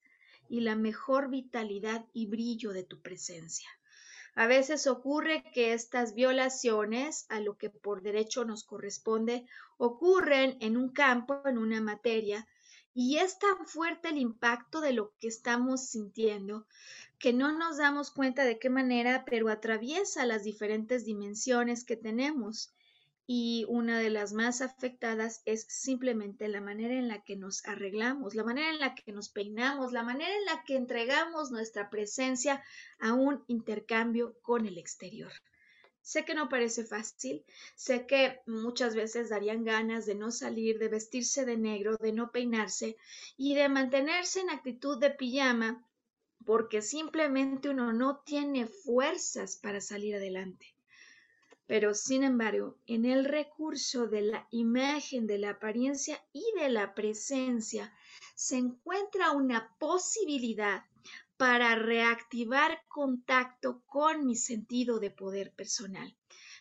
y 0.49 0.59
la 0.59 0.75
mejor 0.75 1.29
vitalidad 1.29 2.05
y 2.11 2.27
brillo 2.27 2.73
de 2.73 2.83
tu 2.83 3.01
presencia. 3.01 3.67
A 4.35 4.45
veces 4.45 4.85
ocurre 4.85 5.43
que 5.53 5.73
estas 5.73 6.13
violaciones 6.13 7.25
a 7.29 7.39
lo 7.39 7.57
que 7.57 7.69
por 7.69 8.01
derecho 8.01 8.45
nos 8.45 8.63
corresponde 8.63 9.45
ocurren 9.77 10.57
en 10.59 10.75
un 10.75 10.89
campo, 10.89 11.41
en 11.45 11.57
una 11.57 11.81
materia, 11.81 12.45
y 12.93 13.17
es 13.17 13.39
tan 13.39 13.65
fuerte 13.65 14.09
el 14.09 14.17
impacto 14.17 14.79
de 14.79 14.93
lo 14.93 15.13
que 15.19 15.27
estamos 15.27 15.87
sintiendo 15.87 16.67
que 17.17 17.33
no 17.33 17.51
nos 17.57 17.77
damos 17.77 18.11
cuenta 18.11 18.43
de 18.43 18.59
qué 18.59 18.69
manera, 18.69 19.23
pero 19.25 19.49
atraviesa 19.49 20.25
las 20.25 20.43
diferentes 20.43 21.05
dimensiones 21.05 21.85
que 21.85 21.95
tenemos 21.95 22.73
y 23.25 23.65
una 23.69 23.99
de 23.99 24.09
las 24.09 24.33
más 24.33 24.61
afectadas 24.61 25.41
es 25.45 25.65
simplemente 25.69 26.49
la 26.49 26.59
manera 26.59 26.93
en 26.93 27.07
la 27.07 27.23
que 27.23 27.37
nos 27.37 27.65
arreglamos, 27.65 28.35
la 28.35 28.43
manera 28.43 28.69
en 28.69 28.79
la 28.79 28.93
que 28.93 29.13
nos 29.13 29.29
peinamos, 29.29 29.93
la 29.93 30.03
manera 30.03 30.35
en 30.35 30.45
la 30.45 30.63
que 30.65 30.75
entregamos 30.75 31.49
nuestra 31.49 31.89
presencia 31.89 32.61
a 32.99 33.13
un 33.13 33.43
intercambio 33.47 34.37
con 34.41 34.65
el 34.65 34.77
exterior. 34.77 35.31
Sé 36.03 36.25
que 36.25 36.35
no 36.35 36.49
parece 36.49 36.83
fácil, 36.83 37.45
sé 37.75 38.05
que 38.05 38.41
muchas 38.45 38.93
veces 38.93 39.29
darían 39.29 39.63
ganas 39.63 40.05
de 40.05 40.15
no 40.15 40.31
salir, 40.31 40.77
de 40.77 40.89
vestirse 40.89 41.45
de 41.45 41.57
negro, 41.57 41.95
de 41.95 42.11
no 42.11 42.29
peinarse 42.31 42.97
y 43.37 43.55
de 43.55 43.69
mantenerse 43.69 44.41
en 44.41 44.49
actitud 44.49 44.99
de 44.99 45.11
pijama 45.11 45.87
porque 46.45 46.81
simplemente 46.81 47.69
uno 47.69 47.93
no 47.93 48.21
tiene 48.25 48.67
fuerzas 48.67 49.55
para 49.55 49.79
salir 49.79 50.15
adelante. 50.15 50.75
Pero, 51.67 51.93
sin 51.93 52.23
embargo, 52.23 52.77
en 52.85 53.05
el 53.05 53.23
recurso 53.23 54.07
de 54.07 54.23
la 54.23 54.47
imagen, 54.51 55.25
de 55.25 55.37
la 55.37 55.51
apariencia 55.51 56.21
y 56.33 56.43
de 56.59 56.67
la 56.67 56.93
presencia, 56.93 57.93
se 58.35 58.57
encuentra 58.57 59.31
una 59.31 59.73
posibilidad 59.79 60.83
para 61.43 61.75
reactivar 61.75 62.85
contacto 62.87 63.83
con 63.85 64.25
mi 64.25 64.37
sentido 64.37 65.01
de 65.01 65.11
poder 65.11 65.51
personal. 65.51 66.15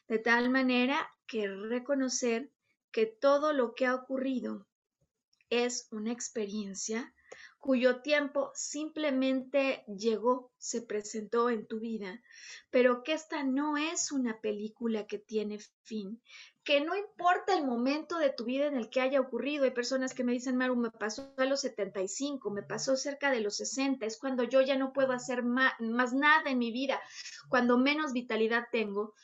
De 0.09 0.19
tal 0.19 0.51
manera 0.51 1.09
que 1.29 1.47
reconocer 1.47 2.51
que 2.91 3.07
todo 3.07 3.53
lo 3.53 3.75
que 3.75 3.87
ha 3.87 3.95
ocurrido 3.95 4.67
es 5.51 5.87
una 5.93 6.11
experiencia 6.11 7.15
cuyo 7.63 8.01
tiempo 8.03 8.51
simplemente 8.57 9.85
llegó, 9.87 10.51
se 10.59 10.83
presentó 10.83 11.49
en 11.49 11.69
tu 11.69 11.79
vida, 11.79 12.21
pero 12.73 13.05
que 13.05 13.13
esta 13.13 13.45
no 13.45 13.77
es 13.77 14.11
una 14.11 14.41
película 14.41 15.07
que 15.07 15.19
tiene 15.19 15.61
fin, 15.85 16.21
que 16.65 16.81
no 16.81 16.97
importa 16.97 17.57
el 17.57 17.65
momento 17.65 18.19
de 18.19 18.31
tu 18.31 18.47
vida 18.47 18.67
en 18.67 18.77
el 18.77 18.91
que 18.91 19.01
haya 19.01 19.21
ocurrido. 19.21 19.63
Hay 19.63 19.71
personas 19.71 20.13
que 20.13 20.25
me 20.25 20.33
dicen, 20.33 20.57
Maru, 20.57 20.75
me 20.75 20.91
pasó 20.91 21.33
a 21.37 21.45
los 21.45 21.61
75, 21.61 22.51
me 22.51 22.65
pasó 22.65 22.97
cerca 22.97 23.31
de 23.31 23.39
los 23.39 23.59
60, 23.59 24.07
es 24.07 24.19
cuando 24.19 24.43
yo 24.43 24.61
ya 24.61 24.77
no 24.77 24.93
puedo 24.93 25.13
hacer 25.13 25.45
más, 25.45 25.73
nada 25.79 26.51
en 26.51 26.59
mi 26.59 26.73
vida, 26.73 27.01
cuando 27.49 27.79
menos 27.79 28.13
vitalidad 28.13 28.65
tengo. 28.73 29.15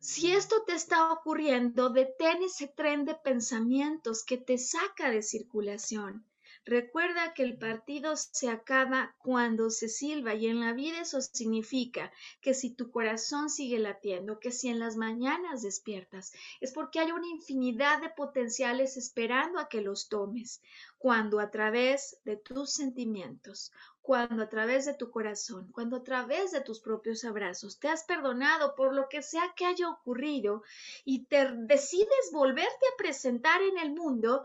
Si 0.00 0.32
esto 0.32 0.64
te 0.66 0.72
está 0.72 1.12
ocurriendo, 1.12 1.90
detén 1.90 2.42
ese 2.42 2.66
tren 2.66 3.04
de 3.04 3.14
pensamientos 3.14 4.24
que 4.24 4.38
te 4.38 4.58
saca 4.58 5.08
de 5.08 5.22
circulación. 5.22 6.26
Recuerda 6.66 7.32
que 7.32 7.42
el 7.42 7.56
partido 7.58 8.14
se 8.16 8.50
acaba 8.50 9.16
cuando 9.18 9.70
se 9.70 9.88
silba 9.88 10.34
y 10.34 10.46
en 10.46 10.60
la 10.60 10.74
vida 10.74 11.00
eso 11.00 11.20
significa 11.22 12.12
que 12.42 12.52
si 12.52 12.74
tu 12.74 12.90
corazón 12.90 13.48
sigue 13.48 13.78
latiendo, 13.78 14.38
que 14.38 14.50
si 14.50 14.68
en 14.68 14.78
las 14.78 14.96
mañanas 14.96 15.62
despiertas, 15.62 16.32
es 16.60 16.72
porque 16.72 17.00
hay 17.00 17.12
una 17.12 17.28
infinidad 17.28 18.02
de 18.02 18.10
potenciales 18.10 18.98
esperando 18.98 19.58
a 19.58 19.68
que 19.68 19.80
los 19.80 20.08
tomes. 20.08 20.60
Cuando 20.98 21.40
a 21.40 21.50
través 21.50 22.18
de 22.24 22.36
tus 22.36 22.74
sentimientos, 22.74 23.72
cuando 24.02 24.42
a 24.42 24.48
través 24.48 24.84
de 24.86 24.94
tu 24.94 25.10
corazón, 25.10 25.70
cuando 25.72 25.96
a 25.96 26.02
través 26.02 26.52
de 26.52 26.60
tus 26.60 26.80
propios 26.80 27.24
abrazos 27.24 27.78
te 27.78 27.88
has 27.88 28.04
perdonado 28.04 28.74
por 28.74 28.94
lo 28.94 29.08
que 29.08 29.22
sea 29.22 29.54
que 29.56 29.66
haya 29.66 29.88
ocurrido 29.88 30.62
y 31.04 31.24
te 31.24 31.50
decides 31.52 32.30
volverte 32.32 32.86
a 32.92 32.96
presentar 32.98 33.62
en 33.62 33.78
el 33.78 33.92
mundo, 33.92 34.44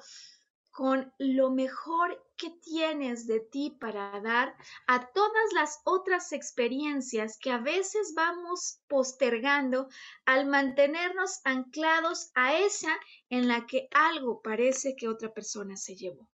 con 0.76 1.14
lo 1.18 1.52
mejor 1.52 2.22
que 2.36 2.50
tienes 2.50 3.28
de 3.28 3.40
ti 3.40 3.78
para 3.80 4.20
dar 4.20 4.54
a 4.88 5.10
todas 5.14 5.54
las 5.54 5.80
otras 5.86 6.34
experiencias 6.34 7.38
que 7.40 7.50
a 7.50 7.60
veces 7.60 8.14
vamos 8.14 8.82
postergando 8.90 9.88
al 10.26 10.48
mantenernos 10.48 11.40
anclados 11.46 12.30
a 12.36 12.58
esa 12.58 12.94
en 13.30 13.48
la 13.48 13.66
que 13.66 13.88
algo 13.92 14.42
parece 14.42 14.98
que 14.98 15.08
otra 15.08 15.34
persona 15.34 15.78
se 15.78 15.96
llevó. 15.96 16.28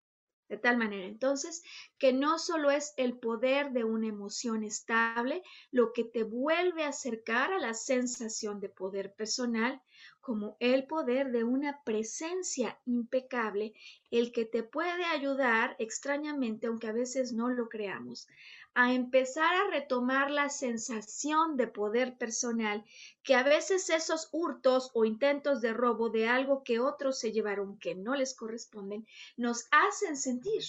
De 0.47 0.58
tal 0.58 0.78
manera 0.78 1.06
entonces 1.06 1.62
que 1.97 2.13
no 2.13 2.39
solo 2.39 2.71
es 2.71 2.93
el 2.95 3.19
poder 3.19 3.71
de 3.71 3.84
una 3.84 4.08
emoción 4.08 4.63
estable 4.63 5.43
lo 5.69 5.91
que 5.91 6.06
te 6.06 6.23
vuelve 6.23 6.86
a 6.86 6.89
acercar 6.89 7.52
a 7.52 7.60
la 7.60 7.73
sensación 7.73 8.62
de 8.62 8.69
poder 8.69 9.13
personal, 9.15 9.82
como 10.22 10.58
el 10.60 10.86
poder 10.86 11.32
de 11.32 11.44
una 11.44 11.84
presencia 11.84 12.80
impecable, 12.86 13.74
el 14.12 14.32
que 14.32 14.46
te 14.46 14.64
puede 14.64 15.06
ayudar 15.06 15.76
extrañamente, 15.80 16.68
aunque 16.68 16.88
a 16.88 16.92
veces 16.92 17.34
no 17.34 17.50
lo 17.50 17.70
creamos, 17.70 18.28
a 18.74 18.94
empezar 18.94 19.54
a 19.54 19.70
retomar 19.70 20.32
la 20.32 20.50
sensación 20.50 21.58
de 21.58 21.68
poder 21.68 22.18
personal 22.18 22.86
que 23.24 23.36
a 23.36 23.44
veces 23.44 23.90
esos 23.90 24.30
hurtos 24.32 24.92
o 24.94 25.06
intentos 25.06 25.62
de 25.62 25.74
robo 25.74 26.10
de 26.10 26.28
algo 26.28 26.64
que 26.64 26.80
otros 26.80 27.20
se 27.20 27.32
llevaron 27.32 27.78
que 27.80 27.96
no 27.96 28.16
les 28.16 28.36
corresponden 28.36 29.08
nos 29.38 29.68
hacen 29.72 30.18
sentir. 30.18 30.64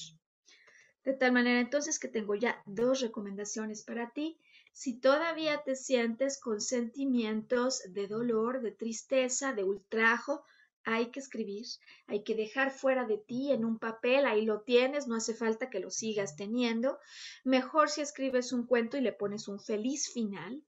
De 1.05 1.15
tal 1.15 1.33
manera 1.33 1.61
entonces 1.61 1.99
que 1.99 2.09
tengo 2.09 2.35
ya 2.35 2.63
dos 2.67 3.01
recomendaciones 3.01 3.83
para 3.83 4.11
ti 4.11 4.39
si 4.72 4.98
todavía 4.98 5.62
te 5.62 5.76
sientes 5.76 6.40
con 6.40 6.61
sentimientos 6.61 7.83
de 7.88 8.06
dolor, 8.06 8.62
de 8.62 8.70
tristeza, 8.70 9.52
de 9.52 9.64
ultrajo, 9.64 10.44
hay 10.85 11.11
que 11.11 11.20
escribir, 11.20 11.66
hay 12.06 12.22
que 12.22 12.35
dejar 12.35 12.70
fuera 12.70 13.04
de 13.04 13.18
ti 13.18 13.52
en 13.52 13.64
un 13.64 13.78
papel, 13.78 14.24
ahí 14.24 14.44
lo 14.44 14.62
tienes, 14.62 15.06
no 15.06 15.16
hace 15.16 15.35
falta 15.35 15.68
que 15.68 15.80
lo 15.80 15.90
sigas 15.90 16.37
teniendo. 16.37 16.98
Mejor 17.44 17.90
si 17.90 18.00
escribes 18.00 18.52
un 18.52 18.66
cuento 18.66 18.96
y 18.96 19.02
le 19.02 19.12
pones 19.12 19.48
un 19.48 19.61
feliz 19.61 20.11
final, 20.11 20.64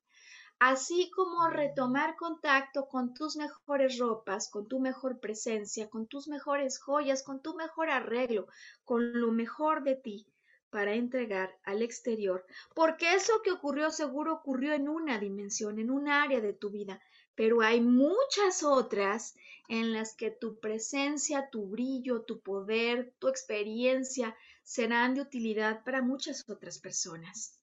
así 0.59 1.11
como 1.11 1.49
retomar 1.49 2.17
contacto 2.17 2.89
con 2.89 3.15
tus 3.15 3.37
mejores 3.37 3.99
ropas, 3.99 4.51
con 4.51 4.69
tu 4.69 4.81
mejor 4.81 5.21
presencia, 5.21 5.89
con 5.89 6.07
tus 6.07 6.29
mejores 6.29 6.79
joyas, 6.79 7.23
con 7.23 7.41
tu 7.41 7.55
mejor 7.55 7.89
arreglo, 7.89 8.47
con 8.85 9.19
lo 9.21 9.33
mejor 9.33 9.83
de 9.83 9.97
ti 9.97 10.32
para 10.73 10.95
entregar 10.95 11.55
al 11.65 11.83
exterior, 11.83 12.47
porque 12.75 13.15
eso 13.15 13.43
que 13.45 13.53
ocurrió 13.53 13.91
seguro 13.91 14.33
ocurrió 14.33 14.73
en 14.73 14.89
una 14.89 15.19
dimensión, 15.19 15.79
en 15.79 15.91
un 15.91 16.09
área 16.09 16.41
de 16.41 16.55
tu 16.55 16.71
vida, 16.71 16.99
pero 17.35 17.61
hay 17.61 17.83
muchas 17.83 18.63
otras 18.63 19.37
en 19.69 19.93
las 19.93 20.17
que 20.17 20.31
tu 20.31 20.59
presencia, 20.61 21.51
tu 21.51 21.67
brillo, 21.67 22.23
tu 22.23 22.41
poder, 22.41 23.13
tu 23.19 23.29
experiencia 23.29 24.35
serán 24.63 25.15
de 25.15 25.21
utilidad 25.21 25.85
para 25.85 26.01
muchas 26.01 26.49
otras 26.49 26.79
personas. 26.79 27.61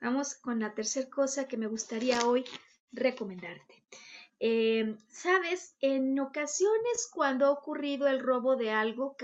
Vamos 0.00 0.36
con 0.36 0.60
la 0.60 0.74
tercera 0.74 1.10
cosa 1.10 1.48
que 1.48 1.56
me 1.56 1.66
gustaría 1.66 2.24
hoy 2.26 2.44
recomendarte. 2.92 3.82
Eh, 4.40 4.96
Sabes, 5.08 5.74
en 5.80 6.18
ocasiones 6.20 7.10
cuando 7.12 7.46
ha 7.46 7.50
ocurrido 7.50 8.06
el 8.06 8.20
robo 8.20 8.54
de 8.56 8.70
algo, 8.70 9.16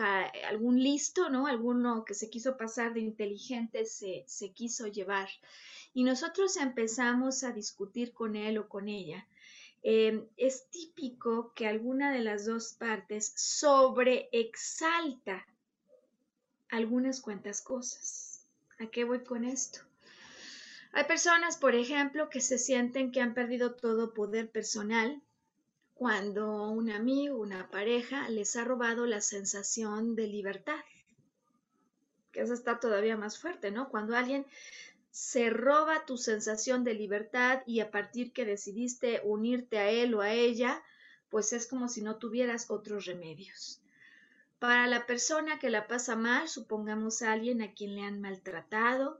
algún 0.48 0.82
listo, 0.82 1.30
¿no? 1.30 1.46
Alguno 1.46 2.04
que 2.04 2.14
se 2.14 2.30
quiso 2.30 2.56
pasar 2.56 2.94
de 2.94 3.00
inteligente 3.00 3.86
se, 3.86 4.24
se 4.26 4.52
quiso 4.52 4.88
llevar 4.88 5.28
y 5.92 6.02
nosotros 6.02 6.56
empezamos 6.56 7.44
a 7.44 7.52
discutir 7.52 8.12
con 8.12 8.34
él 8.34 8.58
o 8.58 8.68
con 8.68 8.88
ella. 8.88 9.28
Eh, 9.84 10.26
es 10.36 10.68
típico 10.70 11.52
que 11.54 11.68
alguna 11.68 12.10
de 12.10 12.20
las 12.20 12.46
dos 12.46 12.72
partes 12.72 13.32
sobreexalta 13.36 15.46
algunas 16.70 17.20
cuantas 17.20 17.60
cosas. 17.60 18.46
¿A 18.80 18.86
qué 18.86 19.04
voy 19.04 19.22
con 19.22 19.44
esto? 19.44 19.80
Hay 20.96 21.04
personas, 21.04 21.56
por 21.56 21.74
ejemplo, 21.74 22.30
que 22.30 22.40
se 22.40 22.56
sienten 22.56 23.10
que 23.10 23.20
han 23.20 23.34
perdido 23.34 23.74
todo 23.74 24.14
poder 24.14 24.48
personal 24.48 25.20
cuando 25.94 26.70
un 26.70 26.88
amigo, 26.88 27.36
una 27.36 27.68
pareja 27.68 28.28
les 28.28 28.54
ha 28.54 28.62
robado 28.62 29.04
la 29.04 29.20
sensación 29.20 30.14
de 30.14 30.28
libertad. 30.28 30.78
Que 32.30 32.42
eso 32.42 32.54
está 32.54 32.78
todavía 32.78 33.16
más 33.16 33.40
fuerte, 33.40 33.72
¿no? 33.72 33.88
Cuando 33.88 34.16
alguien 34.16 34.46
se 35.10 35.50
roba 35.50 36.06
tu 36.06 36.16
sensación 36.16 36.84
de 36.84 36.94
libertad 36.94 37.64
y 37.66 37.80
a 37.80 37.90
partir 37.90 38.32
que 38.32 38.44
decidiste 38.44 39.20
unirte 39.24 39.78
a 39.78 39.90
él 39.90 40.14
o 40.14 40.20
a 40.20 40.30
ella, 40.30 40.80
pues 41.28 41.52
es 41.52 41.66
como 41.66 41.88
si 41.88 42.02
no 42.02 42.18
tuvieras 42.18 42.70
otros 42.70 43.06
remedios. 43.06 43.80
Para 44.60 44.86
la 44.86 45.06
persona 45.06 45.58
que 45.58 45.70
la 45.70 45.88
pasa 45.88 46.14
mal, 46.14 46.48
supongamos 46.48 47.22
a 47.22 47.32
alguien 47.32 47.62
a 47.62 47.72
quien 47.72 47.96
le 47.96 48.02
han 48.02 48.20
maltratado, 48.20 49.18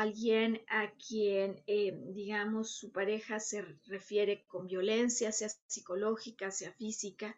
alguien 0.00 0.62
a 0.68 0.92
quien, 0.92 1.62
eh, 1.66 1.98
digamos, 2.14 2.70
su 2.70 2.92
pareja 2.92 3.40
se 3.40 3.62
refiere 3.86 4.44
con 4.46 4.66
violencia, 4.66 5.32
sea 5.32 5.48
psicológica, 5.66 6.50
sea 6.50 6.72
física, 6.72 7.36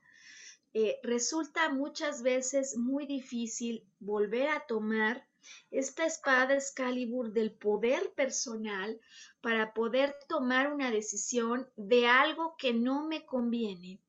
eh, 0.74 0.98
resulta 1.02 1.70
muchas 1.70 2.22
veces 2.22 2.76
muy 2.76 3.06
difícil 3.06 3.84
volver 4.00 4.48
a 4.48 4.66
tomar 4.66 5.26
esta 5.70 6.04
espada 6.04 6.54
Excalibur 6.54 7.32
del 7.32 7.52
poder 7.52 8.12
personal 8.14 9.00
para 9.40 9.72
poder 9.72 10.14
tomar 10.28 10.72
una 10.72 10.90
decisión 10.90 11.68
de 11.76 12.06
algo 12.06 12.54
que 12.58 12.74
no 12.74 13.06
me 13.06 13.24
conviene 13.24 14.00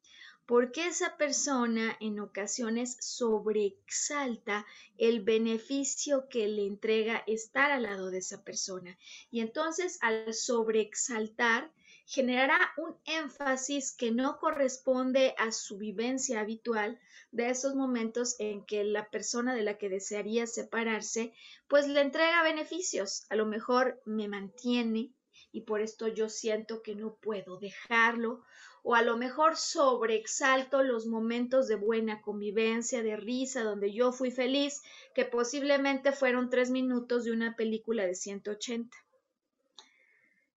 porque 0.49 0.87
esa 0.87 1.15
persona 1.15 1.95
en 1.99 2.19
ocasiones 2.19 2.97
sobreexalta 3.01 4.65
el 4.97 5.21
beneficio 5.21 6.27
que 6.27 6.47
le 6.47 6.65
entrega 6.65 7.23
estar 7.27 7.69
al 7.69 7.83
lado 7.83 8.09
de 8.09 8.17
esa 8.17 8.43
persona. 8.43 8.97
Y 9.29 9.41
entonces 9.41 9.99
al 10.01 10.33
sobreexaltar 10.33 11.71
generará 12.07 12.57
un 12.77 12.95
énfasis 13.05 13.91
que 13.91 14.09
no 14.09 14.39
corresponde 14.39 15.35
a 15.37 15.51
su 15.51 15.77
vivencia 15.77 16.39
habitual 16.39 16.99
de 17.31 17.51
esos 17.51 17.75
momentos 17.75 18.35
en 18.39 18.65
que 18.65 18.83
la 18.83 19.11
persona 19.11 19.53
de 19.53 19.61
la 19.61 19.77
que 19.77 19.87
desearía 19.87 20.47
separarse, 20.47 21.31
pues 21.67 21.87
le 21.87 22.01
entrega 22.01 22.41
beneficios. 22.41 23.27
A 23.29 23.35
lo 23.35 23.45
mejor 23.45 24.01
me 24.03 24.27
mantiene 24.27 25.13
y 25.51 25.61
por 25.61 25.81
esto 25.81 26.07
yo 26.07 26.27
siento 26.27 26.81
que 26.81 26.95
no 26.95 27.13
puedo 27.17 27.57
dejarlo 27.57 28.41
o 28.83 28.95
a 28.95 29.01
lo 29.01 29.17
mejor 29.17 29.55
sobreexalto 29.55 30.83
los 30.83 31.05
momentos 31.05 31.67
de 31.67 31.75
buena 31.75 32.21
convivencia, 32.21 33.03
de 33.03 33.17
risa, 33.17 33.63
donde 33.63 33.93
yo 33.93 34.11
fui 34.11 34.31
feliz, 34.31 34.81
que 35.13 35.25
posiblemente 35.25 36.11
fueron 36.11 36.49
tres 36.49 36.71
minutos 36.71 37.23
de 37.23 37.31
una 37.31 37.55
película 37.55 38.05
de 38.05 38.15
180. 38.15 38.97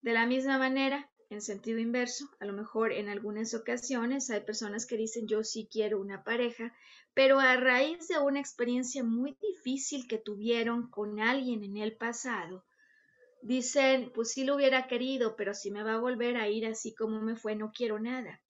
De 0.03 0.13
la 0.13 0.27
misma 0.27 0.59
manera, 0.59 1.11
en 1.31 1.41
sentido 1.41 1.79
inverso, 1.79 2.29
a 2.41 2.45
lo 2.45 2.53
mejor 2.53 2.93
en 2.93 3.09
algunas 3.09 3.55
ocasiones 3.55 4.29
hay 4.29 4.41
personas 4.41 4.85
que 4.85 4.97
dicen 4.97 5.27
yo 5.27 5.45
sí 5.45 5.69
quiero 5.71 5.99
una 6.01 6.25
pareja, 6.25 6.75
pero 7.15 7.41
a 7.41 7.57
raíz 7.57 8.09
de 8.09 8.19
una 8.19 8.41
experiencia 8.41 9.03
muy 9.03 9.37
difícil 9.41 10.07
que 10.07 10.19
tuvieron 10.19 10.91
con 10.91 11.21
alguien 11.21 11.65
en 11.65 11.79
el 11.79 11.97
pasado, 11.97 12.65
dicen, 13.43 14.11
pues 14.15 14.31
sí 14.31 14.45
lo 14.45 14.55
hubiera 14.55 14.87
querido, 14.87 15.37
pero 15.37 15.53
si 15.53 15.71
me 15.71 15.83
va 15.83 15.95
a 15.95 16.01
volver 16.01 16.37
a 16.37 16.49
ir 16.49 16.65
así 16.67 16.95
como 16.95 17.21
me 17.21 17.37
fue, 17.37 17.57
no 17.57 17.73
quiero 17.73 17.99
nada. 17.99 18.41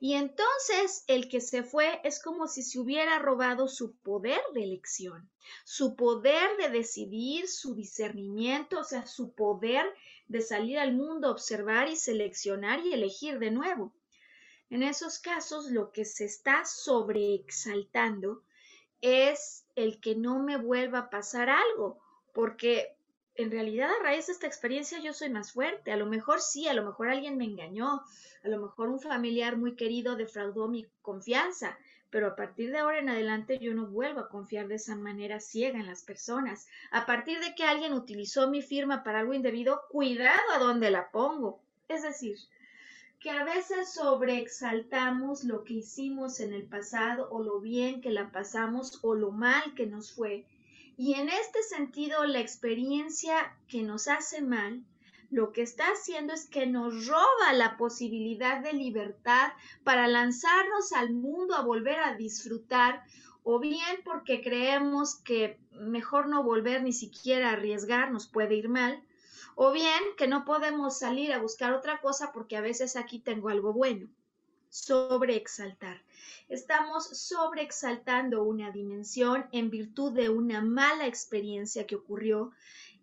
Y 0.00 0.14
entonces 0.14 1.04
el 1.06 1.28
que 1.28 1.40
se 1.40 1.62
fue 1.62 2.00
es 2.02 2.22
como 2.22 2.48
si 2.48 2.62
se 2.62 2.80
hubiera 2.80 3.18
robado 3.18 3.68
su 3.68 3.96
poder 3.96 4.40
de 4.54 4.64
elección, 4.64 5.30
su 5.64 5.96
poder 5.96 6.56
de 6.56 6.70
decidir, 6.70 7.48
su 7.48 7.74
discernimiento, 7.74 8.80
o 8.80 8.84
sea, 8.84 9.06
su 9.06 9.32
poder 9.32 9.86
de 10.26 10.40
salir 10.40 10.78
al 10.78 10.94
mundo, 10.94 11.30
observar 11.30 11.88
y 11.88 11.96
seleccionar 11.96 12.84
y 12.84 12.92
elegir 12.92 13.38
de 13.38 13.50
nuevo. 13.50 13.92
En 14.70 14.82
esos 14.82 15.18
casos 15.18 15.70
lo 15.70 15.92
que 15.92 16.04
se 16.04 16.24
está 16.24 16.64
sobreexaltando 16.64 18.42
es 19.00 19.64
el 19.76 20.00
que 20.00 20.14
no 20.14 20.42
me 20.42 20.56
vuelva 20.56 20.98
a 20.98 21.10
pasar 21.10 21.48
algo, 21.48 22.00
porque 22.34 22.97
en 23.38 23.52
realidad 23.52 23.88
a 23.88 24.02
raíz 24.02 24.26
de 24.26 24.32
esta 24.32 24.48
experiencia 24.48 24.98
yo 24.98 25.12
soy 25.14 25.30
más 25.30 25.52
fuerte. 25.52 25.92
A 25.92 25.96
lo 25.96 26.06
mejor 26.06 26.40
sí, 26.40 26.66
a 26.66 26.74
lo 26.74 26.84
mejor 26.84 27.08
alguien 27.08 27.38
me 27.38 27.44
engañó, 27.44 28.02
a 28.44 28.48
lo 28.48 28.58
mejor 28.58 28.88
un 28.88 29.00
familiar 29.00 29.56
muy 29.56 29.76
querido 29.76 30.16
defraudó 30.16 30.66
mi 30.66 30.86
confianza, 31.02 31.78
pero 32.10 32.26
a 32.26 32.36
partir 32.36 32.72
de 32.72 32.78
ahora 32.78 32.98
en 32.98 33.08
adelante 33.08 33.60
yo 33.60 33.74
no 33.74 33.86
vuelvo 33.86 34.20
a 34.20 34.28
confiar 34.28 34.66
de 34.66 34.74
esa 34.74 34.96
manera 34.96 35.38
ciega 35.38 35.78
en 35.78 35.86
las 35.86 36.02
personas. 36.02 36.66
A 36.90 37.06
partir 37.06 37.38
de 37.38 37.54
que 37.54 37.62
alguien 37.62 37.92
utilizó 37.92 38.50
mi 38.50 38.60
firma 38.60 39.04
para 39.04 39.20
algo 39.20 39.34
indebido, 39.34 39.82
cuidado 39.88 40.50
a 40.52 40.58
dónde 40.58 40.90
la 40.90 41.12
pongo. 41.12 41.60
Es 41.86 42.02
decir, 42.02 42.36
que 43.20 43.30
a 43.30 43.44
veces 43.44 43.94
sobreexaltamos 43.94 45.44
lo 45.44 45.62
que 45.62 45.74
hicimos 45.74 46.40
en 46.40 46.52
el 46.52 46.64
pasado 46.64 47.28
o 47.30 47.40
lo 47.40 47.60
bien 47.60 48.00
que 48.00 48.10
la 48.10 48.32
pasamos 48.32 48.98
o 49.02 49.14
lo 49.14 49.30
mal 49.30 49.74
que 49.76 49.86
nos 49.86 50.12
fue 50.12 50.44
y 50.98 51.14
en 51.14 51.28
este 51.28 51.62
sentido, 51.62 52.24
la 52.24 52.40
experiencia 52.40 53.56
que 53.68 53.84
nos 53.84 54.08
hace 54.08 54.42
mal, 54.42 54.82
lo 55.30 55.52
que 55.52 55.62
está 55.62 55.84
haciendo 55.84 56.32
es 56.32 56.46
que 56.46 56.66
nos 56.66 57.06
roba 57.06 57.52
la 57.54 57.76
posibilidad 57.76 58.60
de 58.64 58.72
libertad 58.72 59.52
para 59.84 60.08
lanzarnos 60.08 60.92
al 60.92 61.12
mundo 61.12 61.54
a 61.54 61.62
volver 61.62 62.00
a 62.00 62.16
disfrutar, 62.16 63.04
o 63.44 63.60
bien 63.60 64.00
porque 64.04 64.42
creemos 64.42 65.14
que 65.14 65.60
mejor 65.70 66.28
no 66.28 66.42
volver 66.42 66.82
ni 66.82 66.92
siquiera 66.92 67.50
a 67.50 67.52
arriesgar, 67.52 68.10
nos 68.10 68.26
puede 68.26 68.56
ir 68.56 68.68
mal, 68.68 69.00
o 69.54 69.70
bien 69.70 70.02
que 70.16 70.26
no 70.26 70.44
podemos 70.44 70.98
salir 70.98 71.32
a 71.32 71.38
buscar 71.38 71.74
otra 71.74 72.00
cosa 72.00 72.32
porque 72.32 72.56
a 72.56 72.60
veces 72.60 72.96
aquí 72.96 73.20
tengo 73.20 73.50
algo 73.50 73.72
bueno 73.72 74.08
sobreexaltar. 74.70 76.02
Estamos 76.48 77.08
sobreexaltando 77.08 78.42
una 78.42 78.70
dimensión 78.70 79.46
en 79.52 79.70
virtud 79.70 80.12
de 80.12 80.28
una 80.28 80.60
mala 80.62 81.06
experiencia 81.06 81.86
que 81.86 81.96
ocurrió 81.96 82.52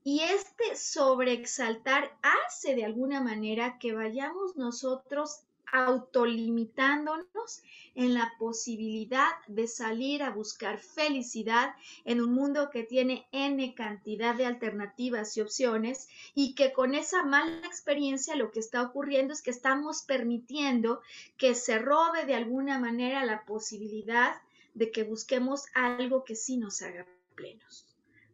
y 0.04 0.20
este 0.20 0.76
sobreexaltar 0.76 2.16
hace 2.22 2.76
de 2.76 2.86
alguna 2.86 3.22
manera 3.22 3.80
que 3.80 3.94
vayamos 3.94 4.56
nosotros 4.56 5.45
autolimitándonos 5.72 7.64
en 7.96 8.14
la 8.14 8.34
posibilidad 8.38 9.30
de 9.48 9.68
salir 9.68 10.24
a 10.24 10.30
buscar 10.30 10.80
felicidad 10.80 11.76
en 12.04 12.22
un 12.22 12.34
mundo 12.34 12.70
que 12.70 12.84
tiene 12.84 13.28
n 13.32 13.74
cantidad 13.76 14.36
de 14.36 14.46
alternativas 14.46 15.36
y 15.38 15.42
opciones 15.42 16.08
y 16.34 16.56
que 16.56 16.74
con 16.74 16.96
esa 16.96 17.24
mala 17.24 17.66
experiencia 17.66 18.36
lo 18.36 18.52
que 18.52 18.60
está 18.60 18.82
ocurriendo 18.82 19.34
es 19.34 19.42
que 19.42 19.52
estamos 19.52 20.02
permitiendo 20.04 21.02
que 21.38 21.56
se 21.56 21.80
robe 21.80 22.26
de 22.26 22.36
alguna 22.36 22.80
manera 22.80 23.26
la 23.26 23.46
posibilidad 23.46 24.42
de 24.74 24.92
que 24.92 25.04
busquemos 25.04 25.66
algo 25.74 26.24
que 26.24 26.36
sí 26.36 26.58
nos 26.58 26.82
haga 26.82 27.06
plenos. 27.36 27.85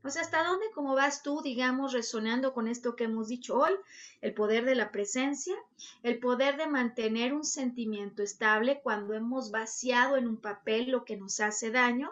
O 0.04 0.10
sea, 0.10 0.24
¿hasta 0.24 0.44
dónde, 0.44 0.66
cómo 0.74 0.96
vas 0.96 1.22
tú, 1.22 1.42
digamos, 1.44 1.94
resonando 1.94 2.54
con 2.54 2.68
esto 2.68 2.96
que 2.96 3.04
hemos 3.04 3.28
dicho 3.28 3.56
hoy? 3.58 3.74
El 4.22 4.34
poder 4.34 4.66
de 4.66 4.74
la 4.74 4.92
presencia, 4.92 5.56
el 6.02 6.20
poder 6.20 6.58
de 6.58 6.66
mantener 6.66 7.34
un 7.34 7.44
sentimiento 7.44 8.24
estable 8.24 8.82
cuando 8.82 9.14
hemos 9.14 9.52
vaciado 9.52 10.18
en 10.18 10.28
un 10.28 10.38
papel 10.38 10.90
lo 10.90 11.06
que 11.06 11.18
nos 11.18 11.40
hace 11.40 11.70
daño, 11.70 12.12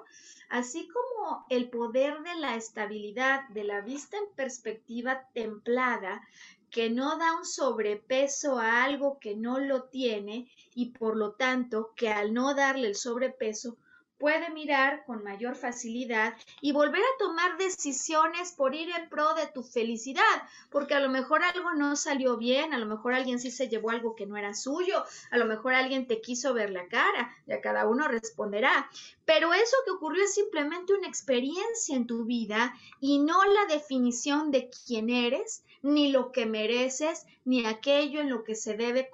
así 0.49 0.87
como 0.87 1.45
el 1.49 1.69
poder 1.71 2.21
de 2.21 2.35
la 2.35 2.55
estabilidad, 2.55 3.47
de 3.49 3.63
la 3.63 3.81
vista 3.81 4.17
en 4.17 4.35
perspectiva 4.35 5.27
templada, 5.33 6.21
que 6.69 6.91
no 6.91 7.17
da 7.17 7.35
un 7.37 7.45
sobrepeso 7.45 8.59
a 8.59 8.83
algo 8.83 9.17
que 9.19 9.35
no 9.35 9.59
lo 9.59 9.85
tiene 9.85 10.51
y 10.75 10.91
por 10.91 11.17
lo 11.17 11.31
tanto 11.31 11.93
que 11.95 12.09
al 12.09 12.35
no 12.35 12.53
darle 12.53 12.87
el 12.87 12.95
sobrepeso 12.95 13.77
puede 14.20 14.49
mirar 14.49 15.05
con 15.05 15.24
mayor 15.24 15.55
facilidad 15.55 16.36
y 16.61 16.74
volver 16.74 17.01
a 17.01 17.17
tomar 17.17 17.57
decisiones 17.57 18.51
por 18.51 18.76
ir 18.76 18.89
en 18.89 19.09
pro 19.09 19.34
de 19.34 19.47
tu 19.47 19.63
felicidad, 19.63 20.24
porque 20.70 20.93
a 20.93 20.99
lo 20.99 21.09
mejor 21.09 21.41
algo 21.41 21.74
no 21.74 21.95
salió 21.95 22.38
bien, 22.38 22.74
a 22.74 22.78
lo 22.78 22.86
mejor 22.86 23.13
alguien 23.13 23.39
sí 23.39 23.49
se 23.49 23.70
llevó 23.70 23.89
algo 23.89 24.15
que 24.15 24.26
no 24.26 24.38
era 24.38 24.53
suyo, 24.53 25.03
a 25.32 25.38
lo 25.38 25.45
mejor 25.45 25.74
alguien 25.74 26.05
te 26.05 26.22
quiso 26.22 26.53
ver 26.53 26.70
la 26.70 26.88
cara, 26.88 27.34
ya 27.47 27.61
cada 27.61 27.88
uno 27.88 28.07
responderá, 28.07 28.89
pero 29.26 29.53
eso 29.53 29.78
que 29.86 29.91
ocurrió 29.91 30.24
es 30.24 30.34
simplemente 30.34 30.93
una 30.93 31.07
experiencia 31.07 31.95
en 31.95 32.05
tu 32.05 32.26
vida 32.26 32.76
y 32.99 33.20
no 33.20 33.43
la 33.45 33.74
definición 33.74 34.51
de 34.51 34.70
quién 34.86 35.09
eres, 35.09 35.63
ni 35.82 36.11
lo 36.11 36.32
que 36.32 36.45
mereces, 36.45 37.25
ni 37.45 37.65
aquello 37.65 38.21
en 38.21 38.30
lo 38.30 38.43
que 38.43 38.55
se 38.55 38.75
debe 38.75 39.09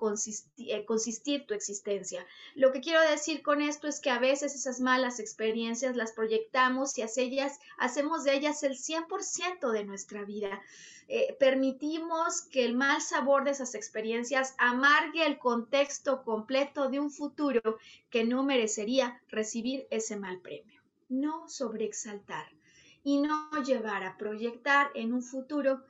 eh, 0.57 0.86
consistir, 0.86 1.45
tu 1.45 1.53
existencia. 1.53 2.26
Lo 2.55 2.72
que 2.72 2.82
quiero 2.82 3.01
decir 3.01 3.41
con 3.41 3.61
esto 3.61 3.88
es 3.88 3.99
que 3.99 4.09
a 4.09 4.20
veces 4.20 4.55
esas 4.55 4.80
malas 4.80 5.20
experiencias 5.20 5.95
las 5.95 6.11
proyectamos 6.13 6.97
y 6.97 7.03
hacemos 7.03 8.24
de 8.24 8.36
ellas 8.36 8.63
el 8.63 8.78
100% 8.78 9.72
de 9.72 9.86
nuestra 9.86 10.24
vida. 10.26 10.61
Eh, 11.07 11.36
permitimos 11.39 12.41
que 12.41 12.66
el 12.66 12.74
mal 12.74 12.99
sabor 12.99 13.43
de 13.43 13.51
esas 13.51 13.76
experiencias 13.76 14.55
amargue 14.57 15.26
el 15.26 15.38
contexto 15.38 16.24
completo 16.24 16.89
de 16.89 16.99
un 16.99 17.11
futuro 17.11 17.78
que 18.09 18.24
no 18.24 18.43
merecería 18.43 19.22
recibir 19.30 19.88
ese 19.91 20.16
mal 20.18 20.39
premio. 20.39 20.82
No 21.07 21.47
sobreexaltar 21.47 22.47
y 23.03 23.20
no 23.20 23.51
llevar 23.63 24.03
a 24.03 24.18
proyectar 24.18 24.89
en 24.95 25.13
un 25.13 25.22
futuro 25.22 25.84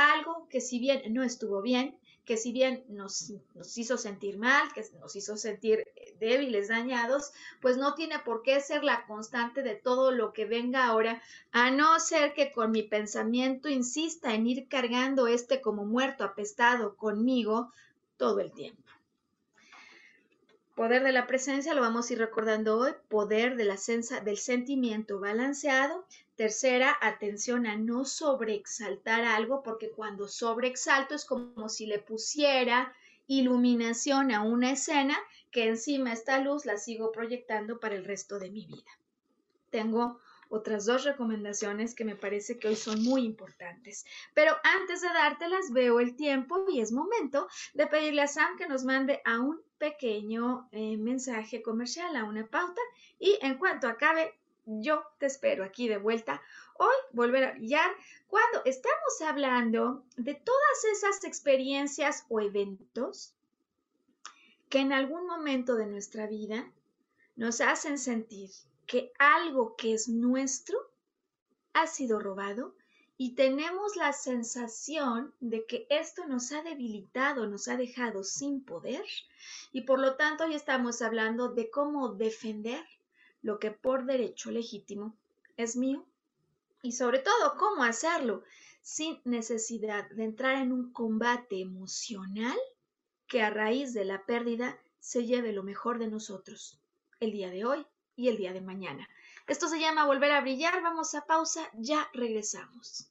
algo 0.00 0.46
que 0.48 0.60
si 0.60 0.78
bien 0.78 1.02
no 1.12 1.22
estuvo 1.22 1.62
bien, 1.62 1.96
que 2.24 2.36
si 2.36 2.52
bien 2.52 2.84
nos, 2.88 3.32
hizo 3.76 3.96
sentir 3.96 4.38
mal, 4.38 4.72
que 4.72 4.84
nos 5.00 5.16
hizo 5.16 5.36
sentir 5.36 5.80
eh, 5.96 6.14
débiles, 6.20 6.68
dañados, 6.68 7.32
pues 7.60 7.76
no 7.76 7.94
tiene 7.94 8.20
por 8.20 8.42
qué 8.42 8.60
ser 8.60 8.84
la 8.84 9.04
constante 9.06 9.62
de 9.62 9.74
todo 9.74 10.12
lo 10.12 10.32
que 10.32 10.44
venga 10.44 10.86
ahora, 10.86 11.20
a 11.50 11.70
no 11.70 11.98
ser 11.98 12.32
que 12.34 12.52
con 12.52 12.70
mi 12.70 12.82
pensamiento 12.82 13.68
insista 13.68 14.32
en 14.32 14.46
ir 14.46 14.68
cargando 14.68 15.26
este 15.26 15.60
como 15.60 15.84
muerto 15.84 16.22
apestado 16.22 16.94
conmigo 16.96 17.72
todo 18.16 18.38
el 18.38 18.52
tiempo. 18.52 18.80
Poder 20.76 21.02
de 21.02 21.12
la 21.12 21.26
presencia 21.26 21.74
lo 21.74 21.82
vamos 21.82 22.08
a 22.08 22.12
ir 22.12 22.20
recordando 22.20 22.78
hoy, 22.78 22.92
poder 23.08 23.56
de 23.56 23.64
la 23.64 23.76
del 24.24 24.38
sentimiento 24.38 25.18
balanceado. 25.18 26.06
Tercera, 26.40 26.96
atención 27.02 27.66
a 27.66 27.76
no 27.76 28.06
sobreexaltar 28.06 29.24
algo, 29.24 29.62
porque 29.62 29.90
cuando 29.90 30.26
sobreexalto 30.26 31.14
es 31.14 31.26
como 31.26 31.68
si 31.68 31.84
le 31.84 31.98
pusiera 31.98 32.94
iluminación 33.26 34.32
a 34.32 34.40
una 34.40 34.72
escena 34.72 35.18
que 35.50 35.68
encima 35.68 36.14
esta 36.14 36.38
luz 36.38 36.64
la 36.64 36.78
sigo 36.78 37.12
proyectando 37.12 37.78
para 37.78 37.94
el 37.94 38.06
resto 38.06 38.38
de 38.38 38.50
mi 38.50 38.64
vida. 38.64 38.90
Tengo 39.68 40.18
otras 40.48 40.86
dos 40.86 41.04
recomendaciones 41.04 41.94
que 41.94 42.06
me 42.06 42.16
parece 42.16 42.58
que 42.58 42.68
hoy 42.68 42.76
son 42.76 43.02
muy 43.02 43.26
importantes. 43.26 44.06
Pero 44.32 44.54
antes 44.64 45.02
de 45.02 45.08
dártelas, 45.08 45.70
veo 45.74 46.00
el 46.00 46.16
tiempo 46.16 46.64
y 46.72 46.80
es 46.80 46.90
momento 46.90 47.48
de 47.74 47.86
pedirle 47.86 48.22
a 48.22 48.26
Sam 48.26 48.56
que 48.56 48.66
nos 48.66 48.84
mande 48.86 49.20
a 49.26 49.40
un 49.40 49.60
pequeño 49.76 50.70
eh, 50.72 50.96
mensaje 50.96 51.60
comercial, 51.60 52.16
a 52.16 52.24
una 52.24 52.46
pauta. 52.46 52.80
Y 53.18 53.38
en 53.42 53.58
cuanto 53.58 53.86
acabe, 53.86 54.39
yo 54.78 55.02
te 55.18 55.26
espero 55.26 55.64
aquí 55.64 55.88
de 55.88 55.98
vuelta. 55.98 56.40
Hoy 56.78 56.94
volver 57.12 57.44
a 57.44 57.52
brillar 57.52 57.90
cuando 58.28 58.62
estamos 58.64 59.20
hablando 59.26 60.04
de 60.16 60.34
todas 60.34 60.84
esas 60.92 61.24
experiencias 61.24 62.24
o 62.28 62.40
eventos 62.40 63.34
que 64.68 64.78
en 64.78 64.92
algún 64.92 65.26
momento 65.26 65.74
de 65.74 65.86
nuestra 65.86 66.28
vida 66.28 66.70
nos 67.34 67.60
hacen 67.60 67.98
sentir 67.98 68.50
que 68.86 69.12
algo 69.18 69.74
que 69.76 69.94
es 69.94 70.08
nuestro 70.08 70.78
ha 71.72 71.86
sido 71.86 72.20
robado 72.20 72.74
y 73.16 73.34
tenemos 73.34 73.96
la 73.96 74.12
sensación 74.12 75.34
de 75.40 75.66
que 75.66 75.86
esto 75.90 76.26
nos 76.26 76.52
ha 76.52 76.62
debilitado, 76.62 77.46
nos 77.46 77.68
ha 77.68 77.76
dejado 77.76 78.24
sin 78.24 78.64
poder 78.64 79.04
y 79.72 79.82
por 79.82 79.98
lo 79.98 80.16
tanto 80.16 80.44
hoy 80.44 80.54
estamos 80.54 81.02
hablando 81.02 81.48
de 81.48 81.70
cómo 81.70 82.14
defender 82.14 82.84
lo 83.42 83.58
que 83.58 83.70
por 83.70 84.04
derecho 84.04 84.50
legítimo 84.50 85.16
es 85.56 85.76
mío 85.76 86.04
y 86.82 86.92
sobre 86.92 87.18
todo 87.18 87.56
cómo 87.58 87.84
hacerlo 87.84 88.42
sin 88.82 89.20
necesidad 89.24 90.08
de 90.10 90.24
entrar 90.24 90.56
en 90.56 90.72
un 90.72 90.92
combate 90.92 91.60
emocional 91.60 92.58
que 93.26 93.42
a 93.42 93.50
raíz 93.50 93.92
de 93.94 94.04
la 94.04 94.24
pérdida 94.24 94.78
se 94.98 95.26
lleve 95.26 95.52
lo 95.52 95.62
mejor 95.62 95.98
de 95.98 96.08
nosotros 96.08 96.78
el 97.20 97.32
día 97.32 97.50
de 97.50 97.64
hoy 97.64 97.86
y 98.16 98.28
el 98.28 98.36
día 98.36 98.52
de 98.52 98.60
mañana. 98.60 99.08
Esto 99.46 99.68
se 99.68 99.80
llama 99.80 100.06
volver 100.06 100.32
a 100.32 100.40
brillar. 100.40 100.82
Vamos 100.82 101.14
a 101.14 101.26
pausa, 101.26 101.68
ya 101.74 102.08
regresamos. 102.12 103.09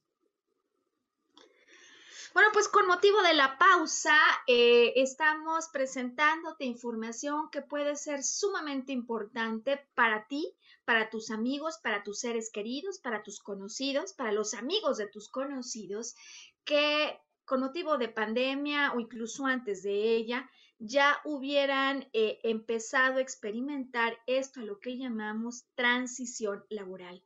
Bueno, 2.32 2.50
pues 2.52 2.68
con 2.68 2.86
motivo 2.86 3.22
de 3.22 3.34
la 3.34 3.58
pausa, 3.58 4.16
eh, 4.46 4.92
estamos 4.94 5.68
presentándote 5.72 6.64
información 6.64 7.50
que 7.50 7.60
puede 7.60 7.96
ser 7.96 8.22
sumamente 8.22 8.92
importante 8.92 9.88
para 9.94 10.28
ti, 10.28 10.54
para 10.84 11.10
tus 11.10 11.32
amigos, 11.32 11.78
para 11.82 12.04
tus 12.04 12.20
seres 12.20 12.50
queridos, 12.52 13.00
para 13.00 13.24
tus 13.24 13.40
conocidos, 13.40 14.12
para 14.12 14.30
los 14.30 14.54
amigos 14.54 14.96
de 14.98 15.08
tus 15.08 15.28
conocidos, 15.28 16.14
que 16.64 17.18
con 17.44 17.60
motivo 17.60 17.98
de 17.98 18.08
pandemia 18.08 18.92
o 18.92 19.00
incluso 19.00 19.46
antes 19.46 19.82
de 19.82 20.14
ella, 20.14 20.48
ya 20.78 21.20
hubieran 21.24 22.08
eh, 22.12 22.38
empezado 22.44 23.18
a 23.18 23.22
experimentar 23.22 24.16
esto 24.28 24.60
a 24.60 24.64
lo 24.64 24.78
que 24.78 24.96
llamamos 24.96 25.64
transición 25.74 26.64
laboral 26.70 27.24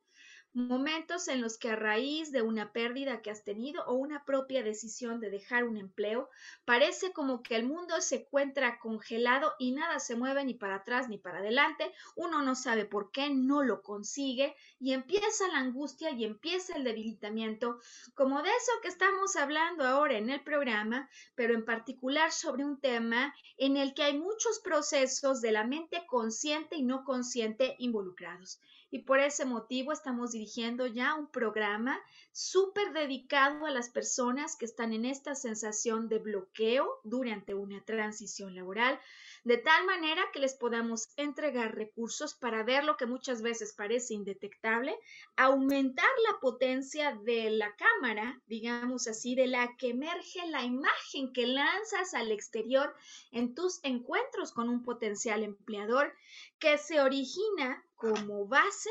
momentos 0.55 1.27
en 1.27 1.41
los 1.41 1.59
que 1.59 1.69
a 1.69 1.77
raíz 1.77 2.31
de 2.31 2.41
una 2.41 2.73
pérdida 2.73 3.23
que 3.23 3.31
has 3.31 3.43
tenido 3.43 3.85
o 3.87 3.95
una 3.95 4.25
propia 4.25 4.63
decisión 4.63 5.19
de 5.19 5.29
dejar 5.29 5.65
un 5.65 5.77
empleo, 5.77 6.31
parece 6.65 7.13
como 7.13 7.43
que 7.43 7.57
el 7.57 7.67
mundo 7.67 8.01
se 8.01 8.17
encuentra 8.23 8.79
congelado 8.79 9.55
y 9.59 9.73
nada 9.73 9.99
se 9.99 10.15
mueve 10.15 10.45
ni 10.45 10.55
para 10.55 10.77
atrás 10.77 11.09
ni 11.09 11.19
para 11.19 11.39
adelante, 11.39 11.93
uno 12.15 12.41
no 12.43 12.55
sabe 12.55 12.85
por 12.85 13.11
qué, 13.11 13.31
no 13.31 13.63
lo 13.65 13.83
consigue 13.83 14.55
y 14.79 14.93
empieza 14.93 15.49
la 15.49 15.59
angustia 15.59 16.11
y 16.11 16.25
empieza 16.25 16.77
el 16.77 16.85
debilitamiento, 16.85 17.81
como 18.15 18.41
de 18.43 18.51
eso 18.51 18.73
que 18.81 18.89
estamos 18.89 19.35
hablando 19.35 19.85
ahora 19.85 20.19
en 20.19 20.31
el 20.31 20.43
programa, 20.43 21.11
pero 21.35 21.55
en 21.55 21.65
particular 21.65 22.31
sobre 22.31 22.65
un 22.65 22.81
tema 22.81 23.35
en 23.57 23.77
el 23.77 23.93
que 23.93 24.05
hay 24.05 24.19
muchos 24.19 24.61
procesos 24.61 25.41
de 25.41 25.51
la 25.51 25.65
mente 25.65 26.05
consciente 26.07 26.77
y 26.77 26.83
no 26.85 27.05
consciente 27.05 27.75
involucrados 27.79 28.61
y 28.95 29.01
por 29.01 29.19
ese 29.19 29.45
motivo 29.45 29.91
estamos 29.91 30.31
dirigiendo 30.31 30.87
ya 30.87 31.17
un 31.17 31.27
programa 31.27 32.01
súper 32.31 32.93
dedicado 32.93 33.67
a 33.67 33.73
las 33.73 33.91
personas 33.91 34.55
que 34.55 34.67
están 34.67 34.93
en 34.93 35.05
esta 35.05 35.35
sensación 35.35 36.09
de 36.09 36.21
bloqueo 36.21 37.01
durante 37.03 37.55
una 37.55 37.85
transición 37.85 38.55
laboral, 38.55 39.01
de 39.43 39.59
tal 39.59 39.85
manera 39.85 40.23
que 40.33 40.39
les 40.39 40.55
podamos 40.55 41.09
entregar 41.17 41.75
recursos 41.75 42.35
para 42.35 42.63
ver 42.63 42.85
lo 42.85 42.97
que 42.97 43.07
muchas 43.07 43.43
veces 43.43 43.73
parece 43.73 44.15
indetectable, 44.15 44.97
aumentar 45.35 46.09
la 46.31 46.39
potencia 46.39 47.19
de 47.25 47.51
la 47.51 47.75
cámara, 47.75 48.41
digamos 48.47 49.09
así, 49.09 49.35
de 49.35 49.49
la 49.49 49.77
que 49.77 49.89
emerge 49.89 50.47
la 50.51 50.63
imagen 50.63 51.33
que 51.33 51.49
lanzas 51.49 52.15
al 52.15 52.31
exterior 52.31 52.95
en 53.33 53.57
tus 53.57 53.81
encuentros 53.83 54.53
con 54.53 54.69
un 54.69 54.85
potencial 54.85 55.43
empleador 55.43 56.15
que 56.61 56.79
se 56.79 57.01
origina 57.01 57.84
como 58.05 58.47
base 58.47 58.91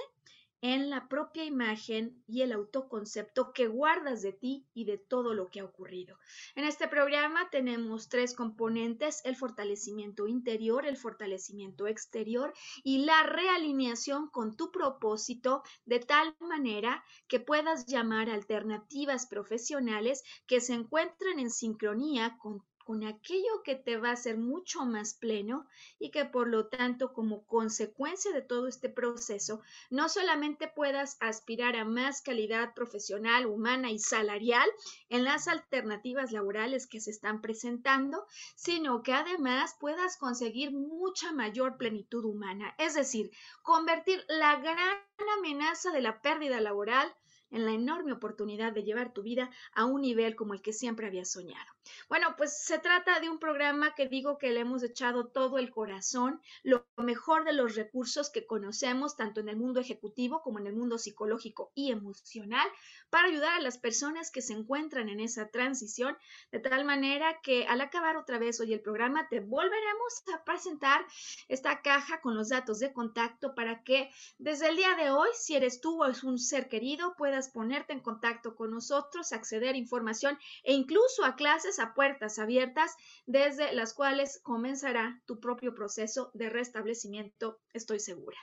en 0.62 0.90
la 0.90 1.08
propia 1.08 1.44
imagen 1.44 2.24
y 2.26 2.42
el 2.42 2.52
autoconcepto 2.52 3.54
que 3.54 3.68
guardas 3.68 4.24
de 4.24 4.32
ti 4.32 4.66
y 4.74 4.86
de 4.86 4.98
todo 4.98 5.36
lo 5.36 5.50
que 5.50 5.60
ha 5.60 5.66
ocurrido. 5.66 6.18
En 6.56 6.64
este 6.64 6.88
programa 6.88 7.50
tenemos 7.52 8.10
tres 8.10 8.34
componentes, 8.34 9.22
el 9.24 9.36
fortalecimiento 9.36 10.26
interior, 10.26 10.88
el 10.88 10.98
fortalecimiento 10.98 11.86
exterior 11.86 12.54
y 12.84 13.06
la 13.06 13.22
realineación 13.24 14.30
con 14.30 14.56
tu 14.56 14.72
propósito 14.72 15.62
de 15.86 16.00
tal 16.00 16.36
manera 16.40 17.04
que 17.28 17.40
puedas 17.40 17.86
llamar 17.86 18.32
alternativas 18.32 19.28
profesionales 19.28 20.24
que 20.48 20.60
se 20.60 20.74
encuentren 20.74 21.40
en 21.40 21.52
sincronía 21.52 22.38
con 22.40 22.64
con 22.84 23.04
aquello 23.04 23.64
que 23.64 23.76
te 23.76 23.98
va 23.98 24.10
a 24.10 24.14
hacer 24.14 24.38
mucho 24.38 24.86
más 24.86 25.14
pleno 25.14 25.68
y 26.00 26.12
que 26.12 26.26
por 26.26 26.48
lo 26.48 26.68
tanto 26.68 27.14
como 27.14 27.46
consecuencia 27.46 28.32
de 28.32 28.42
todo 28.42 28.68
este 28.68 28.90
proceso 28.90 29.62
no 29.90 30.10
solamente 30.10 30.68
puedas 30.68 31.18
aspirar 31.20 31.76
a 31.76 31.86
más 31.86 32.22
calidad 32.22 32.74
profesional, 32.74 33.46
humana 33.46 33.92
y 33.92 34.00
salarial 34.00 34.70
en 35.10 35.24
las 35.24 35.48
alternativas 35.48 36.32
laborales 36.32 36.88
que 36.88 37.00
se 37.00 37.12
están 37.12 37.42
presentando, 37.42 38.26
sino 38.56 39.04
que 39.04 39.14
además 39.14 39.76
puedas 39.80 40.18
conseguir 40.18 40.72
mucha 40.72 41.32
mayor 41.32 41.78
plenitud 41.78 42.26
humana, 42.26 42.74
es 42.78 42.96
decir, 42.96 43.32
convertir 43.62 44.24
la 44.28 44.58
gran 44.58 44.98
amenaza 45.38 45.92
de 45.92 46.02
la 46.02 46.22
pérdida 46.22 46.60
laboral 46.62 47.14
en 47.54 47.66
la 47.66 47.72
enorme 47.72 48.12
oportunidad 48.12 48.74
de 48.74 48.84
llevar 48.84 49.14
tu 49.14 49.22
vida 49.22 49.50
a 49.74 49.86
un 49.86 50.02
nivel 50.02 50.36
como 50.36 50.54
el 50.54 50.62
que 50.62 50.74
siempre 50.74 51.08
habías 51.08 51.32
soñado. 51.32 51.72
Bueno, 52.10 52.36
pues 52.38 52.58
se 52.58 52.80
trata 52.80 53.20
de 53.20 53.30
un 53.30 53.40
programa 53.40 53.96
que 53.96 54.08
digo 54.08 54.38
que 54.38 54.52
le 54.52 54.62
hemos 54.62 54.84
echado 54.84 55.28
todo 55.28 55.58
el 55.58 55.72
corazón, 55.72 56.42
lo 56.64 56.86
mejor 56.98 57.44
de 57.44 57.54
los 57.54 57.76
recursos 57.76 58.30
que 58.30 58.46
conocemos 58.46 59.16
tanto 59.16 59.40
en 59.40 59.50
el 59.50 59.58
mundo 59.58 59.80
ejecutivo 59.80 60.42
como 60.42 60.60
en 60.60 60.68
el 60.68 60.76
mundo 60.76 60.98
psicológico 60.98 61.72
y 61.76 61.92
emocional 61.92 62.68
para 63.10 63.28
ayudar 63.28 63.54
a 63.54 63.62
las 63.62 63.78
personas 63.78 64.32
que 64.32 64.42
se 64.42 64.54
encuentran 64.54 65.10
en 65.10 65.20
esa 65.20 65.50
transición, 65.50 66.18
de 66.52 66.60
tal 66.60 66.86
manera 66.86 67.40
que 67.42 67.66
al 67.68 67.82
acabar 67.82 68.18
otra 68.18 68.38
vez 68.38 68.60
hoy 68.60 68.74
el 68.74 68.82
programa 68.82 69.28
te 69.30 69.40
volveremos 69.40 70.24
a 70.34 70.44
presentar 70.44 71.06
esta 71.48 71.82
caja 71.82 72.22
con 72.22 72.36
los 72.36 72.50
datos 72.50 72.80
de 72.80 72.94
contacto 72.94 73.56
para 73.56 73.84
que 73.84 74.10
desde 74.38 74.70
el 74.70 74.76
día 74.76 74.96
de 74.96 75.12
hoy, 75.12 75.30
si 75.34 75.56
eres 75.56 75.82
tú 75.82 76.02
o 76.02 76.06
es 76.06 76.24
un 76.24 76.38
ser 76.40 76.70
querido, 76.70 77.16
puedas 77.18 77.50
ponerte 77.50 77.94
en 77.94 78.00
contacto 78.00 78.56
con 78.56 78.72
nosotros, 78.72 79.32
acceder 79.32 79.76
a 79.76 79.78
información 79.78 80.38
e 80.64 80.74
incluso 80.74 81.24
a 81.26 81.36
clases 81.36 81.73
a 81.80 81.94
puertas 81.94 82.40
abiertas 82.40 82.96
desde 83.26 83.74
las 83.74 83.94
cuales 83.94 84.40
comenzará 84.44 85.22
tu 85.26 85.40
propio 85.40 85.76
proceso 85.76 86.32
de 86.34 86.50
restablecimiento, 86.50 87.60
estoy 87.74 88.00
segura. 88.00 88.38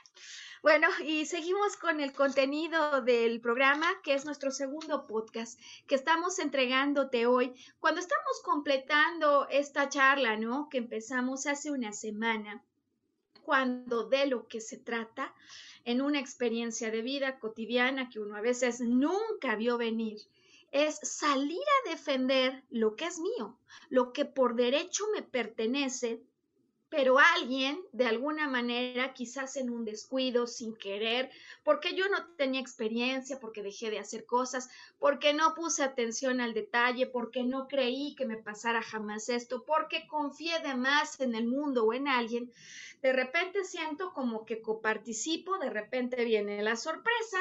Bueno, 0.61 0.87
y 1.03 1.25
seguimos 1.25 1.75
con 1.75 2.01
el 2.01 2.13
contenido 2.13 3.01
del 3.01 3.41
programa, 3.41 3.87
que 4.03 4.13
es 4.13 4.25
nuestro 4.25 4.51
segundo 4.51 5.07
podcast 5.07 5.59
que 5.87 5.95
estamos 5.95 6.37
entregándote 6.37 7.25
hoy, 7.25 7.53
cuando 7.79 7.99
estamos 7.99 8.41
completando 8.43 9.47
esta 9.49 9.89
charla, 9.89 10.37
¿no? 10.37 10.69
Que 10.69 10.77
empezamos 10.77 11.47
hace 11.47 11.71
una 11.71 11.93
semana, 11.93 12.63
cuando 13.41 14.07
de 14.07 14.27
lo 14.27 14.47
que 14.47 14.61
se 14.61 14.77
trata 14.77 15.33
en 15.83 16.01
una 16.01 16.19
experiencia 16.19 16.91
de 16.91 17.01
vida 17.01 17.39
cotidiana 17.39 18.09
que 18.09 18.19
uno 18.19 18.35
a 18.35 18.41
veces 18.41 18.81
nunca 18.81 19.55
vio 19.55 19.79
venir, 19.79 20.19
es 20.71 20.99
salir 21.03 21.59
a 21.59 21.89
defender 21.89 22.63
lo 22.69 22.95
que 22.95 23.05
es 23.05 23.19
mío, 23.19 23.57
lo 23.89 24.13
que 24.13 24.25
por 24.25 24.55
derecho 24.55 25.05
me 25.13 25.21
pertenece 25.21 26.21
pero 26.91 27.19
alguien, 27.19 27.81
de 27.93 28.05
alguna 28.05 28.49
manera, 28.49 29.13
quizás 29.13 29.55
en 29.55 29.69
un 29.69 29.85
descuido, 29.85 30.45
sin 30.45 30.75
querer, 30.75 31.31
porque 31.63 31.95
yo 31.95 32.09
no 32.09 32.27
tenía 32.35 32.59
experiencia, 32.59 33.39
porque 33.39 33.63
dejé 33.63 33.89
de 33.89 33.99
hacer 33.99 34.25
cosas, 34.25 34.69
porque 34.99 35.33
no 35.33 35.55
puse 35.55 35.83
atención 35.83 36.41
al 36.41 36.53
detalle, 36.53 37.07
porque 37.07 37.43
no 37.43 37.69
creí 37.69 38.13
que 38.15 38.25
me 38.25 38.35
pasara 38.35 38.81
jamás 38.81 39.29
esto, 39.29 39.63
porque 39.63 40.05
confié 40.05 40.59
de 40.59 40.75
más 40.75 41.17
en 41.21 41.33
el 41.33 41.47
mundo 41.47 41.85
o 41.85 41.93
en 41.93 42.09
alguien, 42.09 42.51
de 43.01 43.13
repente 43.13 43.63
siento 43.63 44.11
como 44.13 44.43
que 44.45 44.61
coparticipo, 44.61 45.59
de 45.59 45.69
repente 45.69 46.25
viene 46.25 46.61
la 46.61 46.75
sorpresa 46.75 47.37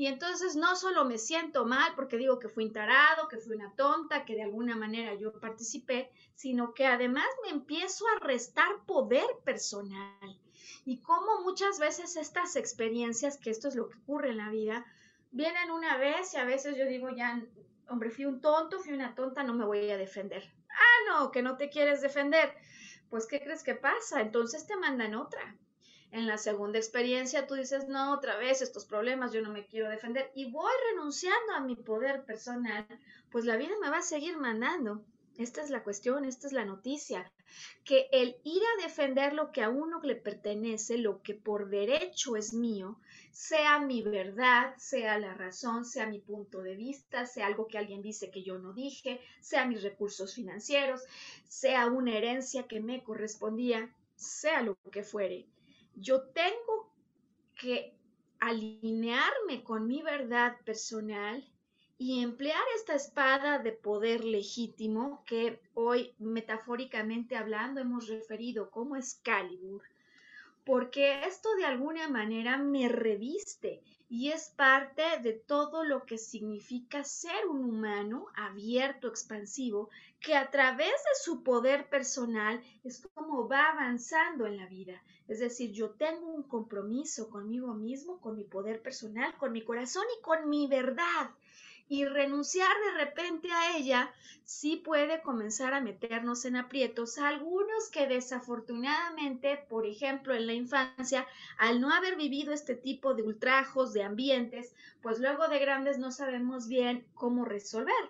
y 0.00 0.06
entonces 0.06 0.56
no 0.56 0.76
solo 0.76 1.04
me 1.04 1.18
siento 1.18 1.66
mal 1.66 1.92
porque 1.94 2.16
digo 2.16 2.38
que 2.38 2.48
fui 2.48 2.64
un 2.64 2.72
tarado, 2.72 3.28
que 3.28 3.36
fui 3.36 3.54
una 3.54 3.70
tonta, 3.76 4.24
que 4.24 4.34
de 4.34 4.44
alguna 4.44 4.74
manera 4.74 5.12
yo 5.12 5.30
participé, 5.38 6.10
sino 6.34 6.72
que 6.72 6.86
además 6.86 7.26
me 7.44 7.50
empiezo 7.50 8.06
a 8.08 8.24
restar 8.24 8.82
poder 8.86 9.26
personal. 9.44 10.40
Y 10.86 11.02
como 11.02 11.42
muchas 11.42 11.78
veces 11.78 12.16
estas 12.16 12.56
experiencias, 12.56 13.36
que 13.36 13.50
esto 13.50 13.68
es 13.68 13.74
lo 13.74 13.90
que 13.90 13.98
ocurre 13.98 14.30
en 14.30 14.38
la 14.38 14.48
vida, 14.48 14.86
vienen 15.32 15.70
una 15.70 15.98
vez 15.98 16.32
y 16.32 16.38
a 16.38 16.44
veces 16.44 16.78
yo 16.78 16.86
digo 16.86 17.10
ya, 17.10 17.44
hombre, 17.86 18.08
fui 18.08 18.24
un 18.24 18.40
tonto, 18.40 18.78
fui 18.78 18.94
una 18.94 19.14
tonta, 19.14 19.42
no 19.42 19.52
me 19.52 19.66
voy 19.66 19.90
a 19.90 19.98
defender. 19.98 20.50
Ah, 20.70 21.10
no, 21.10 21.30
que 21.30 21.42
no 21.42 21.58
te 21.58 21.68
quieres 21.68 22.00
defender. 22.00 22.54
Pues, 23.10 23.26
¿qué 23.26 23.38
crees 23.38 23.62
que 23.62 23.74
pasa? 23.74 24.22
Entonces 24.22 24.66
te 24.66 24.76
mandan 24.76 25.14
otra 25.14 25.58
en 26.12 26.26
la 26.26 26.38
segunda 26.38 26.78
experiencia 26.78 27.46
tú 27.46 27.54
dices, 27.54 27.86
no, 27.88 28.12
otra 28.12 28.36
vez 28.36 28.62
estos 28.62 28.84
problemas, 28.84 29.32
yo 29.32 29.42
no 29.42 29.50
me 29.50 29.66
quiero 29.66 29.88
defender 29.88 30.30
y 30.34 30.50
voy 30.50 30.72
renunciando 30.90 31.52
a 31.54 31.60
mi 31.60 31.76
poder 31.76 32.24
personal, 32.24 32.86
pues 33.30 33.44
la 33.44 33.56
vida 33.56 33.74
me 33.80 33.90
va 33.90 33.98
a 33.98 34.02
seguir 34.02 34.36
mandando. 34.36 35.04
Esta 35.38 35.62
es 35.62 35.70
la 35.70 35.82
cuestión, 35.84 36.24
esta 36.24 36.48
es 36.48 36.52
la 36.52 36.66
noticia, 36.66 37.32
que 37.84 38.08
el 38.12 38.36
ir 38.44 38.60
a 38.62 38.82
defender 38.82 39.32
lo 39.32 39.52
que 39.52 39.62
a 39.62 39.70
uno 39.70 40.00
le 40.02 40.16
pertenece, 40.16 40.98
lo 40.98 41.22
que 41.22 41.34
por 41.34 41.70
derecho 41.70 42.36
es 42.36 42.52
mío, 42.52 42.98
sea 43.32 43.78
mi 43.78 44.02
verdad, 44.02 44.74
sea 44.76 45.18
la 45.18 45.32
razón, 45.32 45.86
sea 45.86 46.06
mi 46.06 46.18
punto 46.18 46.60
de 46.60 46.74
vista, 46.74 47.24
sea 47.24 47.46
algo 47.46 47.68
que 47.68 47.78
alguien 47.78 48.02
dice 48.02 48.30
que 48.30 48.42
yo 48.42 48.58
no 48.58 48.74
dije, 48.74 49.20
sea 49.40 49.64
mis 49.64 49.82
recursos 49.82 50.34
financieros, 50.34 51.02
sea 51.48 51.86
una 51.86 52.18
herencia 52.18 52.66
que 52.66 52.80
me 52.80 53.02
correspondía, 53.02 53.94
sea 54.16 54.60
lo 54.60 54.76
que 54.92 55.04
fuere 55.04 55.46
yo 56.00 56.22
tengo 56.22 56.92
que 57.54 57.94
alinearme 58.38 59.62
con 59.62 59.86
mi 59.86 60.02
verdad 60.02 60.56
personal 60.64 61.46
y 61.98 62.22
emplear 62.22 62.62
esta 62.76 62.94
espada 62.94 63.58
de 63.58 63.72
poder 63.72 64.24
legítimo 64.24 65.22
que 65.26 65.60
hoy 65.74 66.14
metafóricamente 66.18 67.36
hablando 67.36 67.80
hemos 67.80 68.08
referido 68.08 68.70
como 68.70 68.96
Excalibur, 68.96 69.82
porque 70.70 71.24
esto 71.26 71.52
de 71.56 71.64
alguna 71.64 72.06
manera 72.06 72.56
me 72.56 72.88
reviste 72.88 73.82
y 74.08 74.30
es 74.30 74.50
parte 74.50 75.02
de 75.20 75.32
todo 75.32 75.82
lo 75.82 76.06
que 76.06 76.16
significa 76.16 77.02
ser 77.02 77.44
un 77.48 77.64
humano 77.64 78.26
abierto, 78.36 79.08
expansivo, 79.08 79.90
que 80.20 80.36
a 80.36 80.48
través 80.48 80.86
de 80.86 81.24
su 81.24 81.42
poder 81.42 81.88
personal 81.88 82.62
es 82.84 83.04
como 83.14 83.48
va 83.48 83.70
avanzando 83.72 84.46
en 84.46 84.58
la 84.58 84.66
vida. 84.66 85.02
Es 85.26 85.40
decir, 85.40 85.72
yo 85.72 85.90
tengo 85.90 86.28
un 86.28 86.44
compromiso 86.44 87.30
conmigo 87.30 87.74
mismo, 87.74 88.20
con 88.20 88.36
mi 88.36 88.44
poder 88.44 88.80
personal, 88.80 89.36
con 89.38 89.50
mi 89.50 89.62
corazón 89.62 90.04
y 90.16 90.22
con 90.22 90.48
mi 90.48 90.68
verdad 90.68 91.30
y 91.90 92.04
renunciar 92.04 92.70
de 92.86 93.04
repente 93.04 93.50
a 93.50 93.76
ella 93.76 94.14
sí 94.44 94.76
puede 94.76 95.22
comenzar 95.22 95.74
a 95.74 95.80
meternos 95.80 96.44
en 96.44 96.54
aprietos. 96.54 97.18
Algunos 97.18 97.90
que 97.90 98.06
desafortunadamente, 98.06 99.66
por 99.68 99.84
ejemplo, 99.84 100.32
en 100.32 100.46
la 100.46 100.52
infancia, 100.52 101.26
al 101.58 101.80
no 101.80 101.92
haber 101.92 102.14
vivido 102.14 102.52
este 102.52 102.76
tipo 102.76 103.14
de 103.14 103.24
ultrajos, 103.24 103.92
de 103.92 104.04
ambientes, 104.04 104.72
pues 105.02 105.18
luego 105.18 105.48
de 105.48 105.58
grandes 105.58 105.98
no 105.98 106.12
sabemos 106.12 106.68
bien 106.68 107.04
cómo 107.14 107.44
resolver. 107.44 108.04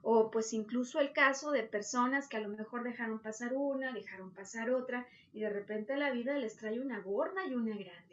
O 0.00 0.30
pues 0.30 0.54
incluso 0.54 0.98
el 0.98 1.12
caso 1.12 1.50
de 1.50 1.62
personas 1.62 2.28
que 2.28 2.38
a 2.38 2.40
lo 2.40 2.48
mejor 2.48 2.84
dejaron 2.84 3.18
pasar 3.18 3.52
una, 3.52 3.92
dejaron 3.92 4.30
pasar 4.30 4.70
otra 4.70 5.06
y 5.34 5.40
de 5.40 5.50
repente 5.50 5.94
la 5.98 6.10
vida 6.10 6.38
les 6.38 6.56
trae 6.56 6.80
una 6.80 7.00
gorda 7.00 7.44
y 7.44 7.54
una 7.54 7.76
grande. 7.76 8.05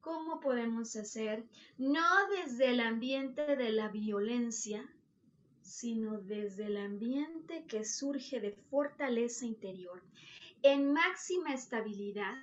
¿Cómo 0.00 0.40
podemos 0.40 0.94
hacer? 0.96 1.44
No 1.76 2.06
desde 2.30 2.70
el 2.70 2.80
ambiente 2.80 3.56
de 3.56 3.70
la 3.70 3.88
violencia, 3.88 4.88
sino 5.60 6.18
desde 6.18 6.66
el 6.66 6.76
ambiente 6.76 7.64
que 7.66 7.84
surge 7.84 8.40
de 8.40 8.52
fortaleza 8.70 9.44
interior, 9.44 10.02
en 10.62 10.92
máxima 10.92 11.52
estabilidad, 11.52 12.34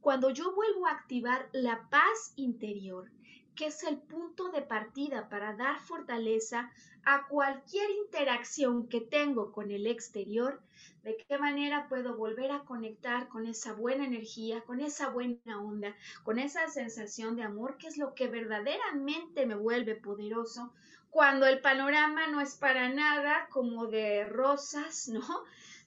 cuando 0.00 0.30
yo 0.30 0.54
vuelvo 0.54 0.86
a 0.86 0.92
activar 0.92 1.48
la 1.52 1.88
paz 1.90 2.32
interior, 2.36 3.10
que 3.54 3.66
es 3.66 3.82
el 3.82 3.98
punto 3.98 4.50
de 4.50 4.62
partida 4.62 5.28
para 5.28 5.54
dar 5.54 5.80
fortaleza 5.80 6.70
a 7.04 7.26
cualquier 7.28 7.90
interacción 7.90 8.88
que 8.88 9.00
tengo 9.00 9.52
con 9.52 9.70
el 9.70 9.86
exterior, 9.86 10.60
de 11.02 11.16
qué 11.16 11.38
manera 11.38 11.88
puedo 11.88 12.16
volver 12.16 12.50
a 12.50 12.64
conectar 12.64 13.28
con 13.28 13.46
esa 13.46 13.72
buena 13.72 14.04
energía, 14.04 14.60
con 14.62 14.80
esa 14.80 15.08
buena 15.08 15.60
onda, 15.60 15.96
con 16.24 16.38
esa 16.38 16.68
sensación 16.68 17.36
de 17.36 17.42
amor, 17.42 17.78
que 17.78 17.88
es 17.88 17.96
lo 17.96 18.14
que 18.14 18.28
verdaderamente 18.28 19.46
me 19.46 19.54
vuelve 19.54 19.94
poderoso, 19.94 20.72
cuando 21.10 21.46
el 21.46 21.60
panorama 21.60 22.26
no 22.28 22.40
es 22.40 22.54
para 22.54 22.88
nada 22.88 23.48
como 23.50 23.86
de 23.86 24.24
rosas, 24.24 25.08
¿no? 25.12 25.26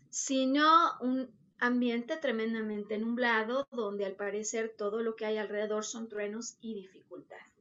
Sino 0.10 1.00
un 1.02 1.30
ambiente 1.60 2.18
tremendamente 2.18 2.98
nublado, 2.98 3.68
donde 3.72 4.06
al 4.06 4.16
parecer 4.16 4.74
todo 4.78 5.02
lo 5.02 5.16
que 5.16 5.26
hay 5.26 5.38
alrededor 5.38 5.86
son 5.86 6.10
truenos 6.10 6.58
y 6.60 6.74
dificultades. 6.74 7.53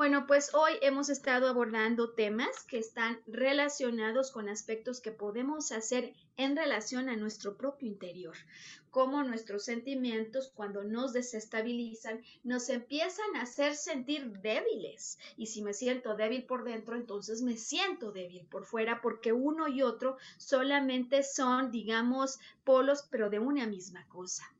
Bueno, 0.00 0.26
pues 0.26 0.54
hoy 0.54 0.72
hemos 0.80 1.10
estado 1.10 1.46
abordando 1.46 2.14
temas 2.14 2.64
que 2.64 2.78
están 2.78 3.20
relacionados 3.26 4.30
con 4.30 4.48
aspectos 4.48 5.02
que 5.02 5.12
podemos 5.12 5.72
hacer 5.72 6.14
en 6.38 6.56
relación 6.56 7.10
a 7.10 7.16
nuestro 7.16 7.58
propio 7.58 7.86
interior, 7.86 8.34
como 8.88 9.22
nuestros 9.24 9.66
sentimientos 9.66 10.52
cuando 10.54 10.84
nos 10.84 11.12
desestabilizan 11.12 12.22
nos 12.44 12.70
empiezan 12.70 13.36
a 13.36 13.42
hacer 13.42 13.76
sentir 13.76 14.40
débiles. 14.40 15.18
Y 15.36 15.48
si 15.48 15.60
me 15.60 15.74
siento 15.74 16.16
débil 16.16 16.46
por 16.46 16.64
dentro, 16.64 16.96
entonces 16.96 17.42
me 17.42 17.58
siento 17.58 18.10
débil 18.10 18.46
por 18.46 18.64
fuera, 18.64 19.02
porque 19.02 19.34
uno 19.34 19.68
y 19.68 19.82
otro 19.82 20.16
solamente 20.38 21.22
son, 21.22 21.70
digamos, 21.70 22.38
polos, 22.64 23.06
pero 23.10 23.28
de 23.28 23.38
una 23.38 23.66
misma 23.66 24.08
cosa. 24.08 24.50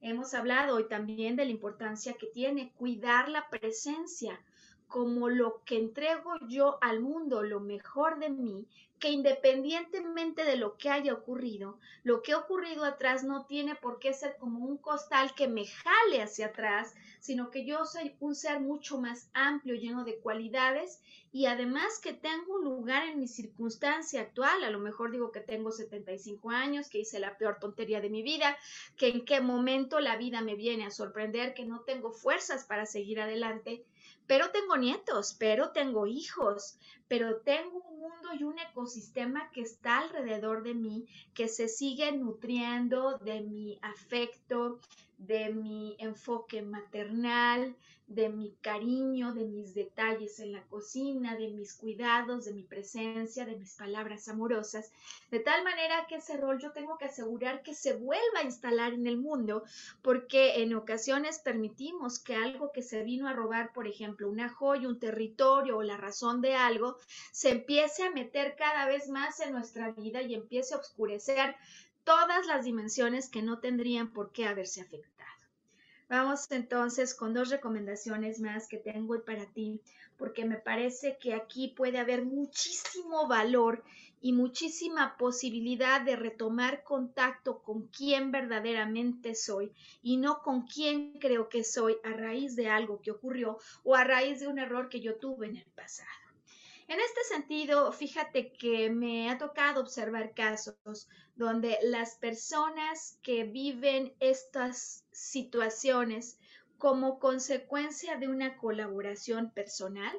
Hemos 0.00 0.34
hablado 0.34 0.74
hoy 0.74 0.88
también 0.88 1.36
de 1.36 1.44
la 1.44 1.52
importancia 1.52 2.14
que 2.14 2.26
tiene 2.26 2.72
cuidar 2.72 3.28
la 3.28 3.48
presencia 3.48 4.40
como 4.88 5.28
lo 5.28 5.62
que 5.64 5.76
entrego 5.76 6.34
yo 6.48 6.78
al 6.80 7.00
mundo, 7.00 7.42
lo 7.42 7.60
mejor 7.60 8.18
de 8.18 8.30
mí, 8.30 8.66
que 8.98 9.10
independientemente 9.10 10.44
de 10.44 10.56
lo 10.56 10.76
que 10.76 10.90
haya 10.90 11.12
ocurrido, 11.12 11.78
lo 12.02 12.22
que 12.22 12.32
ha 12.32 12.38
ocurrido 12.38 12.84
atrás 12.84 13.22
no 13.22 13.46
tiene 13.46 13.76
por 13.76 13.98
qué 13.98 14.12
ser 14.12 14.36
como 14.38 14.64
un 14.64 14.76
costal 14.76 15.34
que 15.34 15.46
me 15.46 15.66
jale 15.66 16.22
hacia 16.22 16.46
atrás, 16.46 16.94
sino 17.20 17.50
que 17.50 17.64
yo 17.64 17.84
soy 17.84 18.16
un 18.18 18.34
ser 18.34 18.60
mucho 18.60 18.98
más 18.98 19.30
amplio, 19.34 19.74
lleno 19.74 20.04
de 20.04 20.18
cualidades 20.18 21.00
y 21.30 21.46
además 21.46 22.00
que 22.00 22.12
tengo 22.12 22.56
un 22.56 22.64
lugar 22.64 23.06
en 23.06 23.20
mi 23.20 23.28
circunstancia 23.28 24.22
actual, 24.22 24.64
a 24.64 24.70
lo 24.70 24.78
mejor 24.78 25.12
digo 25.12 25.30
que 25.30 25.40
tengo 25.40 25.70
75 25.70 26.50
años, 26.50 26.88
que 26.88 27.00
hice 27.00 27.20
la 27.20 27.36
peor 27.36 27.58
tontería 27.60 28.00
de 28.00 28.10
mi 28.10 28.22
vida, 28.22 28.56
que 28.96 29.08
en 29.08 29.24
qué 29.24 29.40
momento 29.40 30.00
la 30.00 30.16
vida 30.16 30.40
me 30.40 30.56
viene 30.56 30.86
a 30.86 30.90
sorprender, 30.90 31.54
que 31.54 31.66
no 31.66 31.80
tengo 31.80 32.10
fuerzas 32.10 32.64
para 32.64 32.86
seguir 32.86 33.20
adelante 33.20 33.84
pero 34.28 34.50
tengo 34.50 34.76
nietos, 34.76 35.34
pero 35.36 35.72
tengo 35.72 36.06
hijos, 36.06 36.78
pero 37.08 37.38
tengo 37.38 37.78
un 37.78 38.00
mundo 38.00 38.28
y 38.38 38.44
un 38.44 38.58
ecosistema 38.58 39.50
que 39.50 39.62
está 39.62 39.98
alrededor 39.98 40.62
de 40.62 40.74
mí, 40.74 41.06
que 41.34 41.48
se 41.48 41.68
sigue 41.68 42.12
nutriendo 42.12 43.18
de 43.18 43.40
mi 43.40 43.78
afecto, 43.82 44.78
de 45.18 45.50
mi 45.50 45.96
enfoque 45.98 46.62
maternal, 46.62 47.74
de 48.08 48.30
mi 48.30 48.54
cariño, 48.62 49.34
de 49.34 49.44
mis 49.44 49.74
detalles 49.74 50.40
en 50.40 50.52
la 50.52 50.62
cocina, 50.62 51.36
de 51.36 51.48
mis 51.48 51.74
cuidados, 51.74 52.46
de 52.46 52.54
mi 52.54 52.62
presencia, 52.62 53.44
de 53.44 53.56
mis 53.56 53.74
palabras 53.74 54.28
amorosas, 54.28 54.90
de 55.30 55.40
tal 55.40 55.62
manera 55.62 56.06
que 56.08 56.16
ese 56.16 56.38
rol 56.38 56.58
yo 56.58 56.72
tengo 56.72 56.96
que 56.96 57.04
asegurar 57.04 57.62
que 57.62 57.74
se 57.74 57.94
vuelva 57.94 58.40
a 58.40 58.44
instalar 58.44 58.94
en 58.94 59.06
el 59.06 59.18
mundo, 59.18 59.62
porque 60.00 60.62
en 60.62 60.74
ocasiones 60.74 61.38
permitimos 61.38 62.18
que 62.18 62.34
algo 62.34 62.72
que 62.72 62.82
se 62.82 63.02
vino 63.02 63.28
a 63.28 63.34
robar, 63.34 63.74
por 63.74 63.86
ejemplo, 63.86 64.28
una 64.28 64.48
joya, 64.48 64.88
un 64.88 64.98
territorio 64.98 65.76
o 65.76 65.82
la 65.82 65.98
razón 65.98 66.40
de 66.40 66.54
algo, 66.54 66.96
se 67.32 67.50
empiece 67.50 68.04
a 68.04 68.10
meter 68.10 68.56
cada 68.56 68.86
vez 68.86 69.08
más 69.08 69.40
en 69.40 69.52
nuestra 69.52 69.90
vida 69.92 70.22
y 70.22 70.34
empiece 70.34 70.74
a 70.74 70.78
oscurecer 70.78 71.56
todas 72.04 72.46
las 72.46 72.64
dimensiones 72.64 73.28
que 73.28 73.42
no 73.42 73.58
tendrían 73.58 74.12
por 74.12 74.32
qué 74.32 74.46
haberse 74.46 74.80
afectado. 74.80 75.28
Vamos 76.08 76.50
entonces 76.50 77.14
con 77.14 77.34
dos 77.34 77.50
recomendaciones 77.50 78.40
más 78.40 78.66
que 78.66 78.78
tengo 78.78 79.22
para 79.24 79.44
ti, 79.44 79.82
porque 80.16 80.46
me 80.46 80.56
parece 80.56 81.18
que 81.20 81.34
aquí 81.34 81.68
puede 81.68 81.98
haber 81.98 82.24
muchísimo 82.24 83.28
valor 83.28 83.84
y 84.22 84.32
muchísima 84.32 85.16
posibilidad 85.18 86.00
de 86.00 86.16
retomar 86.16 86.82
contacto 86.82 87.58
con 87.62 87.88
quién 87.88 88.32
verdaderamente 88.32 89.34
soy 89.34 89.70
y 90.02 90.16
no 90.16 90.40
con 90.42 90.62
quién 90.62 91.12
creo 91.20 91.50
que 91.50 91.62
soy 91.62 91.98
a 92.02 92.10
raíz 92.10 92.56
de 92.56 92.68
algo 92.68 93.02
que 93.02 93.10
ocurrió 93.10 93.58
o 93.84 93.94
a 93.94 94.04
raíz 94.04 94.40
de 94.40 94.48
un 94.48 94.58
error 94.58 94.88
que 94.88 95.00
yo 95.00 95.16
tuve 95.16 95.46
en 95.46 95.56
el 95.56 95.70
pasado. 95.76 96.27
En 96.88 97.00
este 97.00 97.22
sentido, 97.24 97.92
fíjate 97.92 98.50
que 98.50 98.88
me 98.88 99.30
ha 99.30 99.36
tocado 99.36 99.82
observar 99.82 100.32
casos 100.32 101.06
donde 101.36 101.78
las 101.82 102.16
personas 102.16 103.18
que 103.22 103.44
viven 103.44 104.14
estas 104.20 105.04
situaciones 105.12 106.38
como 106.78 107.18
consecuencia 107.18 108.16
de 108.16 108.28
una 108.28 108.56
colaboración 108.56 109.50
personal, 109.50 110.16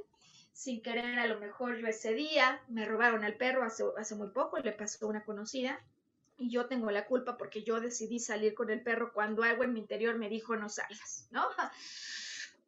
sin 0.54 0.84
querer 0.84 1.18
a 1.18 1.26
lo 1.26 1.40
mejor 1.40 1.80
yo 1.80 1.88
ese 1.88 2.14
día 2.14 2.62
me 2.68 2.86
robaron 2.86 3.24
al 3.24 3.36
perro 3.36 3.64
hace, 3.64 3.84
hace 3.98 4.14
muy 4.14 4.30
poco, 4.30 4.60
le 4.60 4.72
pasó 4.72 5.08
a 5.08 5.10
una 5.10 5.26
conocida 5.26 5.84
y 6.38 6.52
yo 6.52 6.68
tengo 6.68 6.92
la 6.92 7.08
culpa 7.08 7.36
porque 7.36 7.64
yo 7.64 7.82
decidí 7.82 8.20
salir 8.20 8.54
con 8.54 8.70
el 8.70 8.84
perro 8.84 9.12
cuando 9.12 9.42
algo 9.42 9.64
en 9.64 9.74
mi 9.74 9.80
interior 9.80 10.20
me 10.20 10.30
dijo 10.30 10.56
no 10.56 10.70
salgas, 10.70 11.28
¿no? 11.32 11.48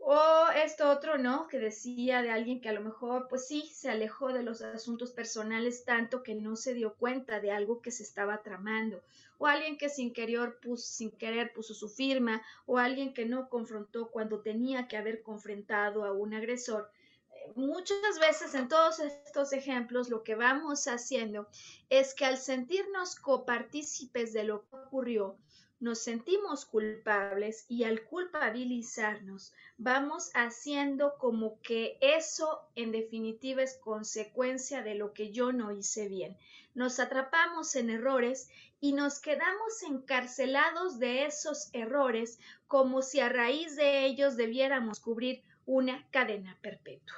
O 0.04 0.50
esto 0.56 0.90
otro, 0.90 1.20
¿no? 1.20 1.48
Que 1.48 1.60
decía 1.60 2.24
de 2.24 2.32
alguien 2.32 2.60
que 2.60 2.70
a 2.70 2.74
lo 2.74 2.82
mejor, 2.82 3.28
pues 3.28 3.48
sí, 3.48 3.70
se 3.72 3.88
alejó 3.88 4.34
de 4.34 4.42
los 4.42 4.64
asuntos 4.64 5.12
personales 5.12 5.86
tanto 5.86 6.24
que 6.24 6.34
no 6.34 6.56
se 6.56 6.74
dio 6.74 6.96
cuenta 6.96 7.40
de 7.40 7.52
algo 7.52 7.82
que 7.84 7.92
se 7.92 8.02
estaba 8.02 8.42
tramando. 8.42 9.04
O 9.38 9.46
alguien 9.46 9.78
que 9.78 9.90
sin 9.90 10.12
querer, 10.12 10.60
puso, 10.60 11.74
su 11.76 11.88
firma. 11.88 12.42
O 12.66 12.80
alguien 12.80 13.14
que 13.14 13.26
no 13.26 13.48
confrontó 13.48 14.10
cuando 14.10 14.42
tenía 14.42 14.88
que 14.88 14.98
haber 14.98 15.22
confrontado 15.22 16.04
a 16.04 16.14
un 16.14 16.34
agresor. 16.34 16.90
Eh, 17.30 17.52
muchas 17.56 18.20
veces 18.20 18.56
en 18.56 18.70
todos 18.70 19.00
estos 19.00 19.54
ejemplos 19.54 20.10
lo 20.10 20.24
que 20.24 20.34
vamos 20.34 20.88
haciendo 20.88 21.48
es 21.90 22.16
que 22.16 22.26
al 22.26 22.40
sentirnos 22.40 23.16
copartícipes 23.16 24.34
de 24.34 24.46
lo 24.46 24.64
que 24.64 24.76
ocurrió, 24.78 25.38
nos 25.82 26.04
sentimos 26.04 26.66
culpables 26.66 27.66
y 27.68 27.84
al 27.86 28.04
culpabilizarnos 28.04 29.52
vamos 29.78 30.30
haciendo 30.36 31.18
como 31.18 31.60
que 31.62 31.98
eso 32.02 32.62
en 32.76 32.92
definitiva 32.92 33.64
es 33.64 33.78
consecuencia 33.78 34.84
de 34.84 34.94
lo 34.94 35.14
que 35.14 35.32
yo 35.32 35.52
no 35.52 35.72
hice 35.72 36.08
bien. 36.08 36.38
Nos 36.76 37.00
atrapamos 37.00 37.76
en 37.76 37.90
errores 37.90 38.50
y 38.80 38.94
nos 38.94 39.20
quedamos 39.20 39.82
encarcelados 39.82 41.00
de 41.00 41.26
esos 41.26 41.70
errores 41.74 42.40
como 42.68 43.02
si 43.02 43.20
a 43.20 43.30
raíz 43.30 43.76
de 43.76 44.06
ellos 44.06 44.38
debiéramos 44.38 45.00
cubrir 45.00 45.42
una 45.66 46.08
cadena 46.12 46.58
perpetua. 46.62 47.18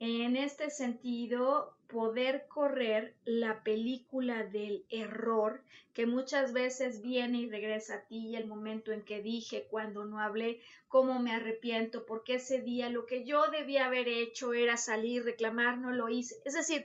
En 0.00 0.36
este 0.36 0.70
sentido, 0.70 1.76
poder 1.94 2.46
correr 2.48 3.14
la 3.24 3.62
película 3.62 4.42
del 4.42 4.84
error 4.90 5.62
que 5.92 6.06
muchas 6.06 6.52
veces 6.52 7.02
viene 7.02 7.38
y 7.38 7.48
regresa 7.48 7.94
a 7.94 8.00
ti 8.00 8.34
el 8.34 8.48
momento 8.48 8.90
en 8.90 9.02
que 9.02 9.22
dije 9.22 9.68
cuando 9.70 10.04
no 10.04 10.18
hablé 10.18 10.60
cómo 10.88 11.20
me 11.20 11.30
arrepiento 11.30 12.04
porque 12.04 12.34
ese 12.34 12.60
día 12.60 12.90
lo 12.90 13.06
que 13.06 13.24
yo 13.24 13.46
debía 13.52 13.86
haber 13.86 14.08
hecho 14.08 14.54
era 14.54 14.76
salir 14.76 15.22
reclamar 15.22 15.78
no 15.78 15.92
lo 15.92 16.08
hice. 16.08 16.34
Es 16.44 16.54
decir 16.54 16.84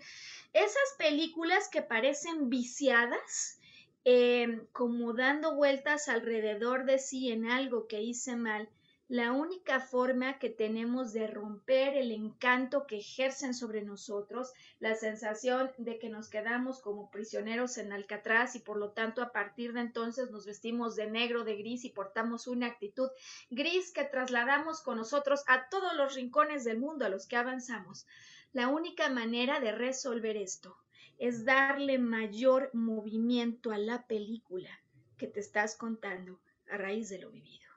esas 0.53 0.95
películas 0.99 1.69
que 1.69 1.81
parecen 1.81 2.51
viciadas 2.51 3.59
eh, 4.05 4.61
como 4.73 5.13
dando 5.13 5.55
vueltas 5.55 6.07
alrededor 6.07 6.85
de 6.85 6.99
sí 6.99 7.31
en 7.31 7.49
algo 7.49 7.87
que 7.87 8.03
hice 8.03 8.35
mal 8.35 8.69
la 9.09 9.31
única 9.31 9.79
forma 9.79 10.37
que 10.37 10.51
tenemos 10.51 11.13
de 11.13 11.25
romper 11.25 11.97
el 11.97 12.11
encanto 12.11 12.85
que 12.85 12.99
ejercen 12.99 13.55
sobre 13.55 13.81
nosotros, 13.81 14.53
la 14.79 14.93
sensación 14.93 15.71
de 15.79 15.97
que 15.97 16.09
nos 16.09 16.29
quedamos 16.29 16.79
como 16.79 17.09
prisioneros 17.09 17.79
en 17.79 17.91
Alcatraz 17.91 18.55
y 18.55 18.59
por 18.59 18.77
lo 18.77 18.91
tanto 18.91 19.23
a 19.23 19.31
partir 19.31 19.73
de 19.73 19.79
entonces 19.79 20.29
nos 20.29 20.45
vestimos 20.45 20.95
de 20.95 21.09
negro, 21.09 21.43
de 21.43 21.55
gris 21.55 21.85
y 21.85 21.89
portamos 21.89 22.45
una 22.45 22.67
actitud 22.67 23.09
gris 23.49 23.91
que 23.91 24.03
trasladamos 24.03 24.81
con 24.81 24.97
nosotros 24.97 25.43
a 25.47 25.69
todos 25.69 25.95
los 25.95 26.13
rincones 26.13 26.63
del 26.63 26.77
mundo 26.77 27.03
a 27.03 27.09
los 27.09 27.25
que 27.25 27.35
avanzamos. 27.35 28.05
La 28.53 28.67
única 28.67 29.09
manera 29.09 29.59
de 29.59 29.71
resolver 29.71 30.37
esto 30.37 30.77
es 31.17 31.45
darle 31.45 31.97
mayor 31.97 32.69
movimiento 32.73 33.71
a 33.71 33.79
la 33.79 34.05
película 34.05 34.69
que 35.17 35.25
te 35.25 35.39
estás 35.39 35.75
contando 35.75 36.39
a 36.69 36.77
raíz 36.77 37.09
de 37.09 37.17
lo 37.17 37.31
vivido. 37.31 37.67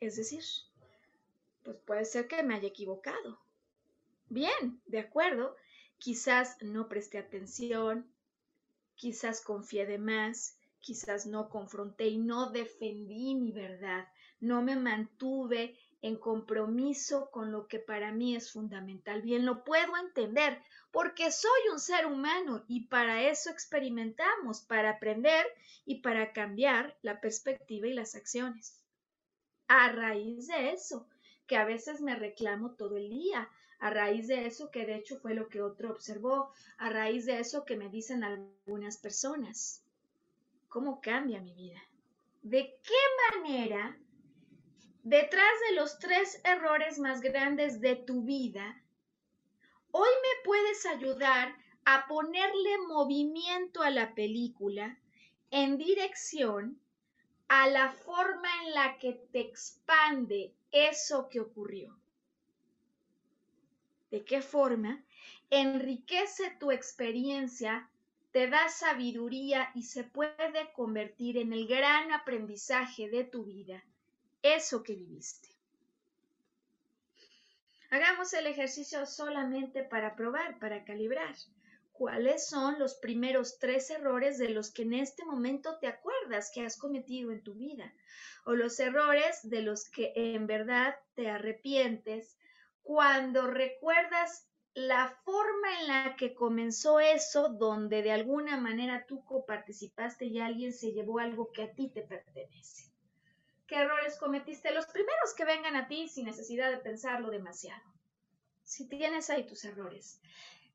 Es 0.00 0.16
decir, 0.16 0.44
pues 1.68 1.80
puede 1.84 2.04
ser 2.06 2.28
que 2.28 2.42
me 2.42 2.54
haya 2.54 2.68
equivocado. 2.68 3.38
Bien, 4.30 4.80
de 4.86 5.00
acuerdo, 5.00 5.54
quizás 5.98 6.56
no 6.62 6.88
presté 6.88 7.18
atención, 7.18 8.10
quizás 8.94 9.42
confié 9.42 9.84
de 9.84 9.98
más, 9.98 10.56
quizás 10.80 11.26
no 11.26 11.50
confronté 11.50 12.06
y 12.06 12.16
no 12.16 12.48
defendí 12.52 13.34
mi 13.34 13.52
verdad, 13.52 14.08
no 14.40 14.62
me 14.62 14.76
mantuve 14.76 15.76
en 16.00 16.16
compromiso 16.16 17.30
con 17.30 17.52
lo 17.52 17.68
que 17.68 17.80
para 17.80 18.12
mí 18.12 18.34
es 18.34 18.50
fundamental. 18.50 19.20
Bien, 19.20 19.44
lo 19.44 19.62
puedo 19.62 19.94
entender 19.98 20.62
porque 20.90 21.30
soy 21.30 21.68
un 21.70 21.80
ser 21.80 22.06
humano 22.06 22.64
y 22.66 22.86
para 22.86 23.28
eso 23.28 23.50
experimentamos, 23.50 24.62
para 24.62 24.92
aprender 24.92 25.44
y 25.84 25.96
para 25.96 26.32
cambiar 26.32 26.96
la 27.02 27.20
perspectiva 27.20 27.88
y 27.88 27.92
las 27.92 28.14
acciones. 28.14 28.82
A 29.66 29.92
raíz 29.92 30.46
de 30.46 30.70
eso, 30.72 31.06
que 31.48 31.56
a 31.56 31.64
veces 31.64 32.00
me 32.00 32.14
reclamo 32.14 32.76
todo 32.76 32.96
el 32.96 33.10
día, 33.10 33.50
a 33.80 33.90
raíz 33.90 34.28
de 34.28 34.46
eso 34.46 34.70
que 34.70 34.86
de 34.86 34.94
hecho 34.94 35.18
fue 35.18 35.34
lo 35.34 35.48
que 35.48 35.60
otro 35.60 35.90
observó, 35.90 36.52
a 36.76 36.90
raíz 36.90 37.26
de 37.26 37.40
eso 37.40 37.64
que 37.64 37.76
me 37.76 37.88
dicen 37.88 38.22
algunas 38.22 38.98
personas. 38.98 39.82
¿Cómo 40.68 41.00
cambia 41.00 41.40
mi 41.40 41.54
vida? 41.54 41.82
¿De 42.42 42.78
qué 42.84 43.40
manera 43.40 43.98
detrás 45.08 45.52
de 45.68 45.76
los 45.76 45.98
tres 45.98 46.40
errores 46.44 46.98
más 46.98 47.22
grandes 47.22 47.80
de 47.80 47.96
tu 47.96 48.22
vida, 48.24 48.82
hoy 49.90 50.10
me 50.22 50.44
puedes 50.44 50.84
ayudar 50.84 51.56
a 51.86 52.06
ponerle 52.06 52.78
movimiento 52.86 53.80
a 53.80 53.88
la 53.88 54.14
película 54.14 54.98
en 55.50 55.78
dirección 55.78 56.78
a 57.48 57.66
la 57.68 57.90
forma 57.90 58.48
en 58.64 58.74
la 58.74 58.98
que 58.98 59.14
te 59.32 59.40
expande 59.40 60.52
eso 60.70 61.28
que 61.28 61.40
ocurrió. 61.40 61.98
¿De 64.10 64.24
qué 64.24 64.42
forma? 64.42 65.02
Enriquece 65.50 66.56
tu 66.60 66.70
experiencia, 66.70 67.88
te 68.32 68.48
da 68.48 68.68
sabiduría 68.68 69.70
y 69.74 69.84
se 69.84 70.04
puede 70.04 70.72
convertir 70.74 71.38
en 71.38 71.52
el 71.52 71.66
gran 71.66 72.12
aprendizaje 72.12 73.08
de 73.08 73.24
tu 73.24 73.44
vida, 73.44 73.82
eso 74.42 74.82
que 74.82 74.94
viviste. 74.94 75.48
Hagamos 77.90 78.34
el 78.34 78.46
ejercicio 78.46 79.06
solamente 79.06 79.82
para 79.82 80.14
probar, 80.14 80.58
para 80.58 80.84
calibrar 80.84 81.34
cuáles 81.98 82.46
son 82.46 82.78
los 82.78 82.94
primeros 82.94 83.58
tres 83.58 83.90
errores 83.90 84.38
de 84.38 84.50
los 84.50 84.70
que 84.70 84.82
en 84.82 84.94
este 84.94 85.24
momento 85.24 85.78
te 85.80 85.88
acuerdas 85.88 86.52
que 86.54 86.62
has 86.62 86.76
cometido 86.78 87.32
en 87.32 87.42
tu 87.42 87.54
vida 87.54 87.92
o 88.44 88.54
los 88.54 88.78
errores 88.78 89.40
de 89.42 89.62
los 89.62 89.90
que 89.90 90.12
en 90.14 90.46
verdad 90.46 90.94
te 91.14 91.28
arrepientes 91.28 92.38
cuando 92.84 93.48
recuerdas 93.48 94.46
la 94.74 95.08
forma 95.24 95.80
en 95.80 95.88
la 95.88 96.16
que 96.16 96.34
comenzó 96.34 97.00
eso, 97.00 97.48
donde 97.48 98.02
de 98.02 98.12
alguna 98.12 98.56
manera 98.58 99.04
tú 99.06 99.24
coparticipaste 99.24 100.26
y 100.26 100.38
alguien 100.38 100.72
se 100.72 100.92
llevó 100.92 101.18
algo 101.18 101.50
que 101.50 101.64
a 101.64 101.72
ti 101.72 101.90
te 101.90 102.02
pertenece. 102.02 102.92
¿Qué 103.66 103.74
errores 103.74 104.16
cometiste? 104.16 104.72
Los 104.72 104.86
primeros 104.86 105.34
que 105.36 105.44
vengan 105.44 105.74
a 105.74 105.88
ti 105.88 106.08
sin 106.08 106.26
necesidad 106.26 106.70
de 106.70 106.78
pensarlo 106.78 107.28
demasiado. 107.30 107.82
Si 108.62 108.88
tienes 108.88 109.30
ahí 109.30 109.44
tus 109.46 109.64
errores, 109.64 110.20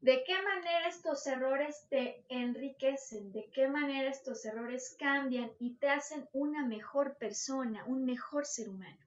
¿De 0.04 0.22
qué 0.26 0.34
manera 0.42 0.90
estos 0.90 1.26
errores 1.28 1.88
te 1.88 2.26
enriquecen? 2.28 3.32
¿De 3.32 3.50
qué 3.52 3.70
manera 3.70 4.10
estos 4.10 4.44
errores 4.44 4.98
cambian 5.00 5.50
y 5.62 5.76
te 5.78 5.88
hacen 5.88 6.28
una 6.34 6.66
mejor 6.66 7.16
persona, 7.18 7.86
un 7.86 8.04
mejor 8.04 8.46
ser 8.46 8.68
humano? 8.68 9.00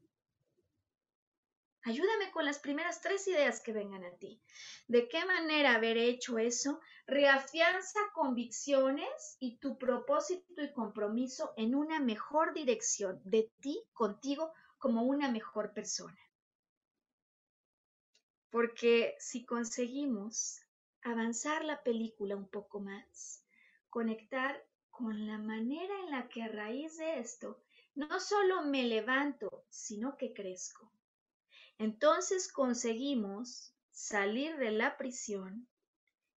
Ayúdame 1.82 2.30
con 2.32 2.46
las 2.46 2.60
primeras 2.60 3.02
tres 3.02 3.28
ideas 3.28 3.60
que 3.60 3.74
vengan 3.74 4.04
a 4.04 4.16
ti. 4.16 4.40
¿De 4.88 5.06
qué 5.06 5.22
manera 5.26 5.74
haber 5.74 5.98
hecho 5.98 6.38
eso 6.38 6.80
reafianza 7.06 8.00
convicciones 8.14 9.36
y 9.38 9.58
tu 9.58 9.76
propósito 9.76 10.62
y 10.62 10.72
compromiso 10.72 11.52
en 11.58 11.74
una 11.74 12.00
mejor 12.00 12.54
dirección 12.54 13.20
de 13.22 13.52
ti, 13.60 13.84
contigo, 13.92 14.50
como 14.78 15.02
una 15.02 15.30
mejor 15.30 15.74
persona? 15.74 16.18
Porque 18.48 19.14
si 19.18 19.44
conseguimos 19.44 20.62
avanzar 21.06 21.64
la 21.64 21.82
película 21.82 22.34
un 22.34 22.48
poco 22.48 22.80
más, 22.80 23.44
conectar 23.90 24.66
con 24.90 25.26
la 25.26 25.38
manera 25.38 25.94
en 26.00 26.10
la 26.10 26.28
que 26.28 26.42
a 26.42 26.48
raíz 26.48 26.96
de 26.96 27.20
esto 27.20 27.62
no 27.94 28.18
solo 28.18 28.62
me 28.64 28.82
levanto, 28.82 29.64
sino 29.68 30.16
que 30.16 30.32
crezco. 30.32 30.90
Entonces 31.78 32.52
conseguimos 32.52 33.72
salir 33.92 34.56
de 34.56 34.72
la 34.72 34.96
prisión 34.96 35.68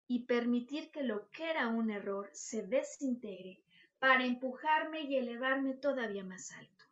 y 0.07 0.25
permitir 0.25 0.91
que 0.91 1.03
lo 1.03 1.29
que 1.31 1.49
era 1.49 1.67
un 1.67 1.89
error 1.89 2.29
se 2.33 2.61
desintegre 2.61 3.63
para 3.97 4.25
empujarme 4.25 5.01
y 5.01 5.17
elevarme 5.17 5.73
todavía 5.73 6.23
más 6.23 6.51
alto. 6.51 6.85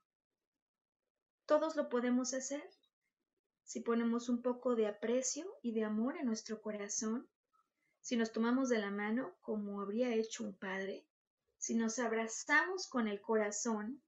Todos 1.45 1.75
lo 1.75 1.89
podemos 1.89 2.33
hacer 2.33 2.67
si 3.63 3.81
ponemos 3.81 4.29
un 4.29 4.41
poco 4.41 4.75
de 4.75 4.87
aprecio 4.87 5.45
y 5.61 5.73
de 5.73 5.83
amor 5.83 6.17
en 6.17 6.25
nuestro 6.25 6.61
corazón 6.61 7.27
si 8.07 8.15
nos 8.15 8.31
tomamos 8.31 8.69
de 8.69 8.77
la 8.77 8.89
mano 8.89 9.35
como 9.41 9.81
habría 9.81 10.15
hecho 10.15 10.45
un 10.45 10.57
padre, 10.57 11.05
si 11.57 11.75
nos 11.75 11.99
abrazamos 11.99 12.87
con 12.87 13.05
el 13.09 13.19
corazón, 13.19 14.01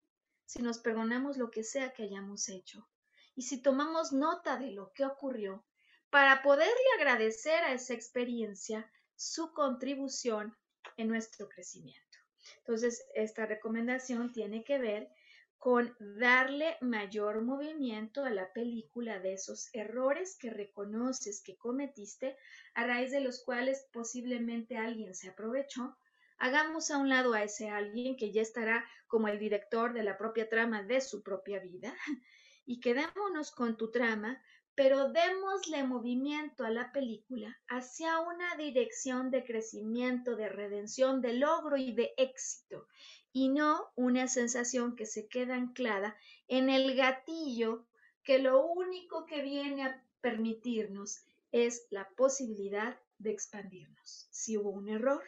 si 0.46 0.62
nos 0.62 0.80
perdonamos 0.80 1.36
lo 1.36 1.52
que 1.52 1.66
sea 1.66 1.92
que 1.92 2.04
hayamos 2.04 2.48
hecho, 2.48 2.88
y 3.36 3.42
si 3.42 3.62
tomamos 3.62 4.14
nota 4.14 4.56
de 4.58 4.72
lo 4.72 4.94
que 4.94 5.04
ocurrió, 5.04 5.66
para 6.10 6.42
poderle 6.44 6.90
agradecer 6.98 7.62
a 7.66 7.74
esa 7.74 7.94
experiencia 7.94 8.90
su 9.18 9.52
contribución 9.52 10.56
en 10.96 11.10
nuestro 11.10 11.50
crecimiento. 11.50 12.20
Entonces, 12.60 13.04
esta 13.16 13.48
recomendación 13.48 14.32
tiene 14.32 14.64
que 14.64 14.78
ver 14.78 15.12
con 15.60 15.94
darle 16.00 16.78
mayor 16.80 17.42
movimiento 17.42 18.24
a 18.24 18.30
la 18.30 18.52
película 18.54 19.20
de 19.20 19.34
esos 19.34 19.70
errores 19.74 20.38
que 20.40 20.50
reconoces 20.50 21.44
que 21.44 21.58
cometiste, 21.58 22.38
a 22.74 22.88
raíz 22.88 23.12
de 23.12 23.20
los 23.20 23.44
cuales 23.44 23.86
posiblemente 23.92 24.78
alguien 24.78 25.14
se 25.14 25.28
aprovechó. 25.28 25.98
Hagamos 26.38 26.90
a 26.92 26.98
un 26.98 27.10
lado 27.10 27.34
a 27.34 27.44
ese 27.44 27.70
alguien 27.70 28.16
que 28.16 28.32
ya 28.32 28.42
estará 28.42 28.86
como 29.08 29.28
el 29.28 29.38
director 29.38 29.92
de 29.92 30.04
la 30.04 30.18
propia 30.18 30.48
trama 30.48 30.84
de 30.84 31.02
su 31.02 31.22
propia 31.24 31.60
vida 31.60 31.94
y 32.66 32.80
quedémonos 32.80 33.52
con 33.52 33.76
tu 33.76 33.92
trama, 33.92 34.42
pero 34.76 35.12
démosle 35.12 35.84
movimiento 35.84 36.64
a 36.64 36.70
la 36.70 36.94
película 36.94 37.60
hacia 37.68 38.22
una 38.22 38.56
dirección 38.56 39.30
de 39.30 39.44
crecimiento, 39.44 40.38
de 40.38 40.48
redención, 40.48 41.20
de 41.20 41.34
logro 41.34 41.76
y 41.76 41.92
de 41.92 42.14
éxito 42.16 42.88
y 43.32 43.50
no 43.50 43.92
una 43.96 44.28
sensación 44.28 44.96
que 44.96 45.06
se 45.06 45.28
queda 45.28 45.56
anclada 45.56 46.16
en 46.48 46.70
el 46.70 46.96
gatillo 46.96 47.86
que 48.24 48.40
lo 48.40 48.66
único 48.66 49.26
que 49.26 49.42
viene 49.42 49.84
a 49.84 50.04
permitirnos 50.22 51.24
es 51.52 51.88
la 51.90 52.08
posibilidad 52.10 53.00
de 53.18 53.32
expandirnos. 53.32 54.28
Si 54.32 54.58
hubo 54.58 54.70
un 54.70 54.90
error, 54.90 55.24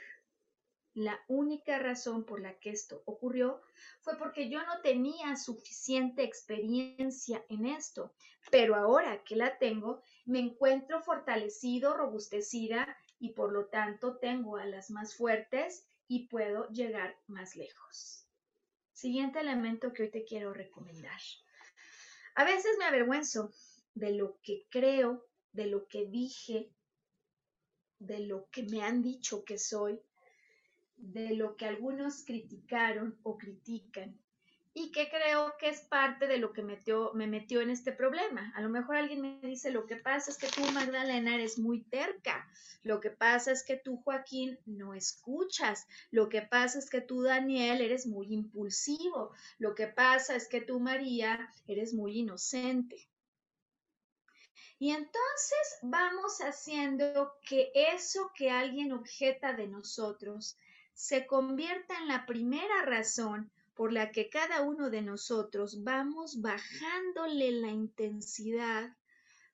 la 0.93 1.19
única 1.27 1.79
razón 1.79 2.25
por 2.25 2.41
la 2.41 2.59
que 2.59 2.71
esto 2.71 3.01
ocurrió 3.05 3.61
fue 4.01 4.17
porque 4.17 4.49
yo 4.49 4.61
no 4.65 4.81
tenía 4.81 5.35
suficiente 5.37 6.23
experiencia 6.23 7.43
en 7.49 7.65
esto, 7.65 8.13
pero 8.49 8.75
ahora 8.75 9.23
que 9.23 9.35
la 9.35 9.57
tengo, 9.57 10.01
me 10.25 10.39
encuentro 10.39 11.01
fortalecido, 11.01 11.95
robustecida 11.95 12.97
y 13.19 13.29
por 13.29 13.53
lo 13.53 13.67
tanto 13.67 14.17
tengo 14.17 14.57
a 14.57 14.65
las 14.65 14.91
más 14.91 15.15
fuertes 15.15 15.85
y 16.11 16.27
puedo 16.27 16.67
llegar 16.71 17.17
más 17.27 17.55
lejos. 17.55 18.27
Siguiente 18.91 19.39
elemento 19.39 19.93
que 19.93 20.03
hoy 20.03 20.11
te 20.11 20.25
quiero 20.25 20.53
recomendar. 20.53 21.21
A 22.35 22.43
veces 22.43 22.75
me 22.77 22.83
avergüenzo 22.83 23.53
de 23.93 24.11
lo 24.15 24.37
que 24.43 24.67
creo, 24.69 25.25
de 25.53 25.67
lo 25.67 25.87
que 25.87 26.07
dije, 26.07 26.69
de 27.99 28.27
lo 28.27 28.49
que 28.49 28.63
me 28.63 28.83
han 28.83 29.01
dicho 29.01 29.45
que 29.45 29.57
soy, 29.57 30.01
de 30.97 31.33
lo 31.33 31.55
que 31.55 31.65
algunos 31.65 32.25
criticaron 32.25 33.17
o 33.23 33.37
critican 33.37 34.19
y 34.73 34.91
que 34.91 35.09
creo 35.09 35.57
que 35.57 35.67
es 35.67 35.81
parte 35.81 36.27
de 36.27 36.37
lo 36.37 36.53
que 36.53 36.63
metió, 36.63 37.11
me 37.13 37.27
metió 37.27 37.59
en 37.59 37.69
este 37.69 37.91
problema. 37.91 38.53
A 38.55 38.61
lo 38.61 38.69
mejor 38.69 38.95
alguien 38.95 39.21
me 39.21 39.39
dice, 39.41 39.69
lo 39.69 39.85
que 39.85 39.97
pasa 39.97 40.31
es 40.31 40.37
que 40.37 40.47
tú, 40.47 40.61
Magdalena, 40.71 41.35
eres 41.35 41.59
muy 41.59 41.81
terca. 41.83 42.49
Lo 42.83 43.01
que 43.01 43.09
pasa 43.09 43.51
es 43.51 43.65
que 43.65 43.75
tú, 43.75 43.97
Joaquín, 43.97 44.57
no 44.65 44.93
escuchas. 44.93 45.87
Lo 46.09 46.29
que 46.29 46.41
pasa 46.41 46.79
es 46.79 46.89
que 46.89 47.01
tú, 47.01 47.21
Daniel, 47.21 47.81
eres 47.81 48.07
muy 48.07 48.33
impulsivo. 48.33 49.33
Lo 49.59 49.75
que 49.75 49.87
pasa 49.87 50.35
es 50.35 50.47
que 50.47 50.61
tú, 50.61 50.79
María, 50.79 51.49
eres 51.67 51.93
muy 51.93 52.19
inocente. 52.19 53.09
Y 54.79 54.91
entonces 54.91 55.79
vamos 55.81 56.39
haciendo 56.39 57.33
que 57.41 57.71
eso 57.75 58.31
que 58.33 58.49
alguien 58.49 58.93
objeta 58.93 59.53
de 59.53 59.67
nosotros 59.67 60.57
se 60.93 61.27
convierta 61.27 61.97
en 61.97 62.07
la 62.07 62.25
primera 62.25 62.85
razón 62.85 63.51
por 63.75 63.93
la 63.93 64.11
que 64.11 64.29
cada 64.29 64.61
uno 64.61 64.89
de 64.89 65.01
nosotros 65.01 65.83
vamos 65.83 66.41
bajándole 66.41 67.51
la 67.51 67.69
intensidad 67.69 68.95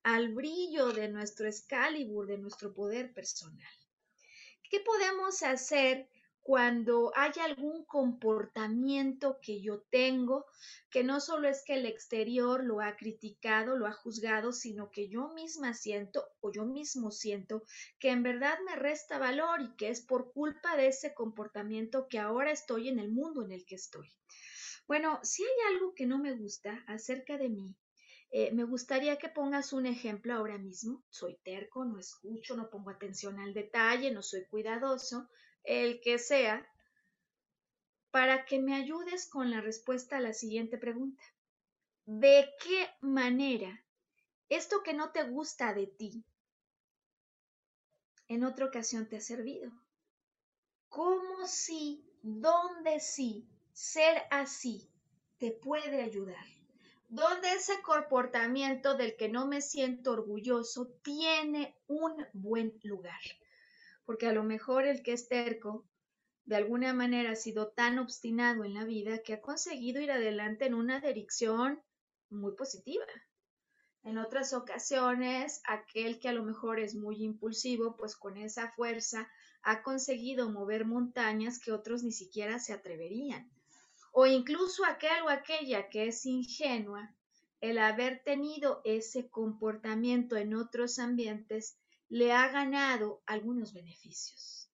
al 0.04 0.34
brillo 0.34 0.92
de 0.92 1.10
nuestro 1.10 1.48
Excalibur, 1.48 2.28
de 2.28 2.38
nuestro 2.38 2.74
poder 2.74 3.14
personal. 3.14 3.74
¿Qué 4.70 4.80
podemos 4.80 5.44
hacer 5.44 6.10
cuando 6.48 7.12
hay 7.14 7.34
algún 7.44 7.84
comportamiento 7.84 9.38
que 9.42 9.62
yo 9.62 9.82
tengo, 9.92 10.46
que 10.90 11.04
no 11.04 11.20
solo 11.20 11.50
es 11.50 11.62
que 11.66 11.74
el 11.74 11.86
exterior 11.86 12.64
lo 12.64 12.80
ha 12.80 12.96
criticado, 12.96 13.76
lo 13.76 13.86
ha 13.86 13.92
juzgado, 13.92 14.54
sino 14.54 14.90
que 14.90 15.10
yo 15.10 15.28
misma 15.34 15.74
siento 15.74 16.26
o 16.40 16.50
yo 16.50 16.64
mismo 16.64 17.12
siento 17.12 17.64
que 18.00 18.12
en 18.12 18.24
verdad 18.24 18.58
me 18.66 18.78
resta 18.78 19.20
valor 19.20 19.62
y 19.62 19.76
que 19.76 19.90
es 19.90 20.00
por 20.00 20.32
culpa 20.32 20.78
de 20.78 20.88
ese 20.88 21.14
comportamiento 21.14 22.08
que 22.08 22.18
ahora 22.18 22.52
estoy 22.52 22.88
en 22.88 23.00
el 23.00 23.12
mundo 23.12 23.44
en 23.44 23.52
el 23.52 23.66
que 23.66 23.76
estoy. 23.76 24.10
Bueno, 24.88 25.20
si 25.24 25.44
hay 25.44 25.76
algo 25.76 25.94
que 25.96 26.06
no 26.06 26.18
me 26.18 26.34
gusta 26.34 26.82
acerca 26.88 27.38
de 27.38 27.50
mí, 27.50 27.76
eh, 28.32 28.54
me 28.54 28.64
gustaría 28.64 29.18
que 29.18 29.28
pongas 29.28 29.74
un 29.74 29.86
ejemplo 29.86 30.34
ahora 30.34 30.58
mismo. 30.58 31.04
Soy 31.10 31.38
terco, 31.44 31.84
no 31.84 32.00
escucho, 32.00 32.56
no 32.56 32.70
pongo 32.70 32.90
atención 32.90 33.38
al 33.42 33.54
detalle, 33.54 34.12
no 34.12 34.24
soy 34.24 34.46
cuidadoso, 34.46 35.30
el 35.68 36.02
que 36.02 36.18
sea, 36.18 36.66
para 38.10 38.46
que 38.46 38.60
me 38.60 38.74
ayudes 38.76 39.28
con 39.28 39.52
la 39.52 39.62
respuesta 39.62 40.18
a 40.18 40.22
la 40.22 40.34
siguiente 40.34 40.78
pregunta. 40.78 41.24
de 42.06 42.50
qué 42.64 42.90
manera 43.02 43.84
esto 44.50 44.82
que 44.82 44.94
no 44.94 45.12
te 45.12 45.24
gusta 45.24 45.74
de 45.74 45.88
ti 45.88 46.24
en 48.30 48.44
otra 48.44 48.66
ocasión 48.66 49.08
te 49.08 49.18
ha 49.18 49.22
servido. 49.22 49.72
¿Cómo 50.90 51.48
si, 51.48 52.04
dónde 52.22 53.00
sí, 53.00 53.48
ser 53.74 54.24
así 54.32 54.90
te 55.38 55.52
puede 55.52 56.02
ayudar? 56.02 56.46
¿Dónde 57.10 57.54
ese 57.54 57.82
comportamiento 57.82 58.96
del 58.96 59.16
que 59.16 59.30
no 59.30 59.48
me 59.48 59.62
siento 59.62 60.12
orgulloso 60.12 60.88
tiene 61.04 61.78
un 61.88 62.26
buen 62.34 62.80
lugar? 62.84 63.22
Porque 64.08 64.26
a 64.26 64.32
lo 64.32 64.44
mejor 64.44 64.88
el 64.88 65.04
que 65.04 65.12
es 65.12 65.28
terco 65.28 65.86
de 66.46 66.56
alguna 66.56 66.94
manera 66.94 67.32
ha 67.32 67.36
sido 67.36 67.74
tan 67.74 68.00
obstinado 68.00 68.64
en 68.64 68.74
la 68.74 68.86
vida 68.86 69.22
que 69.22 69.34
ha 69.34 69.42
conseguido 69.42 70.00
ir 70.00 70.12
adelante 70.12 70.66
en 70.66 70.76
una 70.76 71.02
dirección 71.02 71.82
muy 72.30 72.56
positiva. 72.56 73.04
En 74.04 74.18
otras 74.18 74.54
ocasiones, 74.54 75.62
aquel 75.68 76.22
que 76.22 76.30
a 76.30 76.32
lo 76.32 76.44
mejor 76.44 76.80
es 76.80 76.96
muy 76.96 77.22
impulsivo, 77.22 77.98
pues 77.98 78.16
con 78.16 78.38
esa 78.38 78.72
fuerza 78.72 79.30
ha 79.62 79.84
conseguido 79.84 80.50
mover 80.50 80.86
montañas 80.86 81.60
que 81.60 81.74
otros 81.74 82.04
ni 82.04 82.14
siquiera 82.14 82.60
se 82.60 82.72
atreverían. 82.72 83.52
O 84.14 84.26
incluso 84.26 84.86
aquel 84.86 85.24
o 85.26 85.30
aquella 85.30 85.90
que 85.90 86.08
es 86.08 86.26
ingenua, 86.26 87.14
el 87.60 87.78
haber 87.78 88.24
tenido 88.24 88.80
ese 88.86 89.30
comportamiento 89.30 90.38
en 90.38 90.56
otros 90.56 90.98
ambientes 90.98 91.78
le 92.10 92.32
ha 92.32 92.48
ganado 92.50 93.22
algunos 93.26 93.74
beneficios. 93.74 94.70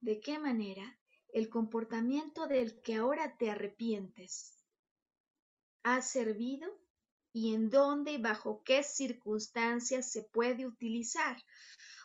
¿De 0.00 0.20
qué 0.20 0.38
manera? 0.38 0.98
El 1.32 1.48
comportamiento 1.48 2.46
del 2.46 2.80
que 2.82 2.96
ahora 2.96 3.36
te 3.36 3.50
arrepientes 3.50 4.64
ha 5.82 6.00
servido 6.02 6.68
y 7.32 7.54
en 7.54 7.70
dónde 7.70 8.12
y 8.12 8.18
bajo 8.18 8.62
qué 8.64 8.82
circunstancias 8.82 10.10
se 10.10 10.22
puede 10.22 10.66
utilizar. 10.66 11.36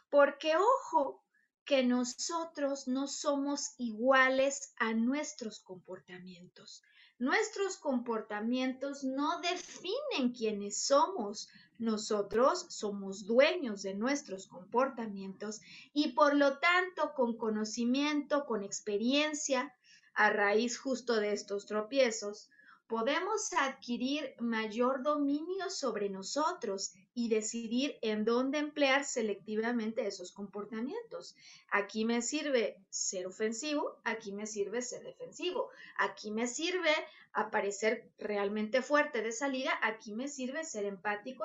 Porque 0.10 0.56
ojo, 0.56 1.24
que 1.70 1.84
nosotros 1.84 2.88
no 2.88 3.06
somos 3.08 3.76
iguales 3.78 4.74
a 4.78 4.92
nuestros 4.94 5.60
comportamientos. 5.60 6.82
Nuestros 7.20 7.78
comportamientos 7.78 9.04
no 9.04 9.40
definen 9.42 10.34
quiénes 10.34 10.82
somos. 10.82 11.48
Nosotros 11.80 12.66
somos 12.70 13.26
dueños 13.26 13.84
de 13.84 13.96
nuestros 13.96 14.48
comportamientos 14.48 15.62
y 15.94 16.12
por 16.12 16.36
lo 16.36 16.60
tanto 16.60 17.14
con 17.16 17.38
conocimiento, 17.38 18.46
con 18.46 18.64
experiencia, 18.64 19.74
a 20.14 20.30
raíz 20.30 20.78
justo 20.78 21.16
de 21.16 21.32
estos 21.32 21.66
tropiezos, 21.66 22.50
podemos 22.88 23.54
adquirir 23.54 24.36
mayor 24.40 25.04
dominio 25.04 25.70
sobre 25.70 26.10
nosotros 26.10 26.92
y 27.20 27.28
decidir 27.28 27.98
en 28.02 28.24
dónde 28.24 28.60
emplear 28.60 29.04
selectivamente 29.04 30.08
esos 30.08 30.32
comportamientos. 30.32 31.36
Aquí 31.70 32.06
me 32.06 32.22
sirve 32.22 32.78
ser 32.90 33.28
ofensivo, 33.28 33.98
aquí 34.06 34.32
me 34.32 34.48
sirve 34.48 34.82
ser 34.82 35.04
defensivo, 35.04 35.70
aquí 35.98 36.32
me 36.32 36.48
sirve 36.48 36.92
aparecer 37.34 38.10
realmente 38.20 38.82
fuerte 38.82 39.22
de 39.22 39.34
salida, 39.34 39.72
aquí 39.82 40.14
me 40.14 40.30
sirve 40.30 40.64
ser 40.64 40.86
empático 40.86 41.44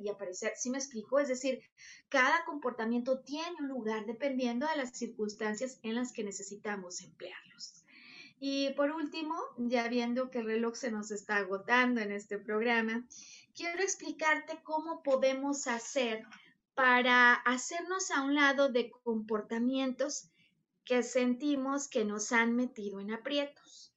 y, 0.00 0.08
aparecer, 0.08 0.54
si 0.56 0.70
me 0.70 0.78
explico, 0.78 1.20
es 1.20 1.28
decir, 1.28 1.62
cada 2.08 2.44
comportamiento 2.44 3.20
tiene 3.20 3.54
un 3.60 3.68
lugar 3.68 4.04
dependiendo 4.06 4.66
de 4.66 4.76
las 4.76 4.90
circunstancias 4.90 5.78
en 5.84 5.94
las 5.94 6.12
que 6.12 6.24
necesitamos 6.24 7.00
emplearlos. 7.00 7.51
Y 8.44 8.70
por 8.70 8.90
último, 8.90 9.36
ya 9.56 9.86
viendo 9.86 10.28
que 10.28 10.40
el 10.40 10.46
reloj 10.46 10.74
se 10.74 10.90
nos 10.90 11.12
está 11.12 11.36
agotando 11.36 12.00
en 12.00 12.10
este 12.10 12.38
programa, 12.38 13.06
quiero 13.54 13.80
explicarte 13.80 14.58
cómo 14.64 15.04
podemos 15.04 15.68
hacer 15.68 16.26
para 16.74 17.34
hacernos 17.34 18.10
a 18.10 18.22
un 18.22 18.34
lado 18.34 18.68
de 18.68 18.90
comportamientos 18.90 20.28
que 20.84 21.04
sentimos 21.04 21.86
que 21.86 22.04
nos 22.04 22.32
han 22.32 22.56
metido 22.56 22.98
en 22.98 23.12
aprietos. 23.12 23.94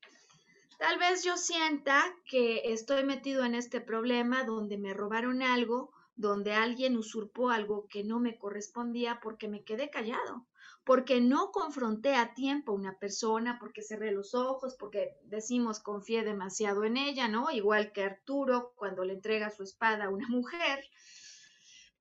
Tal 0.77 0.99
vez 0.99 1.23
yo 1.23 1.37
sienta 1.37 2.05
que 2.29 2.71
estoy 2.71 3.03
metido 3.03 3.45
en 3.45 3.55
este 3.55 3.81
problema 3.81 4.43
donde 4.43 4.77
me 4.77 4.93
robaron 4.93 5.41
algo, 5.41 5.91
donde 6.15 6.53
alguien 6.53 6.97
usurpó 6.97 7.49
algo 7.49 7.87
que 7.87 8.03
no 8.03 8.19
me 8.19 8.37
correspondía 8.37 9.19
porque 9.23 9.47
me 9.47 9.63
quedé 9.63 9.89
callado 9.89 10.45
porque 10.85 11.19
no 11.19 11.51
confronté 11.51 12.15
a 12.15 12.35
tiempo 12.35 12.71
a 12.71 12.75
una 12.75 12.99
persona, 12.99 13.57
porque 13.59 13.81
cerré 13.81 14.11
los 14.11 14.35
ojos, 14.35 14.75
porque 14.75 15.17
decimos 15.23 15.79
confié 15.79 16.23
demasiado 16.23 16.83
en 16.83 16.95
ella, 16.95 17.27
¿no? 17.27 17.49
Igual 17.49 17.91
que 17.91 18.03
Arturo 18.03 18.73
cuando 18.75 19.03
le 19.03 19.13
entrega 19.13 19.49
su 19.49 19.63
espada 19.63 20.05
a 20.05 20.09
una 20.09 20.27
mujer. 20.29 20.85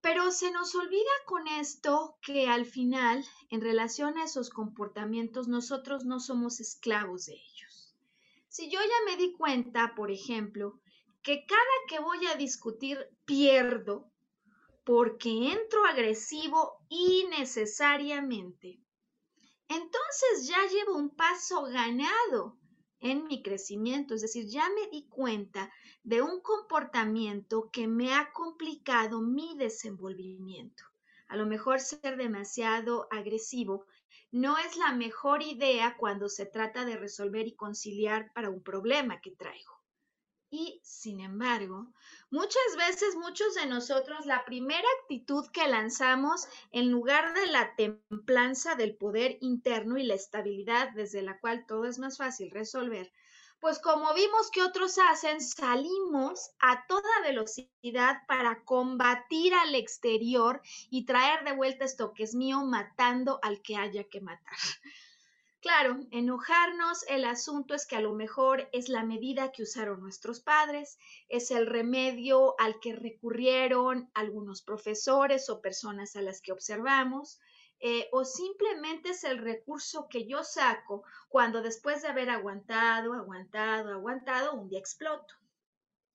Pero 0.03 0.31
se 0.31 0.51
nos 0.51 0.75
olvida 0.75 1.11
con 1.25 1.49
esto 1.49 2.19
que 2.21 2.47
al 2.47 2.67
final, 2.67 3.25
en 3.49 3.63
relación 3.63 4.19
a 4.19 4.25
esos 4.25 4.51
comportamientos, 4.51 5.49
nosotros 5.49 6.05
no 6.05 6.21
somos 6.21 6.61
esclavos 6.61 7.25
de 7.25 7.33
ellos. 7.33 7.97
Si 8.49 8.71
yo 8.71 8.81
ya 8.81 9.11
me 9.11 9.17
di 9.17 9.33
cuenta, 9.33 9.95
por 9.97 10.11
ejemplo, 10.11 10.79
que 11.23 11.47
cada 11.47 11.61
que 11.89 12.01
voy 12.01 12.27
a 12.27 12.37
discutir 12.37 12.99
pierdo, 13.25 14.11
porque 14.85 15.53
entro 15.53 15.87
agresivo 15.87 16.84
innecesariamente, 16.95 18.81
entonces 19.69 20.47
ya 20.47 20.67
llevo 20.71 20.97
un 20.97 21.11
paso 21.11 21.65
ganado 21.65 22.59
en 23.01 23.27
mi 23.27 23.43
crecimiento, 23.43 24.15
es 24.15 24.23
decir, 24.23 24.47
ya 24.47 24.69
me 24.71 24.89
di 24.91 25.09
cuenta 25.09 25.73
de 26.05 26.23
un 26.23 26.41
comportamiento 26.41 27.69
que 27.71 27.87
me 27.87 28.15
ha 28.15 28.33
complicado 28.33 29.21
mi 29.21 29.57
desenvolvimiento. 29.59 30.85
A 31.29 31.37
lo 31.37 31.47
mejor 31.47 31.81
ser 31.81 32.17
demasiado 32.17 33.09
agresivo 33.11 33.87
no 34.31 34.57
es 34.59 34.77
la 34.77 34.93
mejor 34.93 35.43
idea 35.43 35.97
cuando 35.99 36.29
se 36.29 36.47
trata 36.47 36.85
de 36.85 36.97
resolver 36.97 37.47
y 37.47 37.57
conciliar 37.57 38.33
para 38.33 38.51
un 38.51 38.63
problema 38.63 39.21
que 39.21 39.33
traigo. 39.33 39.84
Y, 40.57 40.81
sin 40.85 41.19
embargo, 41.19 41.93
muchas 42.31 42.77
veces 42.79 43.17
muchos 43.17 43.57
de 43.57 43.67
nosotros 43.67 44.25
la 44.25 44.45
primera 44.45 44.87
actitud 45.01 45.45
que 45.51 45.67
lanzamos 45.67 46.47
en 46.71 46.93
lugar 46.93 47.35
de 47.35 47.49
la 47.49 47.75
templanza 47.75 48.77
del 48.77 48.95
poder 48.95 49.37
interno 49.41 49.99
y 49.99 50.05
la 50.05 50.15
estabilidad 50.15 50.91
desde 50.95 51.23
la 51.23 51.41
cual 51.41 51.67
todo 51.67 51.87
es 51.87 51.99
más 51.99 52.19
fácil 52.19 52.53
resolver, 52.53 53.13
pues 53.59 53.81
como 53.81 54.15
vimos 54.15 54.53
que 54.53 54.63
otros 54.63 54.97
hacen, 55.11 55.41
salimos 55.41 56.53
a 56.61 56.87
toda 56.87 57.21
velocidad 57.25 58.19
para 58.29 58.63
combatir 58.63 59.55
al 59.55 59.75
exterior 59.75 60.63
y 60.89 61.05
traer 61.05 61.43
de 61.43 61.57
vuelta 61.57 61.85
esto 61.85 62.15
que 62.15 62.23
es 62.23 62.37
mío 62.37 62.63
matando 62.63 63.41
al 63.43 63.61
que 63.61 63.77
haya 63.77 64.05
que 64.05 64.21
matar. 64.21 64.59
Claro, 65.65 65.99
enojarnos, 66.11 67.07
el 67.09 67.25
asunto 67.25 67.75
es 67.75 67.87
que 67.87 67.97
a 67.97 68.03
lo 68.03 68.13
mejor 68.13 68.69
es 68.73 68.91
la 68.91 69.03
medida 69.03 69.51
que 69.51 69.63
usaron 69.63 70.03
nuestros 70.03 70.41
padres, 70.41 70.99
es 71.31 71.51
el 71.51 71.67
remedio 71.67 72.55
al 72.61 72.81
que 72.81 72.95
recurrieron 72.95 74.11
algunos 74.13 74.61
profesores 74.61 75.49
o 75.49 75.63
personas 75.63 76.17
a 76.17 76.21
las 76.21 76.43
que 76.43 76.53
observamos, 76.53 77.41
eh, 77.81 78.11
o 78.13 78.27
simplemente 78.27 79.13
es 79.13 79.25
el 79.25 79.39
recurso 79.39 80.07
que 80.11 80.27
yo 80.27 80.45
saco 80.45 81.03
cuando 81.31 81.63
después 81.63 82.03
de 82.03 82.09
haber 82.09 82.29
aguantado, 82.29 83.15
aguantado, 83.15 83.95
aguantado, 83.95 84.53
un 84.53 84.69
día 84.69 84.81
exploto 84.81 85.35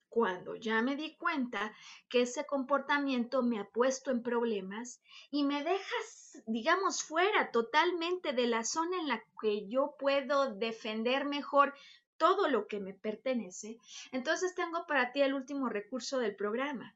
cuando 0.10 0.56
ya 0.56 0.82
me 0.82 0.96
di 0.96 1.16
cuenta 1.16 1.74
que 2.10 2.24
ese 2.24 2.46
comportamiento 2.46 3.44
me 3.44 3.60
ha 3.60 3.70
puesto 3.70 4.12
en 4.12 4.24
problemas 4.24 5.02
y 5.32 5.44
me 5.44 5.64
dejas, 5.64 6.44
digamos, 6.48 7.04
fuera 7.04 7.52
totalmente 7.52 8.34
de 8.34 8.48
la 8.48 8.64
zona 8.64 8.98
en 9.00 9.08
la 9.08 9.24
que 9.42 9.68
yo 9.68 9.96
puedo 9.98 10.54
defender 10.56 11.26
mejor 11.26 11.74
todo 12.18 12.50
lo 12.50 12.68
que 12.68 12.80
me 12.80 12.94
pertenece, 12.94 13.80
entonces 14.12 14.54
tengo 14.54 14.86
para 14.86 15.14
ti 15.14 15.22
el 15.22 15.34
último 15.34 15.70
recurso 15.70 16.20
del 16.20 16.36
programa. 16.36 16.96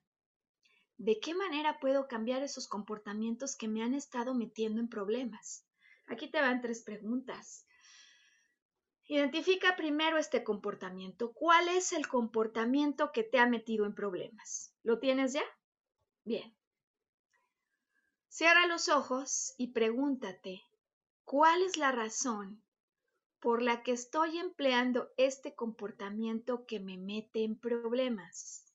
¿De 0.97 1.19
qué 1.19 1.33
manera 1.33 1.79
puedo 1.79 2.07
cambiar 2.07 2.43
esos 2.43 2.67
comportamientos 2.67 3.55
que 3.55 3.67
me 3.67 3.83
han 3.83 3.93
estado 3.93 4.33
metiendo 4.35 4.81
en 4.81 4.89
problemas? 4.89 5.65
Aquí 6.07 6.29
te 6.29 6.41
van 6.41 6.61
tres 6.61 6.83
preguntas. 6.83 7.65
Identifica 9.07 9.75
primero 9.75 10.17
este 10.17 10.43
comportamiento. 10.43 11.33
¿Cuál 11.33 11.67
es 11.67 11.91
el 11.91 12.07
comportamiento 12.07 13.11
que 13.11 13.23
te 13.23 13.37
ha 13.37 13.45
metido 13.45 13.85
en 13.85 13.93
problemas? 13.93 14.73
¿Lo 14.81 14.99
tienes 14.99 15.33
ya? 15.33 15.43
Bien. 16.23 16.55
Cierra 18.29 18.65
los 18.65 18.89
ojos 18.89 19.53
y 19.57 19.73
pregúntate, 19.73 20.63
¿cuál 21.23 21.61
es 21.61 21.77
la 21.77 21.91
razón 21.91 22.63
por 23.39 23.61
la 23.61 23.83
que 23.83 23.91
estoy 23.91 24.39
empleando 24.39 25.11
este 25.17 25.53
comportamiento 25.53 26.65
que 26.65 26.79
me 26.79 26.97
mete 26.97 27.43
en 27.43 27.59
problemas? 27.59 28.65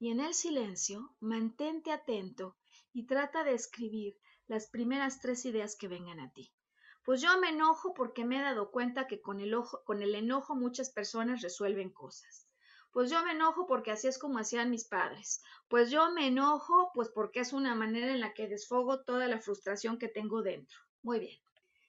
Y 0.00 0.10
en 0.10 0.20
el 0.20 0.32
silencio, 0.32 1.14
mantente 1.20 1.92
atento 1.92 2.56
y 2.92 3.06
trata 3.06 3.44
de 3.44 3.52
escribir 3.52 4.16
las 4.46 4.68
primeras 4.68 5.20
tres 5.20 5.44
ideas 5.44 5.76
que 5.76 5.88
vengan 5.88 6.20
a 6.20 6.32
ti. 6.32 6.52
Pues 7.08 7.22
yo 7.22 7.40
me 7.40 7.48
enojo 7.48 7.94
porque 7.94 8.26
me 8.26 8.38
he 8.38 8.42
dado 8.42 8.70
cuenta 8.70 9.06
que 9.06 9.22
con 9.22 9.40
el, 9.40 10.14
enojo 10.14 10.54
muchas 10.54 10.90
personas 10.90 11.40
resuelven 11.40 11.88
cosas. 11.88 12.46
Pues 12.92 13.10
yo 13.10 13.24
me 13.24 13.32
enojo 13.32 13.66
porque 13.66 13.90
así 13.90 14.08
es 14.08 14.18
como 14.18 14.38
hacían 14.38 14.68
mis 14.68 14.84
padres. 14.84 15.42
Pues 15.68 15.90
yo 15.90 16.10
me 16.10 16.26
enojo 16.26 16.90
pues 16.92 17.08
porque 17.08 17.40
es 17.40 17.54
una 17.54 17.74
manera 17.74 18.12
en 18.12 18.20
la 18.20 18.34
que 18.34 18.46
desfogo 18.46 19.04
toda 19.04 19.26
la 19.26 19.40
frustración 19.40 19.96
que 19.96 20.08
tengo 20.08 20.42
dentro. 20.42 20.76
Muy 21.00 21.18
bien, 21.18 21.38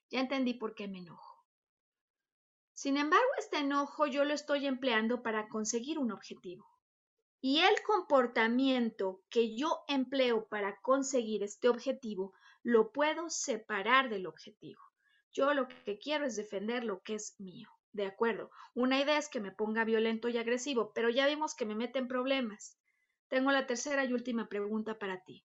ya 0.09 0.22
entendí 0.22 0.53
por 0.53 0.74
qué 0.74 0.88
me 0.88 0.99
enojo. 0.99 1.45
Sin 2.74 2.95
embargo, 2.95 3.28
este 3.39 3.57
enojo 3.57 4.07
yo 4.07 4.24
lo 4.24 4.34
estoy 4.34 4.67
empleando 4.67 5.22
para 5.22 5.49
conseguir 5.49 5.99
un 5.99 6.13
objetivo. 6.13 6.65
Y 7.41 7.59
el 7.59 7.76
comportamiento 7.86 9.22
que 9.30 9.53
yo 9.57 9.84
empleo 9.89 10.47
para 10.47 10.80
conseguir 10.80 11.43
este 11.43 11.67
objetivo 11.67 12.34
lo 12.63 12.93
puedo 12.93 13.30
separar 13.30 14.07
del 14.07 14.26
objetivo. 14.26 14.88
Yo 15.32 15.53
lo 15.53 15.67
que 15.67 15.99
quiero 15.99 16.25
es 16.25 16.36
defender 16.36 16.84
lo 16.84 17.01
que 17.01 17.15
es 17.15 17.39
mío. 17.39 17.69
De 17.91 18.05
acuerdo, 18.05 18.51
una 18.73 18.99
idea 18.99 19.17
es 19.17 19.30
que 19.30 19.39
me 19.39 19.51
ponga 19.51 19.84
violento 19.84 20.30
y 20.30 20.38
agresivo, 20.38 20.91
pero 20.93 21.09
ya 21.09 21.27
vimos 21.27 21.55
que 21.55 21.65
me 21.65 21.75
mete 21.75 21.99
en 21.99 22.07
problemas. 22.07 22.77
Tengo 23.27 23.51
la 23.51 23.67
tercera 23.67 24.05
y 24.05 24.13
última 24.13 24.47
pregunta 24.49 24.97
para 24.97 25.23
ti. 25.23 25.45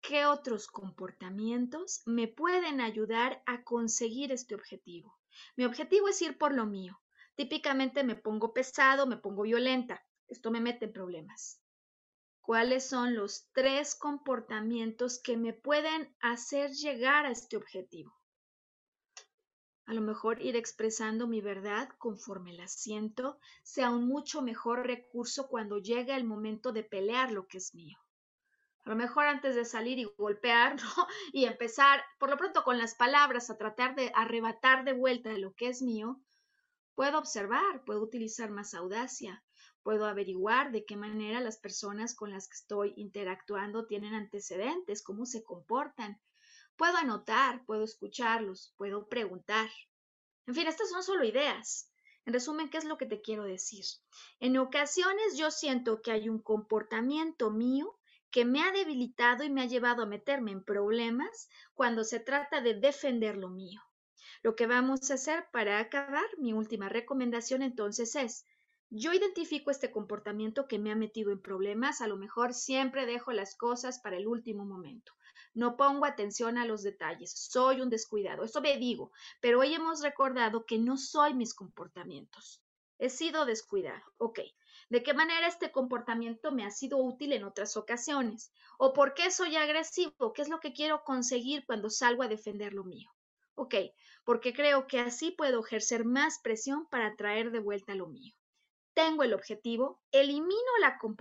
¿Qué 0.00 0.26
otros 0.26 0.68
comportamientos 0.68 2.02
me 2.06 2.28
pueden 2.28 2.80
ayudar 2.80 3.42
a 3.46 3.64
conseguir 3.64 4.30
este 4.30 4.54
objetivo? 4.54 5.18
Mi 5.56 5.64
objetivo 5.64 6.08
es 6.08 6.22
ir 6.22 6.38
por 6.38 6.54
lo 6.54 6.66
mío. 6.66 7.00
Típicamente 7.34 8.04
me 8.04 8.14
pongo 8.14 8.54
pesado, 8.54 9.06
me 9.06 9.16
pongo 9.16 9.42
violenta. 9.42 10.04
Esto 10.28 10.50
me 10.50 10.60
mete 10.60 10.86
en 10.86 10.92
problemas. 10.92 11.60
¿Cuáles 12.40 12.88
son 12.88 13.16
los 13.16 13.50
tres 13.52 13.96
comportamientos 13.96 15.20
que 15.20 15.36
me 15.36 15.52
pueden 15.52 16.16
hacer 16.20 16.70
llegar 16.70 17.26
a 17.26 17.32
este 17.32 17.56
objetivo? 17.56 18.15
A 19.86 19.94
lo 19.94 20.00
mejor 20.00 20.42
ir 20.42 20.56
expresando 20.56 21.28
mi 21.28 21.40
verdad 21.40 21.88
conforme 21.98 22.52
la 22.52 22.66
siento 22.66 23.38
sea 23.62 23.90
un 23.90 24.08
mucho 24.08 24.42
mejor 24.42 24.84
recurso 24.84 25.46
cuando 25.46 25.78
llega 25.78 26.16
el 26.16 26.24
momento 26.24 26.72
de 26.72 26.82
pelear 26.82 27.30
lo 27.30 27.46
que 27.46 27.58
es 27.58 27.72
mío. 27.72 27.96
A 28.84 28.90
lo 28.90 28.96
mejor 28.96 29.26
antes 29.26 29.54
de 29.54 29.64
salir 29.64 29.98
y 29.98 30.04
golpear 30.04 30.76
y 31.32 31.44
empezar, 31.44 32.02
por 32.18 32.30
lo 32.30 32.36
pronto 32.36 32.64
con 32.64 32.78
las 32.78 32.96
palabras, 32.96 33.48
a 33.48 33.58
tratar 33.58 33.94
de 33.94 34.10
arrebatar 34.14 34.84
de 34.84 34.92
vuelta 34.92 35.30
lo 35.38 35.54
que 35.54 35.68
es 35.68 35.82
mío, 35.82 36.20
puedo 36.96 37.18
observar, 37.18 37.84
puedo 37.84 38.02
utilizar 38.02 38.50
más 38.50 38.74
audacia, 38.74 39.44
puedo 39.84 40.06
averiguar 40.06 40.72
de 40.72 40.84
qué 40.84 40.96
manera 40.96 41.40
las 41.40 41.58
personas 41.58 42.16
con 42.16 42.32
las 42.32 42.48
que 42.48 42.54
estoy 42.54 42.92
interactuando 42.96 43.86
tienen 43.86 44.14
antecedentes, 44.14 45.04
cómo 45.04 45.26
se 45.26 45.44
comportan, 45.44 46.20
Puedo 46.76 46.98
anotar, 46.98 47.64
puedo 47.64 47.84
escucharlos, 47.84 48.74
puedo 48.76 49.08
preguntar. 49.08 49.70
En 50.46 50.54
fin, 50.54 50.66
estas 50.66 50.90
son 50.90 51.02
solo 51.02 51.24
ideas. 51.24 51.90
En 52.26 52.34
resumen, 52.34 52.68
¿qué 52.68 52.76
es 52.76 52.84
lo 52.84 52.98
que 52.98 53.06
te 53.06 53.22
quiero 53.22 53.44
decir? 53.44 53.84
En 54.40 54.58
ocasiones 54.58 55.38
yo 55.38 55.50
siento 55.50 56.02
que 56.02 56.10
hay 56.10 56.28
un 56.28 56.38
comportamiento 56.38 57.50
mío 57.50 57.98
que 58.30 58.44
me 58.44 58.62
ha 58.62 58.72
debilitado 58.72 59.42
y 59.42 59.48
me 59.48 59.62
ha 59.62 59.64
llevado 59.66 60.02
a 60.02 60.06
meterme 60.06 60.50
en 60.50 60.62
problemas 60.62 61.48
cuando 61.72 62.04
se 62.04 62.20
trata 62.20 62.60
de 62.60 62.74
defender 62.74 63.38
lo 63.38 63.48
mío. 63.48 63.80
Lo 64.42 64.54
que 64.54 64.66
vamos 64.66 65.10
a 65.10 65.14
hacer 65.14 65.46
para 65.52 65.78
acabar, 65.78 66.26
mi 66.36 66.52
última 66.52 66.90
recomendación 66.90 67.62
entonces 67.62 68.14
es, 68.16 68.44
yo 68.90 69.14
identifico 69.14 69.70
este 69.70 69.90
comportamiento 69.90 70.68
que 70.68 70.78
me 70.78 70.92
ha 70.92 70.96
metido 70.96 71.32
en 71.32 71.40
problemas, 71.40 72.02
a 72.02 72.06
lo 72.06 72.18
mejor 72.18 72.52
siempre 72.52 73.06
dejo 73.06 73.32
las 73.32 73.56
cosas 73.56 73.98
para 74.00 74.18
el 74.18 74.26
último 74.26 74.66
momento 74.66 75.14
no 75.56 75.76
pongo 75.76 76.04
atención 76.04 76.58
a 76.58 76.66
los 76.66 76.82
detalles, 76.82 77.32
soy 77.32 77.80
un 77.80 77.88
descuidado, 77.88 78.44
eso 78.44 78.60
me 78.60 78.76
digo, 78.76 79.10
pero 79.40 79.60
hoy 79.60 79.74
hemos 79.74 80.02
recordado 80.02 80.66
que 80.66 80.78
no 80.78 80.98
soy 80.98 81.32
mis 81.32 81.54
comportamientos. 81.54 82.62
He 82.98 83.08
sido 83.08 83.46
descuidado, 83.46 84.02
ok. 84.18 84.40
¿De 84.90 85.02
qué 85.02 85.14
manera 85.14 85.46
este 85.46 85.72
comportamiento 85.72 86.52
me 86.52 86.64
ha 86.64 86.70
sido 86.70 86.98
útil 86.98 87.32
en 87.32 87.44
otras 87.44 87.76
ocasiones? 87.76 88.52
¿O 88.78 88.92
por 88.92 89.14
qué 89.14 89.30
soy 89.30 89.56
agresivo? 89.56 90.32
¿Qué 90.34 90.42
es 90.42 90.48
lo 90.48 90.60
que 90.60 90.74
quiero 90.74 91.02
conseguir 91.04 91.64
cuando 91.66 91.90
salgo 91.90 92.22
a 92.22 92.28
defender 92.28 92.74
lo 92.74 92.84
mío? 92.84 93.10
Ok, 93.54 93.74
porque 94.24 94.52
creo 94.52 94.86
que 94.86 95.00
así 95.00 95.30
puedo 95.30 95.64
ejercer 95.64 96.04
más 96.04 96.38
presión 96.38 96.86
para 96.88 97.16
traer 97.16 97.50
de 97.50 97.60
vuelta 97.60 97.94
lo 97.94 98.08
mío 98.08 98.34
tengo 98.96 99.24
el 99.24 99.34
objetivo, 99.34 100.00
elimino 100.10 100.56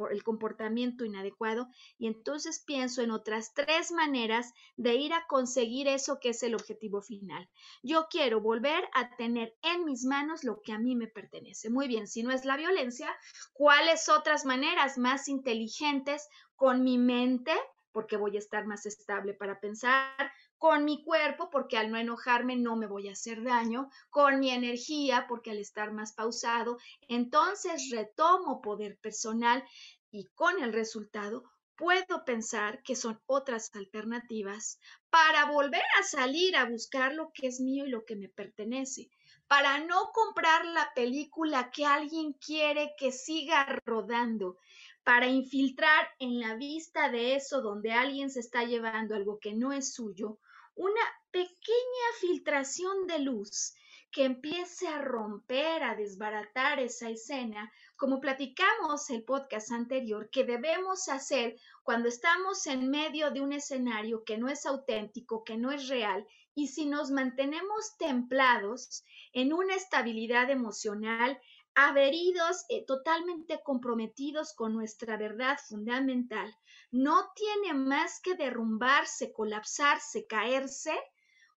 el 0.10 0.24
comportamiento 0.24 1.04
inadecuado 1.04 1.68
y 1.98 2.08
entonces 2.08 2.64
pienso 2.66 3.02
en 3.02 3.12
otras 3.12 3.54
tres 3.54 3.92
maneras 3.92 4.54
de 4.78 4.96
ir 4.96 5.12
a 5.12 5.28
conseguir 5.28 5.90
eso 5.90 6.18
que 6.22 6.30
es 6.30 6.42
el 6.44 6.56
objetivo 6.56 7.02
final. 7.02 7.50
Yo 7.84 8.08
quiero 8.10 8.40
volver 8.40 8.86
a 8.94 9.14
tener 9.18 9.58
en 9.62 9.84
mis 9.84 10.06
manos 10.06 10.46
lo 10.46 10.62
que 10.62 10.72
a 10.72 10.80
mí 10.80 10.96
me 10.96 11.08
pertenece. 11.08 11.70
Muy 11.70 11.90
bien, 11.90 12.08
si 12.08 12.24
no 12.24 12.32
es 12.32 12.46
la 12.46 12.56
violencia, 12.56 13.14
¿cuáles 13.52 14.08
otras 14.08 14.46
maneras 14.46 14.98
más 14.98 15.28
inteligentes 15.28 16.30
con 16.56 16.82
mi 16.82 16.98
mente? 16.98 17.52
porque 17.92 18.18
voy 18.18 18.36
a 18.36 18.40
estar 18.40 18.66
más 18.66 18.86
estable 18.86 19.34
para 19.34 19.62
pensar, 19.62 20.30
con 20.58 20.86
mi 20.86 21.04
cuerpo, 21.04 21.50
porque 21.50 21.78
al 21.78 21.92
no 21.92 21.98
enojarme 21.98 22.56
no 22.56 22.76
me 22.76 22.88
voy 22.88 23.10
a 23.10 23.14
hacer 23.14 23.44
daño, 23.44 23.90
con 24.10 24.40
mi 24.40 24.52
energía, 24.52 25.26
porque 25.28 25.52
al 25.52 25.60
estar 25.60 25.92
más 25.92 26.14
pausado, 26.14 26.78
entonces 27.08 27.90
retomo 27.92 28.62
poder 28.62 28.98
personal 28.98 29.64
y 30.12 30.26
con 30.34 30.64
el 30.64 30.74
resultado 30.74 31.44
puedo 31.76 32.24
pensar 32.26 32.82
que 32.84 32.96
son 32.96 33.20
otras 33.26 33.70
alternativas 33.76 34.80
para 35.10 35.52
volver 35.52 35.84
a 36.00 36.04
salir 36.04 36.56
a 36.56 36.66
buscar 36.66 37.14
lo 37.14 37.32
que 37.34 37.48
es 37.48 37.60
mío 37.60 37.86
y 37.86 37.90
lo 37.90 38.06
que 38.06 38.16
me 38.16 38.30
pertenece, 38.30 39.10
para 39.48 39.80
no 39.80 40.12
comprar 40.14 40.66
la 40.66 40.92
película 40.96 41.70
que 41.72 41.86
alguien 41.86 42.34
quiere 42.34 42.94
que 42.98 43.12
siga 43.12 43.66
rodando, 43.86 44.58
para 45.06 45.28
infiltrar 45.28 46.08
en 46.18 46.40
la 46.40 46.56
vista 46.56 47.10
de 47.10 47.36
eso 47.36 47.62
donde 47.62 47.94
alguien 47.94 48.32
se 48.32 48.40
está 48.40 48.64
llevando 48.64 49.14
algo 49.14 49.40
que 49.40 49.54
no 49.54 49.72
es 49.72 49.94
suyo, 49.94 50.40
una 50.74 51.02
pequeña 51.30 52.08
filtración 52.20 53.06
de 53.06 53.20
luz 53.20 53.76
que 54.12 54.24
empiece 54.24 54.88
a 54.88 55.02
romper, 55.02 55.84
a 55.84 55.94
desbaratar 55.94 56.80
esa 56.80 57.10
escena, 57.10 57.72
como 57.96 58.20
platicamos 58.20 59.10
el 59.12 59.24
podcast 59.24 59.72
anterior, 59.72 60.30
que 60.32 60.44
debemos 60.44 61.08
hacer 61.08 61.56
cuando 61.84 62.10
estamos 62.10 62.66
en 62.66 62.90
medio 62.90 63.30
de 63.30 63.42
un 63.42 63.54
escenario 63.54 64.24
que 64.24 64.38
no 64.38 64.50
es 64.50 64.66
auténtico, 64.66 65.44
que 65.44 65.56
no 65.56 65.72
es 65.72 65.88
real, 65.88 66.26
y 66.56 66.70
si 66.70 66.86
nos 66.88 67.12
mantenemos 67.12 67.96
templados 68.00 69.04
en 69.34 69.54
una 69.54 69.76
estabilidad 69.76 70.50
emocional, 70.50 71.40
averidos, 71.76 72.66
eh, 72.70 72.86
totalmente 72.86 73.62
comprometidos 73.62 74.54
con 74.54 74.74
nuestra 74.74 75.18
verdad 75.18 75.58
fundamental, 75.68 76.56
no 76.90 77.32
tiene 77.36 77.74
más 77.74 78.22
que 78.22 78.36
derrumbarse, 78.36 79.34
colapsarse, 79.34 80.26
caerse, 80.26 80.94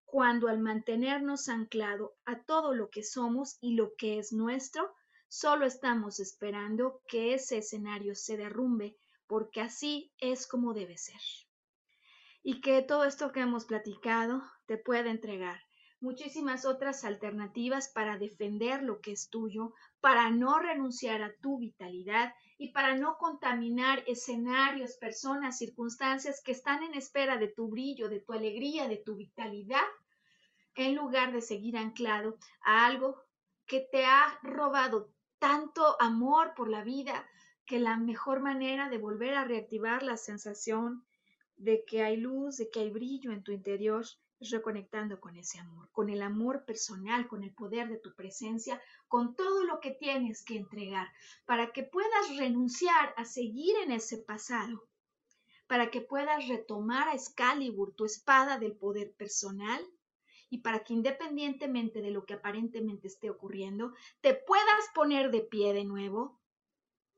cuando 0.05 0.49
al 0.49 0.59
mantenernos 0.59 1.49
anclado 1.49 2.17
a 2.25 2.43
todo 2.43 2.75
lo 2.75 2.91
que 2.91 3.05
somos 3.05 3.59
y 3.61 3.75
lo 3.75 3.95
que 3.97 4.19
es 4.19 4.33
nuestro, 4.33 4.93
solo 5.29 5.67
estamos 5.67 6.19
esperando 6.19 7.03
que 7.07 7.35
ese 7.35 7.59
escenario 7.59 8.15
se 8.15 8.37
derrumbe, 8.37 8.97
porque 9.27 9.61
así 9.61 10.13
es 10.19 10.47
como 10.49 10.75
debe 10.75 10.97
ser. 10.97 11.21
Y 12.43 12.61
que 12.61 12.83
todo 12.83 13.05
esto 13.05 13.31
que 13.31 13.41
hemos 13.41 13.67
platicado 13.67 14.43
te 14.67 14.79
pueda 14.79 15.11
entregar 15.11 15.68
muchísimas 16.01 16.65
otras 16.65 17.05
alternativas 17.05 17.89
para 17.89 18.19
defender 18.19 18.83
lo 18.83 19.01
que 19.01 19.13
es 19.13 19.29
tuyo, 19.29 19.73
para 20.01 20.31
no 20.31 20.59
renunciar 20.59 21.23
a 21.23 21.35
tu 21.41 21.59
vitalidad 21.59 22.35
y 22.57 22.73
para 22.73 22.97
no 22.97 23.17
contaminar 23.19 24.05
escenarios, 24.07 24.97
personas, 24.97 25.59
circunstancias 25.59 26.43
que 26.43 26.53
están 26.53 26.83
en 26.83 26.95
espera 26.95 27.37
de 27.37 27.49
tu 27.49 27.69
brillo, 27.69 28.09
de 28.09 28.21
tu 28.21 28.33
alegría, 28.33 28.89
de 28.89 28.97
tu 28.99 29.17
vitalidad, 29.17 29.85
en 30.75 30.95
lugar 30.95 31.33
de 31.33 31.41
seguir 31.41 31.77
anclado 31.77 32.39
a 32.63 32.87
algo 32.87 33.23
que 33.67 33.81
te 33.81 34.05
ha 34.05 34.39
robado 34.43 35.13
tanto 35.39 36.01
amor 36.01 36.55
por 36.57 36.69
la 36.69 36.83
vida, 36.83 37.29
que 37.67 37.79
la 37.79 37.97
mejor 37.97 38.41
manera 38.41 38.89
de 38.89 38.99
volver 38.99 39.35
a 39.35 39.45
reactivar 39.45 40.03
la 40.03 40.17
sensación 40.17 41.05
de 41.57 41.85
que 41.85 42.03
hay 42.03 42.17
luz, 42.17 42.57
de 42.57 42.71
que 42.71 42.81
hay 42.81 42.91
brillo 42.91 43.33
en 43.33 43.43
tu 43.43 43.53
interior, 43.53 44.05
reconectando 44.41 45.21
con 45.21 45.37
ese 45.37 45.59
amor, 45.59 45.89
con 45.93 46.11
el 46.11 46.23
amor 46.23 46.65
personal, 46.65 47.27
con 47.27 47.43
el 47.43 47.53
poder 47.53 47.89
de 47.89 47.99
tu 47.99 48.15
presencia, 48.15 48.81
con 49.09 49.35
todo 49.35 49.65
lo 49.65 49.81
que 49.81 49.91
tienes 49.91 50.45
que 50.45 50.57
entregar, 50.57 51.09
para 51.45 51.73
que 51.73 51.83
puedas 51.83 52.37
renunciar 52.37 53.15
a 53.17 53.25
seguir 53.25 53.77
en 53.83 53.93
ese 53.93 54.19
pasado, 54.19 54.89
para 55.67 55.91
que 55.91 56.01
puedas 56.01 56.47
retomar 56.49 57.09
a 57.09 57.15
Excalibur, 57.15 57.93
tu 57.95 58.05
espada 58.05 58.59
del 58.59 58.73
poder 58.73 59.13
personal, 59.13 59.85
y 60.51 60.59
para 60.59 60.83
que 60.83 60.95
independientemente 60.95 62.01
de 62.01 62.11
lo 62.11 62.25
que 62.25 62.35
aparentemente 62.35 63.09
esté 63.09 63.29
ocurriendo, 63.29 63.93
te 64.23 64.35
puedas 64.35 64.89
poner 64.95 65.31
de 65.31 65.43
pie 65.43 65.75
de 65.75 65.85
nuevo, 65.85 66.41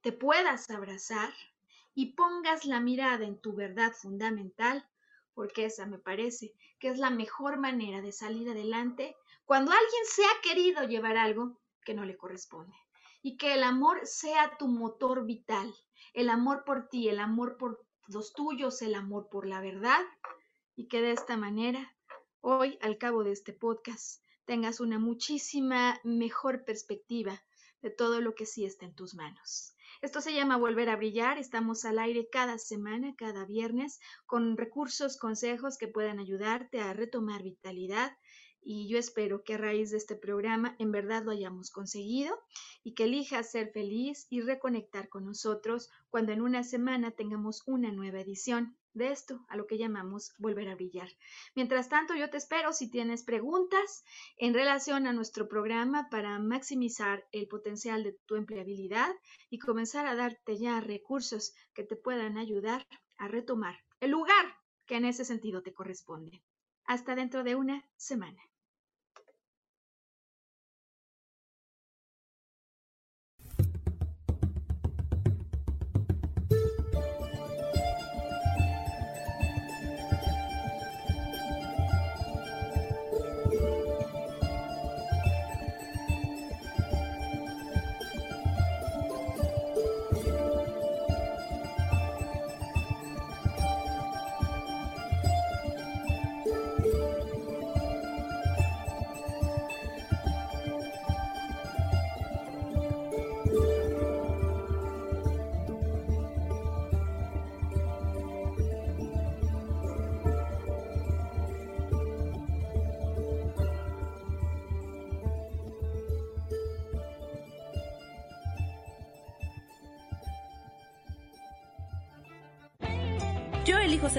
te 0.01 0.11
puedas 0.11 0.69
abrazar 0.71 1.33
y 1.95 2.15
pongas 2.15 2.65
la 2.65 2.81
mirada 2.81 3.25
en 3.25 3.39
tu 3.39 3.53
verdad 3.55 3.93
fundamental 3.93 4.90
porque 5.35 5.67
esa 5.67 5.87
me 5.87 5.99
parece 5.99 6.53
que 6.79 6.89
es 6.89 6.99
la 6.99 7.11
mejor 7.11 7.59
manera 7.59 8.01
de 8.03 8.13
salir 8.13 8.49
adelante 8.49 9.17
cuando 9.45 9.73
alguien 9.73 10.05
se 10.07 10.23
ha 10.25 10.41
querido 10.43 10.85
llevar 10.85 11.17
algo 11.17 11.61
que 11.85 11.95
no 11.95 12.05
le 12.05 12.17
corresponde. 12.17 12.77
y 13.23 13.37
que 13.37 13.53
el 13.53 13.65
amor 13.65 14.01
sea 14.07 14.57
tu 14.57 14.67
motor 14.67 15.27
vital, 15.27 15.75
el 16.15 16.31
amor 16.31 16.65
por 16.65 16.89
ti, 16.89 17.11
el 17.11 17.19
amor 17.19 17.59
por 17.59 17.85
los 18.09 18.33
tuyos, 18.33 18.81
el 18.81 18.95
amor 18.95 19.29
por 19.31 19.47
la 19.47 19.61
verdad 19.61 20.01
y 20.75 20.89
que 20.89 21.03
de 21.03 21.13
esta 21.13 21.37
manera, 21.37 21.95
hoy, 22.41 22.79
al 22.81 22.97
cabo 22.97 23.23
de 23.23 23.33
este 23.33 23.53
podcast, 23.53 24.23
tengas 24.47 24.81
una 24.81 24.99
muchísima 24.99 26.01
mejor 26.05 26.65
perspectiva 26.65 27.43
de 27.83 27.91
todo 27.91 28.21
lo 28.21 28.35
que 28.35 28.47
sí 28.47 28.65
está 28.65 28.87
en 28.87 28.95
tus 28.95 29.15
manos. 29.15 29.75
Esto 30.03 30.21
se 30.21 30.35
llama 30.35 30.57
Volver 30.57 30.89
a 30.89 30.97
Brillar. 30.97 31.39
Estamos 31.39 31.85
al 31.85 31.99
aire 31.99 32.29
cada 32.31 32.59
semana, 32.59 33.15
cada 33.17 33.45
viernes, 33.45 34.01
con 34.27 34.57
recursos, 34.57 35.17
consejos 35.17 35.79
que 35.79 35.89
puedan 35.89 36.19
ayudarte 36.19 36.81
a 36.81 36.93
retomar 36.93 37.43
vitalidad 37.43 38.17
y 38.63 38.89
yo 38.89 38.99
espero 38.99 39.43
que 39.43 39.55
a 39.55 39.59
raíz 39.59 39.91
de 39.91 39.97
este 39.97 40.17
programa 40.17 40.77
en 40.79 40.93
verdad 40.93 41.25
lo 41.25 41.31
hayamos 41.31 41.71
conseguido 41.71 42.39
y 42.83 42.95
que 42.95 43.05
elijas 43.05 43.51
ser 43.51 43.73
feliz 43.73 44.27
y 44.29 44.43
reconectar 44.43 45.09
con 45.09 45.25
nosotros 45.25 45.91
cuando 46.11 46.33
en 46.33 46.43
una 46.43 46.63
semana 46.63 47.11
tengamos 47.11 47.63
una 47.67 47.91
nueva 47.91 48.21
edición 48.21 48.77
de 48.93 49.13
esto, 49.13 49.45
a 49.49 49.57
lo 49.57 49.67
que 49.67 49.79
llamamos 49.79 50.33
volver 50.39 50.69
a 50.69 50.75
brillar. 50.75 51.09
Mientras 51.55 51.89
tanto, 51.89 52.15
yo 52.15 52.31
te 52.31 52.37
espero 52.37 52.73
si 52.73 52.91
tienes 52.91 53.23
preguntas 53.25 54.05
en 54.37 54.55
relación 54.55 55.07
a 55.07 55.13
nuestro 55.13 55.49
programa 55.49 56.09
para 56.11 56.39
maximizar 56.39 57.27
el 57.33 57.49
potencial 57.49 58.03
de 58.03 58.19
tu 58.27 58.37
empleabilidad 58.37 59.15
y 59.49 59.59
comenzar 59.59 60.07
a 60.07 60.15
darte 60.15 60.59
ya 60.59 60.81
recursos 60.81 61.55
que 61.75 61.85
te 61.85 61.97
puedan 61.97 62.39
ayudar 62.39 62.87
a 63.17 63.29
retomar 63.29 63.77
el 64.01 64.11
lugar 64.11 64.57
que 64.87 64.97
en 64.97 65.05
ese 65.05 65.25
sentido 65.25 65.63
te 65.63 65.73
corresponde. 65.73 66.43
Hasta 66.85 67.15
dentro 67.15 67.45
de 67.45 67.55
una 67.55 67.89
semana. 67.97 68.50